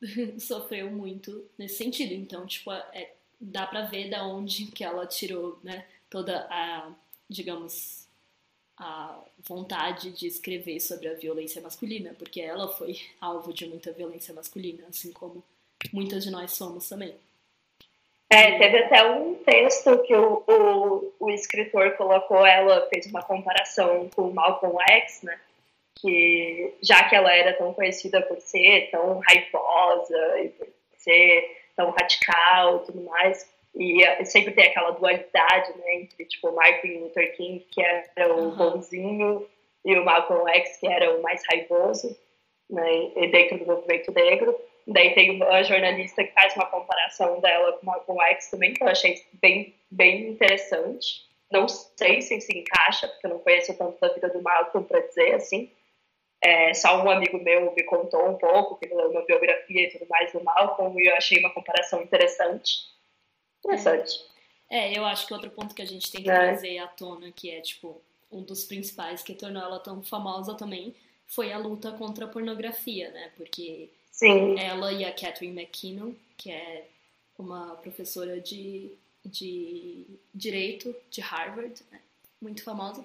sofreu 0.40 0.90
muito 0.90 1.48
nesse 1.56 1.76
sentido. 1.76 2.12
Então, 2.14 2.46
tipo, 2.46 2.72
é, 2.72 3.14
dá 3.40 3.66
pra 3.66 3.86
ver 3.86 4.10
da 4.10 4.26
onde 4.26 4.66
que 4.66 4.84
ela 4.84 5.06
tirou, 5.06 5.58
né, 5.62 5.86
toda 6.10 6.46
a, 6.50 6.92
digamos, 7.28 8.07
a 8.78 9.18
vontade 9.46 10.10
de 10.12 10.26
escrever 10.26 10.80
sobre 10.80 11.08
a 11.08 11.14
violência 11.14 11.60
masculina, 11.60 12.14
porque 12.18 12.40
ela 12.40 12.68
foi 12.68 12.96
alvo 13.20 13.52
de 13.52 13.66
muita 13.66 13.92
violência 13.92 14.32
masculina, 14.32 14.84
assim 14.88 15.12
como 15.12 15.42
muitas 15.92 16.24
de 16.24 16.30
nós 16.30 16.52
somos 16.52 16.88
também. 16.88 17.14
É, 18.30 18.58
teve 18.58 18.78
até 18.78 19.10
um 19.10 19.34
texto 19.36 20.02
que 20.02 20.14
o, 20.14 20.42
o, 20.46 21.12
o 21.18 21.30
escritor 21.30 21.92
colocou, 21.96 22.44
ela 22.44 22.86
fez 22.88 23.06
uma 23.06 23.22
comparação 23.22 24.08
com 24.14 24.30
Malcolm 24.30 24.78
X, 24.90 25.22
né? 25.22 25.40
Que 25.96 26.74
já 26.82 27.08
que 27.08 27.16
ela 27.16 27.34
era 27.34 27.54
tão 27.54 27.72
conhecida 27.72 28.20
por 28.22 28.38
ser 28.40 28.90
tão 28.90 29.18
raivosa 29.20 30.40
e 30.40 30.48
por 30.50 30.68
ser 30.98 31.58
tão 31.74 31.90
radical 31.90 32.76
e 32.76 32.86
tudo 32.86 33.02
mais, 33.02 33.48
e 33.78 34.24
sempre 34.24 34.52
tem 34.52 34.66
aquela 34.66 34.90
dualidade, 34.90 35.72
né, 35.78 35.94
entre, 35.94 36.24
tipo, 36.24 36.50
Martin 36.52 36.98
Luther 36.98 37.36
King, 37.36 37.64
que 37.70 37.80
era 37.80 38.34
o 38.34 38.48
uhum. 38.48 38.56
bonzinho, 38.56 39.48
e 39.84 39.96
o 39.96 40.04
Malcolm 40.04 40.50
X, 40.50 40.78
que 40.78 40.88
era 40.88 41.16
o 41.16 41.22
mais 41.22 41.42
raivoso, 41.48 42.18
né, 42.68 43.10
dentro 43.30 43.58
do 43.58 43.66
movimento 43.66 44.12
negro. 44.12 44.58
Daí 44.86 45.14
tem 45.14 45.30
uma 45.30 45.62
jornalista 45.62 46.24
que 46.24 46.32
faz 46.32 46.56
uma 46.56 46.66
comparação 46.66 47.40
dela 47.40 47.74
com 47.74 47.82
o 47.82 47.86
Malcolm 47.86 48.20
X 48.32 48.50
também, 48.50 48.74
que 48.74 48.82
eu 48.82 48.88
achei 48.88 49.22
bem, 49.40 49.74
bem 49.90 50.30
interessante. 50.30 51.28
Não 51.50 51.68
sei 51.68 52.20
se 52.20 52.40
se 52.40 52.58
encaixa, 52.58 53.06
porque 53.06 53.26
eu 53.26 53.30
não 53.30 53.38
conheço 53.38 53.76
tanto 53.78 53.98
da 54.00 54.08
vida 54.08 54.28
do 54.28 54.42
Malcolm 54.42 54.86
para 54.86 55.00
dizer 55.00 55.34
assim. 55.34 55.70
É, 56.42 56.74
só 56.74 57.02
um 57.02 57.10
amigo 57.10 57.38
meu 57.38 57.72
me 57.74 57.82
contou 57.84 58.28
um 58.28 58.34
pouco, 58.34 58.76
que 58.76 58.86
leu 58.92 59.10
uma 59.10 59.24
biografia 59.24 59.86
e 59.86 59.90
tudo 59.90 60.06
mais 60.08 60.32
do 60.32 60.42
Malcolm, 60.42 61.00
e 61.00 61.06
eu 61.06 61.14
achei 61.16 61.38
uma 61.38 61.52
comparação 61.52 62.02
interessante. 62.02 62.97
Interessante. 63.68 64.24
É, 64.70 64.96
eu 64.96 65.04
acho 65.04 65.26
que 65.26 65.32
outro 65.32 65.50
ponto 65.50 65.74
que 65.74 65.82
a 65.82 65.86
gente 65.86 66.10
tem 66.10 66.22
que 66.22 66.30
é. 66.30 66.34
trazer 66.34 66.78
à 66.78 66.86
tona, 66.86 67.30
que 67.32 67.50
é, 67.50 67.60
tipo, 67.60 68.00
um 68.30 68.42
dos 68.42 68.64
principais 68.64 69.22
que 69.22 69.34
tornou 69.34 69.62
ela 69.62 69.78
tão 69.78 70.02
famosa 70.02 70.54
também, 70.54 70.94
foi 71.26 71.52
a 71.52 71.58
luta 71.58 71.92
contra 71.92 72.24
a 72.24 72.28
pornografia, 72.28 73.10
né? 73.10 73.30
Porque 73.36 73.90
Sim. 74.10 74.58
ela 74.58 74.92
e 74.92 75.04
a 75.04 75.12
Catherine 75.12 75.58
McKinnon, 75.60 76.12
que 76.36 76.50
é 76.50 76.86
uma 77.38 77.76
professora 77.76 78.40
de, 78.40 78.90
de 79.24 80.04
direito 80.34 80.94
de 81.10 81.20
Harvard, 81.20 81.82
né? 81.90 82.00
muito 82.40 82.62
famosa, 82.62 83.04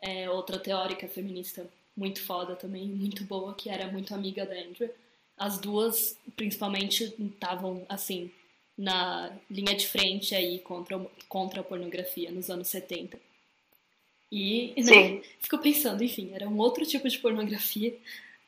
é 0.00 0.28
outra 0.28 0.58
teórica 0.58 1.08
feminista 1.08 1.68
muito 1.96 2.22
foda 2.22 2.56
também, 2.56 2.88
muito 2.88 3.24
boa, 3.24 3.54
que 3.54 3.70
era 3.70 3.86
muito 3.88 4.14
amiga 4.14 4.44
da 4.44 4.54
Andrew. 4.54 4.90
As 5.36 5.58
duas, 5.58 6.16
principalmente, 6.36 7.14
estavam, 7.18 7.84
assim, 7.88 8.30
na 8.76 9.30
linha 9.50 9.74
de 9.74 9.86
frente 9.86 10.34
aí 10.34 10.58
contra, 10.58 10.98
contra 11.28 11.60
a 11.60 11.64
pornografia 11.64 12.30
nos 12.30 12.50
anos 12.50 12.68
70. 12.68 13.18
E 14.30 14.74
né, 14.82 15.22
fico 15.40 15.58
pensando, 15.58 16.02
enfim, 16.02 16.30
era 16.34 16.48
um 16.48 16.58
outro 16.58 16.84
tipo 16.84 17.08
de 17.08 17.18
pornografia 17.18 17.96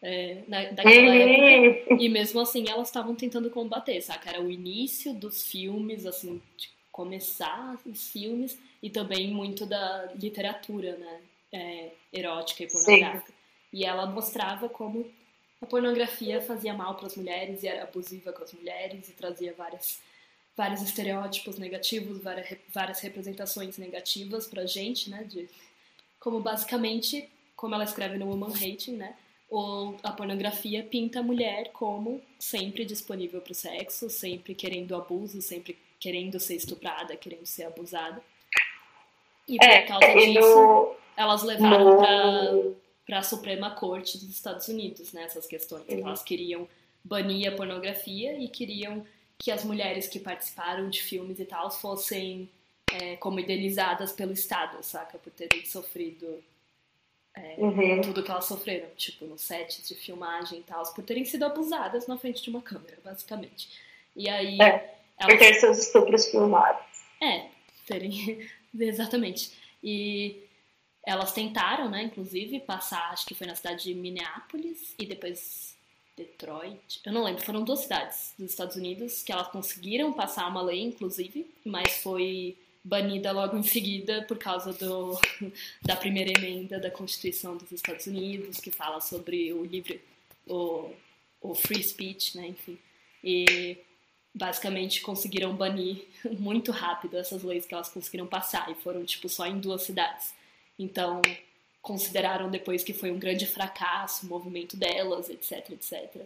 é, 0.03 0.43
na, 0.49 0.65
daquela 0.71 1.15
época. 1.15 1.95
E 2.03 2.09
mesmo 2.09 2.41
assim 2.41 2.69
elas 2.69 2.89
estavam 2.89 3.15
tentando 3.15 3.51
combater, 3.51 4.01
saca? 4.01 4.31
Era 4.31 4.43
o 4.43 4.51
início 4.51 5.15
dos 5.15 5.47
filmes, 5.47 6.05
assim, 6.07 6.43
de 6.57 6.69
começar 6.91 7.79
os 7.87 8.11
filmes 8.11 8.59
e 8.83 8.91
também 8.91 9.31
muito 9.31 9.65
da 9.65 10.11
literatura, 10.15 10.97
né? 10.97 11.21
É, 11.53 11.91
erótica 12.13 12.65
e 12.65 12.67
pornográfica. 12.67 13.29
Sim. 13.29 13.35
E 13.73 13.85
ela 13.85 14.05
mostrava 14.07 14.69
como 14.69 15.09
a 15.63 15.67
pornografia 15.67 16.41
fazia 16.41 16.75
mal 16.75 16.97
para 16.97 17.07
as 17.07 17.17
mulheres 17.17 17.63
e 17.63 17.69
era 17.69 17.85
abusiva 17.85 18.33
com 18.33 18.43
as 18.43 18.53
mulheres 18.53 19.09
e 19.09 19.13
trazia 19.13 19.55
várias 19.57 20.01
vários 20.57 20.81
estereótipos 20.81 21.59
negativos, 21.59 22.23
várias, 22.23 22.57
várias 22.73 23.01
representações 23.01 23.77
negativas 23.77 24.47
pra 24.47 24.65
gente, 24.65 25.11
né? 25.11 25.25
De, 25.25 25.49
como 26.19 26.41
basicamente, 26.41 27.29
como 27.55 27.75
ela 27.75 27.85
escreve 27.85 28.17
no 28.17 28.27
Woman 28.27 28.55
Hating, 28.55 28.97
né? 28.97 29.15
Ou 29.49 29.97
a 30.03 30.11
pornografia 30.11 30.83
pinta 30.83 31.21
a 31.21 31.23
mulher 31.23 31.71
como 31.73 32.21
sempre 32.39 32.85
disponível 32.85 33.41
para 33.41 33.53
o 33.53 33.55
sexo, 33.55 34.09
sempre 34.09 34.55
querendo 34.55 34.97
abuso, 34.97 35.41
sempre 35.43 35.79
querendo 36.01 36.41
ser 36.41 36.57
estuprada, 36.57 37.17
querendo 37.17 37.47
ser 37.47 37.65
abusada. 37.65 38.21
E 39.47 39.57
por 39.59 39.69
é, 39.69 39.83
causa 39.83 40.15
disso, 40.15 40.41
no, 40.41 40.97
elas 41.17 41.43
levaram 41.43 42.01
no... 42.55 42.77
para 43.07 43.19
a 43.19 43.23
Suprema 43.23 43.71
Corte 43.71 44.19
dos 44.19 44.31
Estados 44.31 44.67
Unidos, 44.69 45.13
né? 45.13 45.25
Essas 45.25 45.47
questões. 45.47 45.85
Uhum. 45.89 46.01
Elas 46.01 46.23
queriam 46.23 46.67
banir 47.05 47.53
a 47.53 47.55
pornografia 47.55 48.37
e 48.37 48.49
queriam 48.49 49.07
que 49.39 49.51
as 49.51 49.65
mulheres 49.65 50.09
que 50.09 50.19
participaram 50.19 50.89
de 50.89 51.03
filmes 51.03 51.39
e 51.39 51.45
tal 51.45 51.71
fossem 51.71 52.49
é, 52.93 53.17
como 53.17 53.41
idealizadas 53.41 54.13
pelo 54.13 54.33
Estado, 54.33 54.83
saca? 54.83 55.19
Por 55.19 55.33
terem 55.33 55.65
sofrido 55.65 56.43
é, 57.35 57.57
uhum. 57.59 58.01
tudo 58.01 58.23
que 58.23 58.31
elas 58.31 58.47
sofreram, 58.47 58.89
tipo, 58.97 59.27
no 59.27 59.37
set 59.37 59.87
de 59.87 59.95
filmagem 59.95 60.61
e 60.61 60.63
tal, 60.63 60.83
por 60.95 61.05
terem 61.05 61.25
sido 61.25 61.45
abusadas 61.45 62.07
na 62.07 62.17
frente 62.17 62.43
de 62.43 62.49
uma 62.49 62.63
câmera, 62.63 62.99
basicamente. 63.05 63.69
E 64.15 64.29
aí. 64.29 64.61
É, 64.61 64.97
elas... 65.19 65.35
Por 65.35 65.39
ter 65.39 65.55
seus 65.55 65.79
estupros 65.79 66.27
filmados. 66.27 66.83
É, 67.23 67.49
terem. 67.87 68.49
Exatamente. 68.79 69.53
E 69.83 70.43
elas 71.05 71.33
tentaram, 71.33 71.91
né, 71.91 72.05
inclusive, 72.05 72.59
passar, 72.61 73.13
acho 73.13 73.27
que 73.27 73.35
foi 73.35 73.47
na 73.47 73.55
cidade 73.55 73.85
de 73.85 73.95
Minneapolis 73.95 74.95
e 74.99 75.07
depois 75.07 75.76
Detroit, 76.17 77.01
eu 77.05 77.13
não 77.13 77.23
lembro, 77.23 77.45
foram 77.45 77.63
duas 77.63 77.81
cidades 77.81 78.33
dos 78.39 78.51
Estados 78.51 78.75
Unidos 78.75 79.23
que 79.23 79.31
elas 79.31 79.49
conseguiram 79.49 80.13
passar 80.13 80.49
uma 80.49 80.63
lei, 80.63 80.81
inclusive, 80.81 81.47
mas 81.65 81.99
foi 81.99 82.57
banida 82.83 83.33
logo 83.33 83.57
em 83.57 83.63
seguida 83.63 84.23
por 84.23 84.39
causa 84.39 84.73
do, 84.73 85.19
da 85.83 85.95
primeira 85.95 86.31
emenda 86.31 86.79
da 86.79 86.91
Constituição 86.91 87.57
dos 87.57 87.71
Estados 87.71 88.07
Unidos, 88.07 88.61
que 88.61 88.71
fala 88.71 89.01
sobre 89.01 89.53
o 89.53 89.65
livre, 89.65 90.01
o, 90.47 90.91
o 91.41 91.55
free 91.55 91.83
speech, 91.83 92.37
né, 92.37 92.47
enfim. 92.47 92.79
E 93.23 93.77
basicamente 94.33 95.01
conseguiram 95.01 95.55
banir 95.55 96.07
muito 96.39 96.71
rápido 96.73 97.17
essas 97.17 97.43
leis 97.43 97.67
que 97.67 97.75
elas 97.75 97.91
conseguiram 97.91 98.27
passar, 98.27 98.71
e 98.71 98.75
foram, 98.77 99.05
tipo, 99.05 99.29
só 99.29 99.47
em 99.47 99.59
duas 99.59 99.83
cidades. 99.83 100.33
Então, 100.79 101.21
consideraram 101.87 102.51
depois 102.51 102.83
que 102.83 102.93
foi 102.93 103.13
um 103.13 103.19
grande 103.19 103.47
fracasso 103.47 104.27
o 104.27 104.29
movimento 104.29 104.77
delas, 104.77 105.31
etc, 105.31 105.71
etc. 105.71 106.21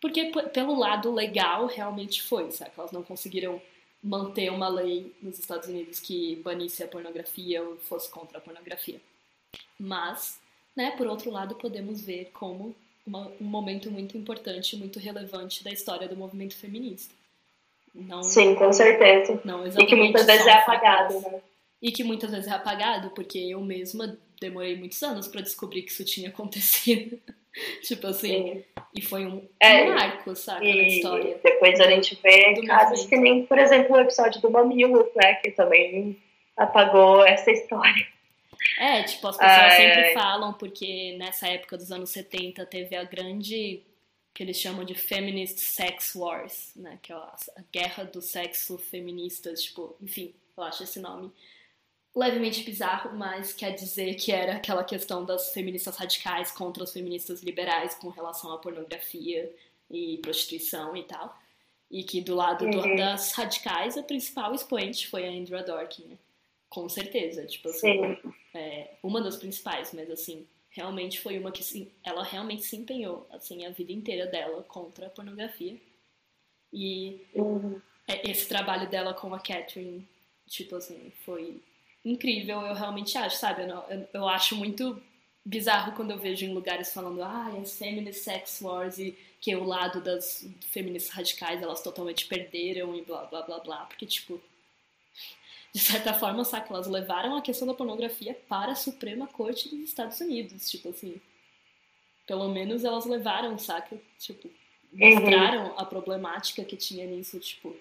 Porque 0.00 0.32
pelo 0.50 0.78
lado 0.78 1.12
legal 1.12 1.66
realmente 1.66 2.22
foi, 2.22 2.50
sabe? 2.50 2.70
Elas 2.78 2.90
não 2.90 3.02
conseguiram 3.02 3.60
manter 4.02 4.50
uma 4.50 4.66
lei 4.66 5.14
nos 5.20 5.38
Estados 5.38 5.68
Unidos 5.68 6.00
que 6.00 6.36
banisse 6.36 6.82
a 6.82 6.88
pornografia 6.88 7.62
ou 7.62 7.76
fosse 7.76 8.10
contra 8.10 8.38
a 8.38 8.40
pornografia. 8.40 8.98
Mas, 9.78 10.40
né, 10.74 10.92
por 10.92 11.06
outro 11.06 11.30
lado, 11.30 11.54
podemos 11.54 12.00
ver 12.00 12.30
como 12.32 12.74
uma, 13.06 13.30
um 13.38 13.44
momento 13.44 13.90
muito 13.90 14.16
importante, 14.16 14.74
muito 14.74 14.98
relevante 14.98 15.62
da 15.62 15.70
história 15.70 16.08
do 16.08 16.16
movimento 16.16 16.56
feminista. 16.56 17.14
Não, 17.94 18.22
Sim, 18.22 18.54
com 18.54 18.72
certeza. 18.72 19.38
Não 19.44 19.66
e 19.66 19.86
que 19.86 19.94
muitas 19.94 20.24
vezes 20.24 20.46
é 20.46 20.52
apagado, 20.52 21.20
né? 21.20 21.42
E 21.82 21.92
que 21.92 22.02
muitas 22.02 22.30
vezes 22.30 22.46
é 22.48 22.52
apagado, 22.52 23.10
porque 23.10 23.38
eu 23.38 23.60
mesma 23.60 24.18
demorei 24.40 24.76
muitos 24.76 25.02
anos 25.02 25.28
para 25.28 25.40
descobrir 25.40 25.82
que 25.82 25.90
isso 25.90 26.04
tinha 26.04 26.28
acontecido. 26.28 27.18
tipo 27.82 28.06
assim, 28.06 28.28
Sim. 28.54 28.64
e 28.94 29.02
foi 29.02 29.26
um, 29.26 29.46
é, 29.60 29.84
um 29.84 29.94
marco, 29.94 30.34
sabe, 30.34 30.74
na 30.74 30.82
história. 30.82 31.38
Depois 31.42 31.80
a 31.80 31.90
gente 31.90 32.18
vê 32.22 32.54
casos 32.66 33.00
movimento. 33.00 33.08
que 33.08 33.16
nem, 33.16 33.46
por 33.46 33.58
exemplo, 33.58 33.96
o 33.96 34.00
episódio 34.00 34.40
do 34.40 34.50
Mamilo, 34.50 35.10
né, 35.14 35.34
que 35.34 35.50
também 35.52 36.18
apagou 36.56 37.24
essa 37.24 37.50
história. 37.50 38.06
É, 38.78 39.02
tipo, 39.02 39.26
as 39.28 39.36
pessoas 39.36 39.58
é... 39.58 39.70
sempre 39.70 40.14
falam, 40.14 40.52
porque 40.52 41.16
nessa 41.18 41.48
época 41.48 41.76
dos 41.76 41.92
anos 41.92 42.10
70 42.10 42.64
teve 42.66 42.96
a 42.96 43.04
grande 43.04 43.82
que 44.32 44.42
eles 44.42 44.56
chamam 44.56 44.84
de 44.84 44.96
Feminist 44.96 45.60
Sex 45.60 46.16
Wars, 46.16 46.72
né? 46.74 46.98
Que 47.00 47.12
é 47.12 47.16
a 47.16 47.36
guerra 47.72 48.02
do 48.02 48.20
sexo 48.20 48.76
feministas, 48.76 49.62
tipo, 49.62 49.94
enfim, 50.02 50.34
eu 50.56 50.64
acho 50.64 50.82
esse 50.82 50.98
nome 50.98 51.30
levemente 52.14 52.62
bizarro, 52.62 53.16
mas 53.16 53.52
quer 53.52 53.72
dizer 53.72 54.14
que 54.14 54.30
era 54.30 54.54
aquela 54.56 54.84
questão 54.84 55.24
das 55.24 55.52
feministas 55.52 55.96
radicais 55.96 56.52
contra 56.52 56.84
as 56.84 56.92
feministas 56.92 57.42
liberais 57.42 57.94
com 57.94 58.08
relação 58.08 58.52
à 58.52 58.58
pornografia 58.58 59.52
e 59.90 60.18
prostituição 60.18 60.96
e 60.96 61.02
tal. 61.02 61.36
E 61.90 62.04
que 62.04 62.20
do 62.20 62.34
lado 62.34 62.68
do, 62.70 62.78
uhum. 62.78 62.96
das 62.96 63.32
radicais, 63.32 63.96
a 63.96 64.02
principal 64.02 64.54
expoente 64.54 65.08
foi 65.08 65.26
a 65.26 65.30
Andrea 65.30 65.62
Dorkin, 65.62 66.04
né? 66.06 66.18
Com 66.68 66.88
certeza, 66.88 67.46
tipo 67.46 67.68
assim, 67.68 68.18
é, 68.52 68.94
uma 69.02 69.20
das 69.20 69.36
principais, 69.36 69.92
mas 69.92 70.10
assim, 70.10 70.46
realmente 70.70 71.20
foi 71.20 71.38
uma 71.38 71.52
que 71.52 71.62
sim, 71.62 71.88
ela 72.02 72.24
realmente 72.24 72.64
se 72.64 72.76
empenhou 72.76 73.26
assim 73.30 73.64
a 73.64 73.70
vida 73.70 73.92
inteira 73.92 74.26
dela 74.26 74.62
contra 74.64 75.06
a 75.06 75.10
pornografia 75.10 75.76
e 76.72 77.24
Uhum. 77.32 77.80
é, 78.08 78.28
esse 78.28 78.48
trabalho 78.48 78.90
dela 78.90 79.14
com 79.14 79.32
a 79.32 79.38
Catherine 79.38 80.06
tipo 80.48 80.74
assim 80.74 81.12
foi 81.24 81.62
incrível 82.04 82.60
eu 82.62 82.74
realmente 82.74 83.16
acho 83.18 83.36
sabe 83.36 83.62
eu, 83.62 83.68
não- 83.68 83.90
eu, 83.90 84.08
eu 84.14 84.28
acho 84.28 84.56
muito 84.56 85.00
bizarro 85.44 85.92
quando 85.92 86.10
eu 86.12 86.18
vejo 86.18 86.44
em 86.44 86.54
lugares 86.54 86.92
falando 86.92 87.22
ah 87.22 87.48
as 87.60 87.76
feminist 87.78 88.22
sex 88.22 88.60
wars 88.62 88.98
e 88.98 89.16
que 89.40 89.54
o 89.56 89.64
lado 89.64 90.00
das 90.02 90.46
feministas 90.70 91.14
radicais 91.14 91.62
elas 91.62 91.82
totalmente 91.82 92.26
perderam 92.26 92.94
e 92.94 93.02
blá 93.02 93.24
blá 93.26 93.42
blá 93.42 93.58
blá 93.60 93.76
porque 93.86 94.06
tipo 94.06 94.40
de 95.74 95.80
certa 95.80 96.14
forma, 96.14 96.44
saca, 96.44 96.72
elas 96.72 96.86
levaram 96.86 97.36
a 97.36 97.42
questão 97.42 97.66
da 97.66 97.74
pornografia 97.74 98.34
para 98.48 98.72
a 98.72 98.76
Suprema 98.76 99.26
Corte 99.26 99.68
dos 99.68 99.80
Estados 99.80 100.20
Unidos, 100.20 100.70
tipo 100.70 100.88
assim. 100.88 101.20
Pelo 102.26 102.48
menos 102.48 102.84
elas 102.84 103.04
levaram, 103.04 103.58
saca? 103.58 103.98
Tipo, 104.18 104.48
mostraram 104.92 105.74
a 105.76 105.84
problemática 105.84 106.64
que 106.64 106.76
tinha 106.76 107.06
nisso, 107.06 107.38
tipo. 107.38 107.76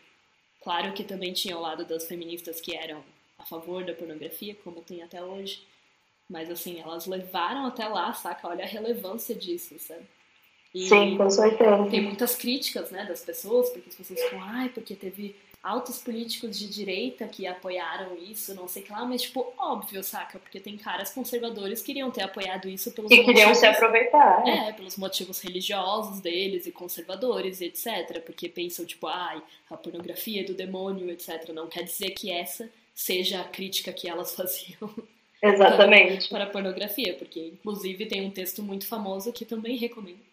Claro 0.61 0.93
que 0.93 1.03
também 1.03 1.34
tinha 1.34 1.57
o 1.57 1.61
lado 1.61 1.86
das 1.86 2.07
feministas 2.07 2.59
que 2.61 2.76
eram 2.76 3.03
a 3.43 3.45
favor 3.45 3.83
da 3.83 3.93
pornografia, 3.93 4.55
como 4.63 4.81
tem 4.81 5.03
até 5.03 5.21
hoje. 5.21 5.61
Mas 6.29 6.49
assim, 6.49 6.79
elas 6.79 7.05
levaram 7.05 7.65
até 7.65 7.85
lá, 7.87 8.11
saca? 8.13 8.47
Olha 8.47 8.63
a 8.63 8.67
relevância 8.67 9.35
disso, 9.35 9.75
sabe? 9.77 10.05
E 10.73 10.87
Sim, 10.87 11.17
com 11.17 11.29
certeza. 11.29 11.85
tem 11.91 12.01
muitas 12.01 12.35
críticas, 12.35 12.89
né, 12.89 13.05
das 13.05 13.21
pessoas, 13.21 13.69
porque 13.69 13.89
as 13.89 13.95
pessoas 13.95 14.19
ficam, 14.19 14.41
ai, 14.41 14.69
porque 14.69 14.95
teve 14.95 15.35
altos 15.61 15.99
políticos 15.99 16.57
de 16.57 16.67
direita 16.67 17.27
que 17.27 17.45
apoiaram 17.45 18.17
isso, 18.17 18.55
não 18.55 18.67
sei 18.67 18.81
o 18.81 18.85
que 18.85 18.91
lá, 18.91 19.05
mas, 19.05 19.21
tipo, 19.21 19.53
óbvio, 19.57 20.03
saca? 20.03 20.39
Porque 20.39 20.59
tem 20.59 20.75
caras 20.75 21.11
conservadores 21.13 21.79
que 21.81 21.87
queriam 21.87 22.09
ter 22.09 22.23
apoiado 22.23 22.67
isso 22.67 22.91
pelos 22.91 23.11
E 23.11 23.17
queriam 23.17 23.49
motivos... 23.49 23.57
se 23.59 23.65
aproveitar. 23.67 24.43
né? 24.43 24.69
É, 24.69 24.73
pelos 24.73 24.97
motivos 24.97 25.39
religiosos 25.41 26.19
deles 26.19 26.65
e 26.65 26.71
conservadores, 26.71 27.61
etc. 27.61 28.19
Porque 28.25 28.49
pensam, 28.49 28.83
tipo, 28.85 29.05
ai, 29.07 29.41
a 29.69 29.77
pornografia 29.77 30.41
é 30.41 30.43
do 30.43 30.53
demônio, 30.55 31.09
etc. 31.11 31.49
Não 31.53 31.67
quer 31.67 31.83
dizer 31.83 32.09
que 32.11 32.31
essa 32.31 32.67
seja 32.93 33.41
a 33.41 33.43
crítica 33.43 33.91
que 33.91 34.07
elas 34.07 34.33
faziam 34.35 34.93
Exatamente. 35.41 36.29
para 36.29 36.45
a 36.45 36.49
pornografia, 36.49 37.15
porque 37.15 37.39
inclusive 37.47 38.05
tem 38.05 38.25
um 38.25 38.31
texto 38.31 38.63
muito 38.63 38.87
famoso 38.87 39.33
que 39.33 39.45
também 39.45 39.75
recomendo, 39.77 40.23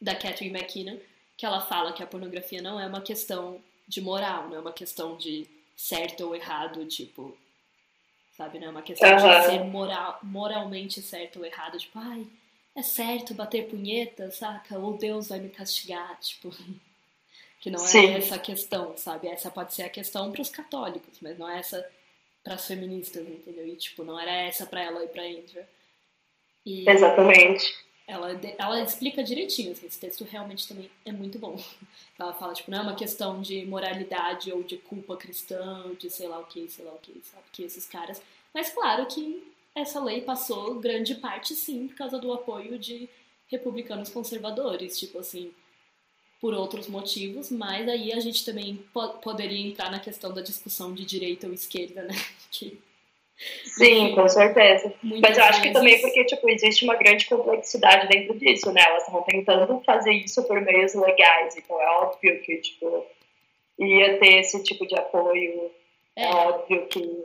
da 0.00 0.14
Catherine 0.14 0.58
McKinnon, 0.58 0.98
que 1.36 1.44
ela 1.44 1.60
fala 1.60 1.92
que 1.92 2.02
a 2.02 2.06
pornografia 2.06 2.62
não 2.62 2.80
é 2.80 2.86
uma 2.86 3.00
questão 3.00 3.60
de 3.86 4.00
moral, 4.00 4.48
não 4.48 4.56
é 4.56 4.60
uma 4.60 4.72
questão 4.72 5.16
de 5.16 5.46
certo 5.76 6.26
ou 6.26 6.34
errado, 6.34 6.86
tipo, 6.86 7.36
sabe, 8.36 8.58
não 8.58 8.68
é 8.68 8.70
uma 8.70 8.82
questão 8.82 9.16
de 9.16 9.22
Aham. 9.22 9.42
ser 9.42 9.64
moral, 9.64 10.18
moralmente 10.22 11.02
certo 11.02 11.40
ou 11.40 11.44
errado, 11.44 11.78
tipo, 11.78 11.98
ai, 11.98 12.26
é 12.74 12.82
certo 12.82 13.34
bater 13.34 13.68
punheta, 13.68 14.30
saca? 14.30 14.78
Ou 14.78 14.96
Deus 14.96 15.28
vai 15.28 15.40
me 15.40 15.48
castigar, 15.48 16.18
tipo, 16.20 16.50
que 17.60 17.70
não 17.70 17.84
é 17.84 17.86
Sim. 17.86 18.14
essa 18.14 18.36
a 18.36 18.38
questão, 18.38 18.96
sabe? 18.96 19.28
Essa 19.28 19.50
pode 19.50 19.74
ser 19.74 19.82
a 19.82 19.90
questão 19.90 20.32
para 20.32 20.40
os 20.40 20.48
católicos, 20.48 21.18
mas 21.20 21.38
não 21.38 21.48
é 21.48 21.58
essa 21.58 21.86
para 22.42 22.54
as 22.54 22.66
feministas, 22.66 23.28
entendeu? 23.28 23.66
E 23.68 23.76
tipo, 23.76 24.02
não 24.02 24.18
era 24.18 24.32
essa 24.32 24.64
para 24.64 24.82
ela 24.82 25.04
e 25.04 25.08
para 25.08 25.22
Andrew. 25.22 25.62
E 26.64 26.88
Exatamente. 26.88 27.74
ela, 28.06 28.32
ela 28.58 28.82
explica 28.82 29.22
direitinho, 29.22 29.72
assim, 29.72 29.86
esse 29.86 30.00
texto 30.00 30.24
realmente 30.24 30.66
também 30.66 30.90
é 31.04 31.12
muito 31.12 31.38
bom. 31.38 31.56
Ela 32.18 32.34
fala, 32.34 32.52
tipo, 32.52 32.70
não 32.70 32.80
é 32.80 32.82
uma 32.82 32.94
questão 32.94 33.40
de 33.40 33.64
moralidade 33.64 34.52
ou 34.52 34.62
de 34.62 34.76
culpa 34.76 35.16
cristã, 35.16 35.90
de 35.98 36.10
sei 36.10 36.28
lá 36.28 36.38
o 36.38 36.44
que, 36.44 36.68
sei 36.68 36.84
lá 36.84 36.92
o 36.92 36.98
que, 36.98 37.18
sabe, 37.24 37.44
que 37.50 37.62
esses 37.62 37.86
caras. 37.86 38.20
Mas 38.52 38.68
claro 38.68 39.06
que 39.06 39.42
essa 39.74 40.04
lei 40.04 40.20
passou 40.20 40.74
grande 40.74 41.14
parte, 41.14 41.54
sim, 41.54 41.88
por 41.88 41.96
causa 41.96 42.18
do 42.18 42.30
apoio 42.30 42.78
de 42.78 43.08
republicanos 43.48 44.10
conservadores, 44.10 44.98
tipo 44.98 45.18
assim, 45.18 45.50
por 46.40 46.54
outros 46.54 46.88
motivos, 46.88 47.50
mas 47.50 47.86
aí 47.88 48.12
a 48.12 48.20
gente 48.20 48.44
também 48.44 48.76
po- 48.94 49.18
poderia 49.18 49.66
entrar 49.66 49.90
na 49.90 50.00
questão 50.00 50.32
da 50.32 50.40
discussão 50.40 50.94
de 50.94 51.04
direita 51.04 51.46
ou 51.46 51.52
esquerda, 51.52 52.02
né? 52.02 52.14
Que 52.50 52.78
Sim, 53.64 54.14
com 54.14 54.28
certeza. 54.28 54.92
muitas 55.02 55.30
Mas 55.30 55.38
eu 55.38 55.44
acho 55.44 55.62
que 55.62 55.70
também 55.70 55.98
porque, 56.02 56.24
tipo, 56.26 56.46
existe 56.50 56.84
uma 56.84 56.94
grande 56.96 57.24
complexidade 57.26 58.06
dentro 58.08 58.38
disso, 58.38 58.70
né? 58.70 58.82
Elas 58.86 59.04
estão 59.04 59.22
tentando 59.22 59.80
fazer 59.80 60.12
isso 60.12 60.42
por 60.46 60.60
meios 60.60 60.94
legais, 60.94 61.56
então 61.56 61.80
é 61.80 61.86
óbvio 62.02 62.38
que, 62.42 62.58
tipo, 62.58 63.06
ia 63.78 64.18
ter 64.18 64.40
esse 64.40 64.62
tipo 64.62 64.86
de 64.86 64.94
apoio. 64.94 65.70
É, 66.16 66.24
É. 66.24 66.28
óbvio 66.34 66.86
que 66.88 67.24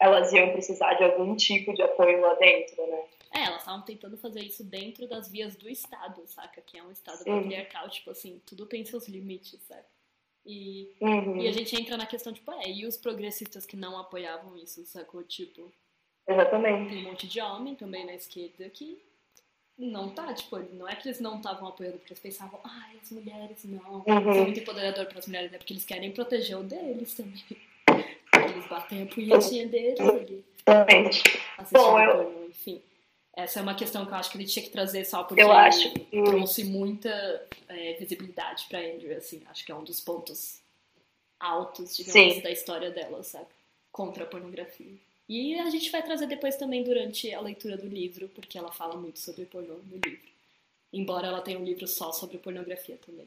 elas 0.00 0.32
iam 0.32 0.50
precisar 0.52 0.94
de 0.94 1.04
algum 1.04 1.36
tipo 1.36 1.74
de 1.74 1.82
apoio 1.82 2.20
lá 2.22 2.32
dentro, 2.34 2.86
né? 2.86 3.02
É, 3.36 3.44
elas 3.44 3.58
estavam 3.60 3.82
tentando 3.82 4.16
fazer 4.16 4.40
isso 4.42 4.64
dentro 4.64 5.06
das 5.06 5.28
vias 5.30 5.54
do 5.56 5.68
Estado, 5.68 6.22
saca? 6.26 6.60
Que 6.62 6.78
é 6.78 6.82
um 6.82 6.90
Estado 6.90 7.18
Sim. 7.18 7.24
patriarcal, 7.42 7.88
tipo 7.90 8.10
assim, 8.10 8.40
tudo 8.46 8.64
tem 8.66 8.84
seus 8.84 9.06
limites, 9.08 9.60
sabe? 9.68 9.84
E, 10.44 10.92
Uhum, 11.00 11.40
e 11.42 11.48
a 11.48 11.52
gente 11.52 11.74
entra 11.78 11.96
na 11.96 12.06
questão, 12.06 12.32
tipo, 12.32 12.50
é, 12.52 12.70
e 12.70 12.86
os 12.86 12.96
progressistas 12.96 13.66
que 13.66 13.76
não 13.76 13.98
apoiavam 13.98 14.56
isso, 14.56 14.84
sacou? 14.86 15.22
Tipo, 15.24 15.70
Exatamente. 16.26 16.88
tem 16.94 17.04
um 17.04 17.10
monte 17.10 17.26
de 17.26 17.40
homem 17.40 17.74
também 17.74 18.06
na 18.06 18.14
esquerda 18.14 18.70
que 18.70 19.02
não 19.76 20.08
tá, 20.14 20.32
tipo, 20.32 20.56
não 20.72 20.88
é 20.88 20.96
que 20.96 21.08
eles 21.08 21.20
não 21.20 21.36
estavam 21.36 21.68
apoiando 21.68 21.98
porque 21.98 22.12
eles 22.12 22.22
pensavam, 22.22 22.58
ai, 22.64 22.96
as 23.02 23.10
mulheres 23.10 23.64
não, 23.64 24.04
Uhum. 24.06 24.32
são 24.32 24.44
muito 24.44 24.60
empoderador 24.60 25.04
para 25.06 25.18
as 25.18 25.26
mulheres, 25.26 25.52
é 25.52 25.58
porque 25.58 25.72
eles 25.74 25.84
querem 25.84 26.12
proteger 26.12 26.56
o 26.58 26.62
deles 26.62 27.12
também. 27.14 27.42
Eles 28.48 28.66
batem 28.68 29.02
a 29.02 29.06
punhetinha 29.06 29.66
deles 29.66 30.00
ali 30.00 30.44
Exatamente. 30.66 31.22
assistindo 31.58 31.72
Bom, 31.82 32.00
eu- 32.00 32.24
pornô, 32.24 32.44
enfim. 32.46 32.80
Essa 33.36 33.60
é 33.60 33.62
uma 33.62 33.74
questão 33.74 34.06
que 34.06 34.12
eu 34.12 34.16
acho 34.16 34.30
que 34.30 34.38
ele 34.38 34.46
tinha 34.46 34.64
que 34.64 34.70
trazer 34.70 35.04
só 35.04 35.22
porque 35.22 35.42
Eu 35.42 35.52
acho 35.52 35.92
que- 35.92 36.00
trouxe 36.24 36.64
muita 36.64 37.10
é, 37.68 37.92
visibilidade 37.94 38.64
pra 38.68 38.78
Andrew, 38.80 39.14
assim. 39.16 39.42
Acho 39.50 39.64
que 39.64 39.70
é 39.70 39.74
um 39.74 39.84
dos 39.84 40.00
pontos 40.00 40.58
altos, 41.38 41.94
digamos, 41.96 42.34
Sim. 42.34 42.40
da 42.40 42.50
história 42.50 42.90
dela, 42.90 43.22
sabe? 43.22 43.46
Contra 43.92 44.24
a 44.24 44.26
pornografia. 44.26 44.94
E 45.28 45.58
a 45.58 45.68
gente 45.68 45.90
vai 45.90 46.02
trazer 46.02 46.26
depois 46.26 46.56
também 46.56 46.82
durante 46.82 47.32
a 47.34 47.40
leitura 47.40 47.76
do 47.76 47.86
livro, 47.86 48.28
porque 48.28 48.56
ela 48.56 48.72
fala 48.72 48.96
muito 48.96 49.18
sobre 49.18 49.44
pornô 49.44 49.74
no 49.74 49.98
livro. 50.02 50.28
Embora 50.92 51.26
ela 51.26 51.42
tenha 51.42 51.58
um 51.58 51.64
livro 51.64 51.86
só 51.86 52.12
sobre 52.12 52.38
pornografia 52.38 52.98
também. 53.04 53.26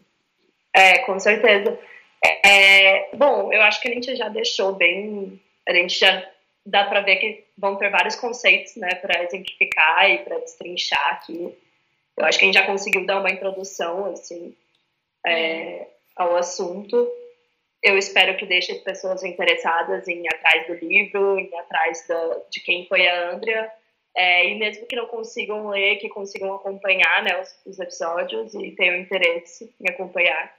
É, 0.74 1.00
com 1.00 1.20
certeza. 1.20 1.78
É, 2.44 3.16
bom, 3.16 3.52
eu 3.54 3.62
acho 3.62 3.80
que 3.82 3.90
a 3.90 3.94
gente 3.94 4.16
já 4.16 4.28
deixou 4.30 4.74
bem. 4.74 5.40
A 5.68 5.74
gente 5.74 6.00
já 6.00 6.28
dá 6.70 6.86
para 6.86 7.02
ver 7.02 7.18
que 7.18 7.44
vão 7.58 7.76
ter 7.76 7.90
vários 7.90 8.16
conceitos, 8.16 8.76
né, 8.76 8.96
para 8.96 9.24
exemplificar 9.24 10.10
e 10.10 10.20
para 10.20 10.40
destrinchar 10.40 11.14
aqui. 11.14 11.56
Eu 12.16 12.26
acho 12.26 12.38
que 12.38 12.46
a 12.46 12.48
gente 12.48 12.56
já 12.56 12.66
conseguiu 12.66 13.06
dar 13.06 13.20
uma 13.20 13.32
introdução, 13.32 14.06
assim, 14.06 14.56
é, 15.26 15.88
ao 16.16 16.36
assunto. 16.36 17.10
Eu 17.82 17.98
espero 17.98 18.38
que 18.38 18.46
deixe 18.46 18.74
as 18.74 18.80
pessoas 18.80 19.24
interessadas 19.24 20.08
em 20.08 20.24
ir 20.24 20.34
atrás 20.34 20.68
do 20.68 20.74
livro, 20.74 21.40
em 21.40 21.46
ir 21.46 21.56
atrás 21.56 22.06
de 22.50 22.60
quem 22.60 22.86
foi 22.88 23.08
a 23.08 23.32
Andrea. 23.32 23.72
É, 24.16 24.50
e 24.50 24.60
mesmo 24.60 24.86
que 24.86 24.96
não 24.96 25.08
consigam 25.08 25.70
ler, 25.70 25.98
que 25.98 26.10
consigam 26.10 26.54
acompanhar 26.54 27.24
né, 27.24 27.40
os, 27.40 27.56
os 27.66 27.80
episódios 27.80 28.54
e 28.54 28.72
tenham 28.72 28.98
interesse 28.98 29.74
em 29.80 29.90
acompanhar. 29.90 30.54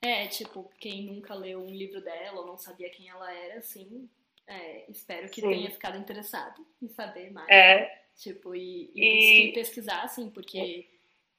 É, 0.00 0.26
tipo, 0.26 0.68
quem 0.80 1.02
nunca 1.02 1.34
leu 1.34 1.60
um 1.60 1.70
livro 1.70 2.00
dela 2.00 2.40
ou 2.40 2.46
não 2.46 2.56
sabia 2.56 2.90
quem 2.90 3.08
ela 3.08 3.32
era, 3.32 3.58
assim, 3.58 4.08
é, 4.46 4.90
espero 4.90 5.28
que 5.28 5.40
Sim. 5.40 5.48
tenha 5.48 5.70
ficado 5.70 5.98
interessado 5.98 6.64
em 6.80 6.88
saber 6.88 7.30
mais. 7.32 7.48
É, 7.50 8.02
Tipo, 8.16 8.54
e, 8.54 8.90
e, 8.94 9.48
E- 9.48 9.52
pesquisar, 9.52 10.02
assim, 10.02 10.28
porque 10.30 10.86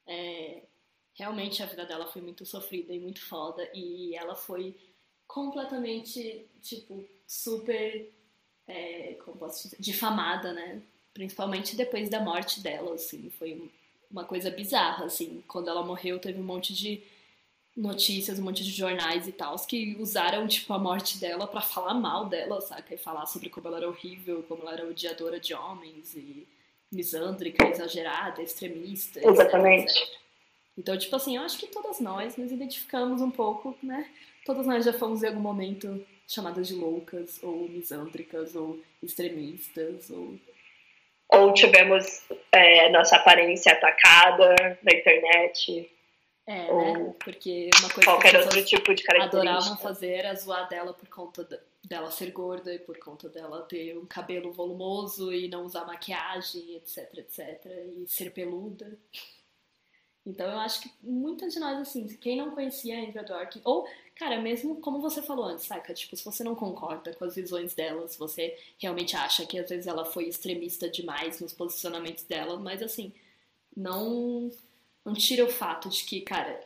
é, 0.07 0.63
realmente 1.13 1.61
a 1.61 1.65
vida 1.67 1.85
dela 1.85 2.07
foi 2.07 2.21
muito 2.21 2.45
sofrida 2.45 2.93
e 2.93 2.99
muito 2.99 3.21
foda. 3.25 3.69
E 3.73 4.15
ela 4.15 4.35
foi 4.35 4.75
completamente, 5.27 6.47
tipo, 6.61 7.07
super, 7.27 8.11
é, 8.67 9.13
como 9.23 9.37
posso 9.37 9.63
dizer, 9.63 9.77
difamada, 9.79 10.53
né? 10.53 10.81
Principalmente 11.13 11.75
depois 11.75 12.09
da 12.09 12.19
morte 12.19 12.61
dela, 12.61 12.95
assim. 12.95 13.29
Foi 13.29 13.71
uma 14.09 14.25
coisa 14.25 14.49
bizarra, 14.49 15.05
assim. 15.05 15.43
Quando 15.47 15.69
ela 15.69 15.85
morreu, 15.85 16.19
teve 16.19 16.39
um 16.39 16.43
monte 16.43 16.73
de 16.73 17.03
notícias, 17.75 18.39
um 18.39 18.43
monte 18.43 18.63
de 18.63 18.71
jornais 18.71 19.27
e 19.27 19.31
tal, 19.31 19.55
que 19.65 19.95
usaram, 19.99 20.47
tipo, 20.47 20.71
a 20.73 20.79
morte 20.79 21.19
dela 21.19 21.47
pra 21.47 21.61
falar 21.61 21.93
mal 21.95 22.25
dela, 22.25 22.61
saca? 22.61 22.93
E 22.93 22.97
falar 22.97 23.25
sobre 23.25 23.49
como 23.49 23.67
ela 23.67 23.77
era 23.77 23.89
horrível, 23.89 24.43
como 24.47 24.61
ela 24.61 24.73
era 24.73 24.87
odiadora 24.87 25.39
de 25.39 25.53
homens 25.53 26.15
e 26.15 26.47
misândrica, 26.91 27.67
exagerada, 27.67 28.41
extremista, 28.41 29.19
etc, 29.19 29.31
Exatamente. 29.31 29.91
etc. 29.91 30.23
Então, 30.77 30.97
tipo 30.97 31.15
assim, 31.15 31.37
eu 31.37 31.43
acho 31.43 31.57
que 31.57 31.67
todas 31.67 31.99
nós 31.99 32.37
nos 32.37 32.51
identificamos 32.51 33.21
um 33.21 33.31
pouco, 33.31 33.75
né? 33.81 34.07
Todas 34.45 34.65
nós 34.65 34.85
já 34.85 34.93
fomos 34.93 35.23
em 35.23 35.27
algum 35.27 35.39
momento 35.39 36.05
chamadas 36.27 36.67
de 36.67 36.75
loucas, 36.75 37.41
ou 37.43 37.67
misândricas, 37.69 38.55
ou 38.55 38.79
extremistas, 39.01 40.09
ou... 40.09 40.35
ou 41.29 41.53
tivemos 41.53 42.23
é, 42.51 42.89
nossa 42.89 43.15
aparência 43.15 43.71
atacada 43.71 44.79
na 44.81 44.97
internet, 44.97 45.89
É, 46.45 46.71
Ou 46.71 46.81
né? 46.81 47.15
Porque 47.23 47.69
uma 47.79 47.89
coisa 47.89 48.11
qualquer 48.11 48.39
outro 48.41 48.65
tipo 48.65 48.93
de 48.93 49.03
característica. 49.03 49.51
adoravam 49.51 49.77
fazer 49.77 50.09
era 50.09 50.35
zoar 50.35 50.67
dela 50.67 50.93
por 50.93 51.07
conta 51.07 51.47
dela 51.83 52.11
ser 52.11 52.31
gorda 52.31 52.73
e 52.73 52.79
por 52.79 52.97
conta 52.97 53.29
dela 53.29 53.61
ter 53.63 53.97
um 53.97 54.05
cabelo 54.05 54.51
volumoso 54.51 55.33
e 55.33 55.47
não 55.47 55.65
usar 55.65 55.85
maquiagem, 55.85 56.75
etc, 56.75 57.17
etc, 57.17 57.65
e 57.97 58.05
ser 58.07 58.31
peluda. 58.31 58.97
Então 60.25 60.49
eu 60.49 60.57
acho 60.59 60.81
que 60.81 60.91
muitas 61.01 61.53
de 61.53 61.59
nós, 61.59 61.77
assim, 61.79 62.07
quem 62.17 62.37
não 62.37 62.51
conhecia 62.51 62.97
a 62.97 63.03
Andrea 63.03 63.23
Dworkin, 63.23 63.61
ou, 63.65 63.85
cara, 64.15 64.41
mesmo 64.41 64.79
como 64.79 65.01
você 65.01 65.21
falou 65.21 65.45
antes, 65.45 65.65
saca? 65.65 65.93
Tipo, 65.93 66.15
se 66.15 66.23
você 66.23 66.43
não 66.43 66.55
concorda 66.55 67.13
com 67.13 67.25
as 67.25 67.35
visões 67.35 67.73
dela, 67.73 68.07
se 68.07 68.17
você 68.17 68.57
realmente 68.77 69.17
acha 69.17 69.45
que 69.45 69.59
às 69.59 69.69
vezes 69.69 69.85
ela 69.85 70.05
foi 70.05 70.29
extremista 70.29 70.89
demais 70.89 71.41
nos 71.41 71.51
posicionamentos 71.51 72.23
dela, 72.23 72.57
mas 72.57 72.81
assim, 72.81 73.13
não, 73.75 74.49
não 75.05 75.13
tira 75.13 75.43
o 75.43 75.49
fato 75.49 75.89
de 75.89 76.03
que, 76.03 76.21
cara, 76.21 76.59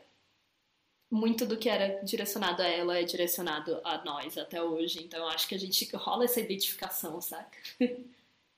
muito 1.09 1.45
do 1.45 1.57
que 1.57 1.69
era 1.69 2.03
direcionado 2.03 2.61
a 2.61 2.67
ela 2.67 2.99
é 2.99 3.03
direcionado 3.03 3.79
a 3.83 4.03
nós 4.03 4.37
até 4.37 4.61
hoje. 4.61 5.03
Então 5.03 5.19
eu 5.19 5.27
acho 5.29 5.47
que 5.47 5.55
a 5.55 5.59
gente 5.59 5.95
rola 5.95 6.25
essa 6.25 6.39
identificação, 6.39 7.19
saca? 7.21 7.57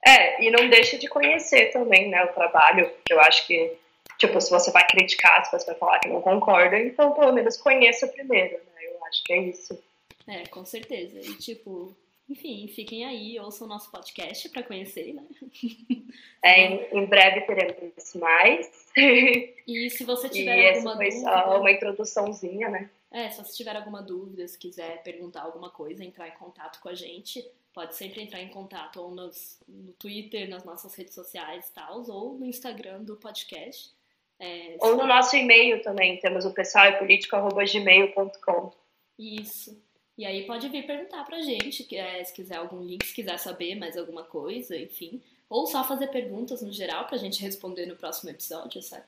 É, 0.05 0.41
e 0.41 0.49
não 0.49 0.69
deixa 0.69 0.97
de 0.97 1.09
conhecer 1.09 1.73
também, 1.73 2.09
né, 2.09 2.23
o 2.23 2.33
trabalho, 2.33 2.89
que 3.05 3.13
eu 3.13 3.19
acho 3.19 3.45
que 3.45 3.77
Tipo, 4.19 4.41
se 4.41 4.51
você 4.51 4.69
vai 4.69 4.85
criticar, 4.85 5.45
se 5.45 5.51
você 5.51 5.65
vai 5.65 5.75
falar 5.75 5.99
que 5.99 6.09
não 6.09 6.21
concorda, 6.21 6.77
então 6.77 7.13
pelo 7.13 7.31
menos 7.31 7.55
conheça 7.55 8.05
primeiro, 8.05 8.57
né? 8.57 8.81
Eu 8.81 9.05
acho 9.05 9.23
que 9.23 9.31
é 9.31 9.37
isso. 9.37 9.81
É, 10.27 10.45
com 10.47 10.65
certeza. 10.65 11.17
E 11.21 11.35
tipo, 11.35 11.95
enfim, 12.29 12.67
fiquem 12.67 13.05
aí, 13.05 13.39
ouçam 13.39 13.65
o 13.65 13.69
nosso 13.69 13.89
podcast 13.91 14.47
para 14.49 14.63
conhecer, 14.63 15.13
né? 15.13 15.23
É, 16.41 16.61
em, 16.61 16.99
em, 16.99 17.05
breve 17.05 17.41
teremos 17.41 18.13
mais. 18.15 18.87
E 19.67 19.89
se 19.89 20.03
você 20.05 20.29
tiver 20.29 20.57
e 20.57 20.77
alguma 20.77 20.95
foi 20.95 21.09
dúvida. 21.09 21.29
Só 21.29 21.59
uma 21.59 21.71
introduçãozinha, 21.71 22.69
né? 22.69 22.89
É, 23.11 23.29
se 23.29 23.43
você 23.43 23.57
tiver 23.57 23.75
alguma 23.75 24.01
dúvida, 24.01 24.47
se 24.47 24.57
quiser 24.57 25.03
perguntar 25.03 25.41
alguma 25.41 25.69
coisa, 25.69 26.03
entrar 26.03 26.27
em 26.27 26.31
contato 26.31 26.79
com 26.79 26.89
a 26.89 26.95
gente, 26.95 27.45
pode 27.73 27.95
sempre 27.95 28.21
entrar 28.21 28.41
em 28.41 28.49
contato 28.49 29.01
ou 29.01 29.11
nos, 29.11 29.59
no 29.67 29.91
Twitter, 29.93 30.49
nas 30.49 30.63
nossas 30.63 30.95
redes 30.95 31.13
sociais 31.13 31.67
e 31.67 31.73
tal, 31.73 32.09
ou 32.09 32.33
no 32.33 32.45
Instagram 32.45 33.03
do 33.03 33.15
podcast. 33.15 33.91
É, 34.39 34.77
Ou 34.79 34.95
no 34.95 35.05
nosso 35.05 35.35
e-mail 35.35 35.81
também, 35.81 36.17
temos 36.19 36.45
o 36.45 36.53
pessoal 36.53 36.85
é 36.85 36.91
político.gmail.com. 36.93 38.71
Isso. 39.17 39.77
E 40.19 40.25
aí 40.25 40.45
pode 40.45 40.67
vir 40.67 40.85
perguntar 40.85 41.23
pra 41.23 41.39
gente, 41.39 41.95
é, 41.95 42.21
se 42.25 42.33
quiser 42.33 42.57
algum 42.57 42.83
link, 42.83 43.05
se 43.05 43.15
quiser 43.15 43.39
saber 43.39 43.75
mais 43.75 43.95
alguma 43.95 44.21
coisa, 44.21 44.75
enfim. 44.75 45.21
Ou 45.49 45.65
só 45.65 45.81
fazer 45.81 46.07
perguntas 46.07 46.61
no 46.61 46.73
geral 46.73 47.05
pra 47.05 47.17
gente 47.17 47.41
responder 47.41 47.85
no 47.85 47.95
próximo 47.95 48.29
episódio, 48.29 48.81
sabe? 48.81 49.05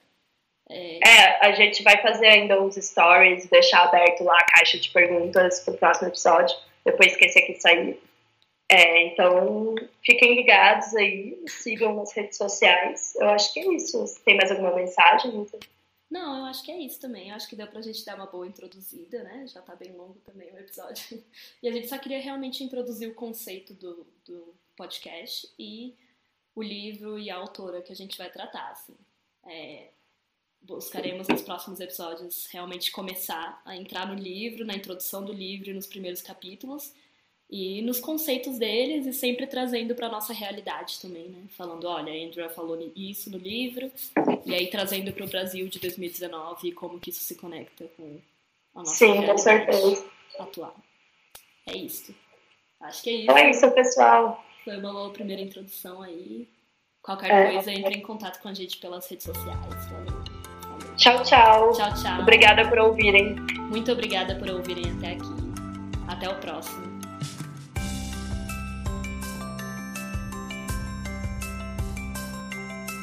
É... 0.69 0.99
é, 1.05 1.45
a 1.45 1.51
gente 1.51 1.83
vai 1.83 2.01
fazer 2.01 2.27
ainda 2.27 2.61
uns 2.61 2.75
stories, 2.75 3.49
deixar 3.49 3.83
aberto 3.83 4.23
lá 4.23 4.37
a 4.37 4.45
caixa 4.55 4.79
de 4.79 4.89
perguntas 4.89 5.59
pro 5.59 5.73
próximo 5.73 6.07
episódio, 6.07 6.55
depois 6.85 7.13
que 7.17 7.25
esse 7.25 7.39
aqui 7.39 7.59
sair. 7.59 8.01
É, 8.69 9.07
então, 9.07 9.75
fiquem 10.05 10.33
ligados 10.33 10.95
aí, 10.95 11.43
sigam 11.45 11.93
nas 11.93 12.13
redes 12.13 12.37
sociais. 12.37 13.15
Eu 13.17 13.31
acho 13.31 13.51
que 13.51 13.59
é 13.59 13.73
isso. 13.73 14.05
Tem 14.23 14.37
mais 14.37 14.49
alguma 14.49 14.73
mensagem? 14.73 15.45
Não, 16.11 16.39
eu 16.39 16.45
acho 16.45 16.61
que 16.61 16.71
é 16.71 16.77
isso 16.77 16.99
também. 16.99 17.29
Eu 17.29 17.35
acho 17.35 17.47
que 17.47 17.55
deu 17.55 17.65
pra 17.67 17.81
gente 17.81 18.03
dar 18.03 18.15
uma 18.15 18.25
boa 18.25 18.45
introduzida, 18.45 19.23
né? 19.23 19.47
Já 19.47 19.61
tá 19.61 19.73
bem 19.73 19.93
longo 19.93 20.19
também 20.25 20.51
o 20.51 20.59
episódio. 20.59 21.23
E 21.63 21.69
a 21.69 21.71
gente 21.71 21.87
só 21.87 21.97
queria 21.97 22.19
realmente 22.19 22.63
introduzir 22.63 23.07
o 23.07 23.15
conceito 23.15 23.73
do, 23.73 24.05
do 24.25 24.53
podcast 24.75 25.49
e 25.57 25.95
o 26.53 26.61
livro 26.61 27.17
e 27.17 27.29
a 27.29 27.37
autora 27.37 27.81
que 27.81 27.93
a 27.93 27.95
gente 27.95 28.17
vai 28.17 28.29
tratar, 28.29 28.71
assim. 28.71 28.97
É, 29.45 29.89
buscaremos 30.61 31.29
nos 31.29 31.43
próximos 31.43 31.79
episódios 31.79 32.45
realmente 32.47 32.91
começar 32.91 33.61
a 33.63 33.75
entrar 33.77 34.05
no 34.05 34.15
livro, 34.15 34.65
na 34.65 34.75
introdução 34.75 35.23
do 35.23 35.31
livro 35.31 35.69
e 35.69 35.73
nos 35.73 35.87
primeiros 35.87 36.21
capítulos 36.21 36.93
e 37.51 37.81
nos 37.81 37.99
conceitos 37.99 38.57
deles 38.57 39.05
e 39.05 39.11
sempre 39.11 39.45
trazendo 39.45 39.93
para 39.93 40.07
nossa 40.07 40.31
realidade 40.31 41.01
também, 41.01 41.27
né? 41.27 41.43
Falando, 41.49 41.85
olha, 41.85 42.13
a 42.13 42.25
Andrea 42.25 42.49
falou 42.49 42.79
isso 42.95 43.29
no 43.29 43.37
livro 43.37 43.91
e 44.45 44.55
aí 44.55 44.67
trazendo 44.67 45.11
para 45.11 45.25
o 45.25 45.27
Brasil 45.27 45.67
de 45.67 45.77
2019 45.79 46.69
e 46.69 46.71
como 46.71 46.97
que 46.97 47.09
isso 47.09 47.19
se 47.19 47.35
conecta 47.35 47.85
com 47.97 48.19
a 48.73 48.79
nossa 48.79 48.95
Sim, 48.95 49.11
realidade 49.11 49.31
com 49.31 49.37
certeza. 49.37 50.05
atual. 50.39 50.75
É 51.67 51.75
isso. 51.75 52.15
Acho 52.79 53.03
que 53.03 53.09
é 53.09 53.13
isso. 53.13 53.23
Então 53.23 53.37
é 53.37 53.49
isso, 53.49 53.71
pessoal. 53.71 54.45
Foi 54.63 54.77
uma 54.77 54.93
boa 54.93 55.09
primeira 55.09 55.41
introdução 55.41 56.01
aí. 56.01 56.47
Qualquer 57.01 57.31
é. 57.31 57.51
coisa, 57.51 57.71
entre 57.71 57.95
em 57.95 58.01
contato 58.01 58.41
com 58.41 58.47
a 58.47 58.53
gente 58.53 58.77
pelas 58.77 59.09
redes 59.09 59.25
sociais. 59.25 59.85
Valeu. 59.89 60.23
Tchau, 60.95 61.21
tchau. 61.23 61.71
Tchau, 61.73 61.93
tchau. 61.95 62.21
Obrigada 62.21 62.67
por 62.69 62.79
ouvirem. 62.79 63.35
Muito 63.69 63.91
obrigada 63.91 64.35
por 64.35 64.49
ouvirem 64.49 64.85
até 64.97 65.13
aqui. 65.13 66.07
Até 66.07 66.29
o 66.29 66.39
próximo. 66.39 66.90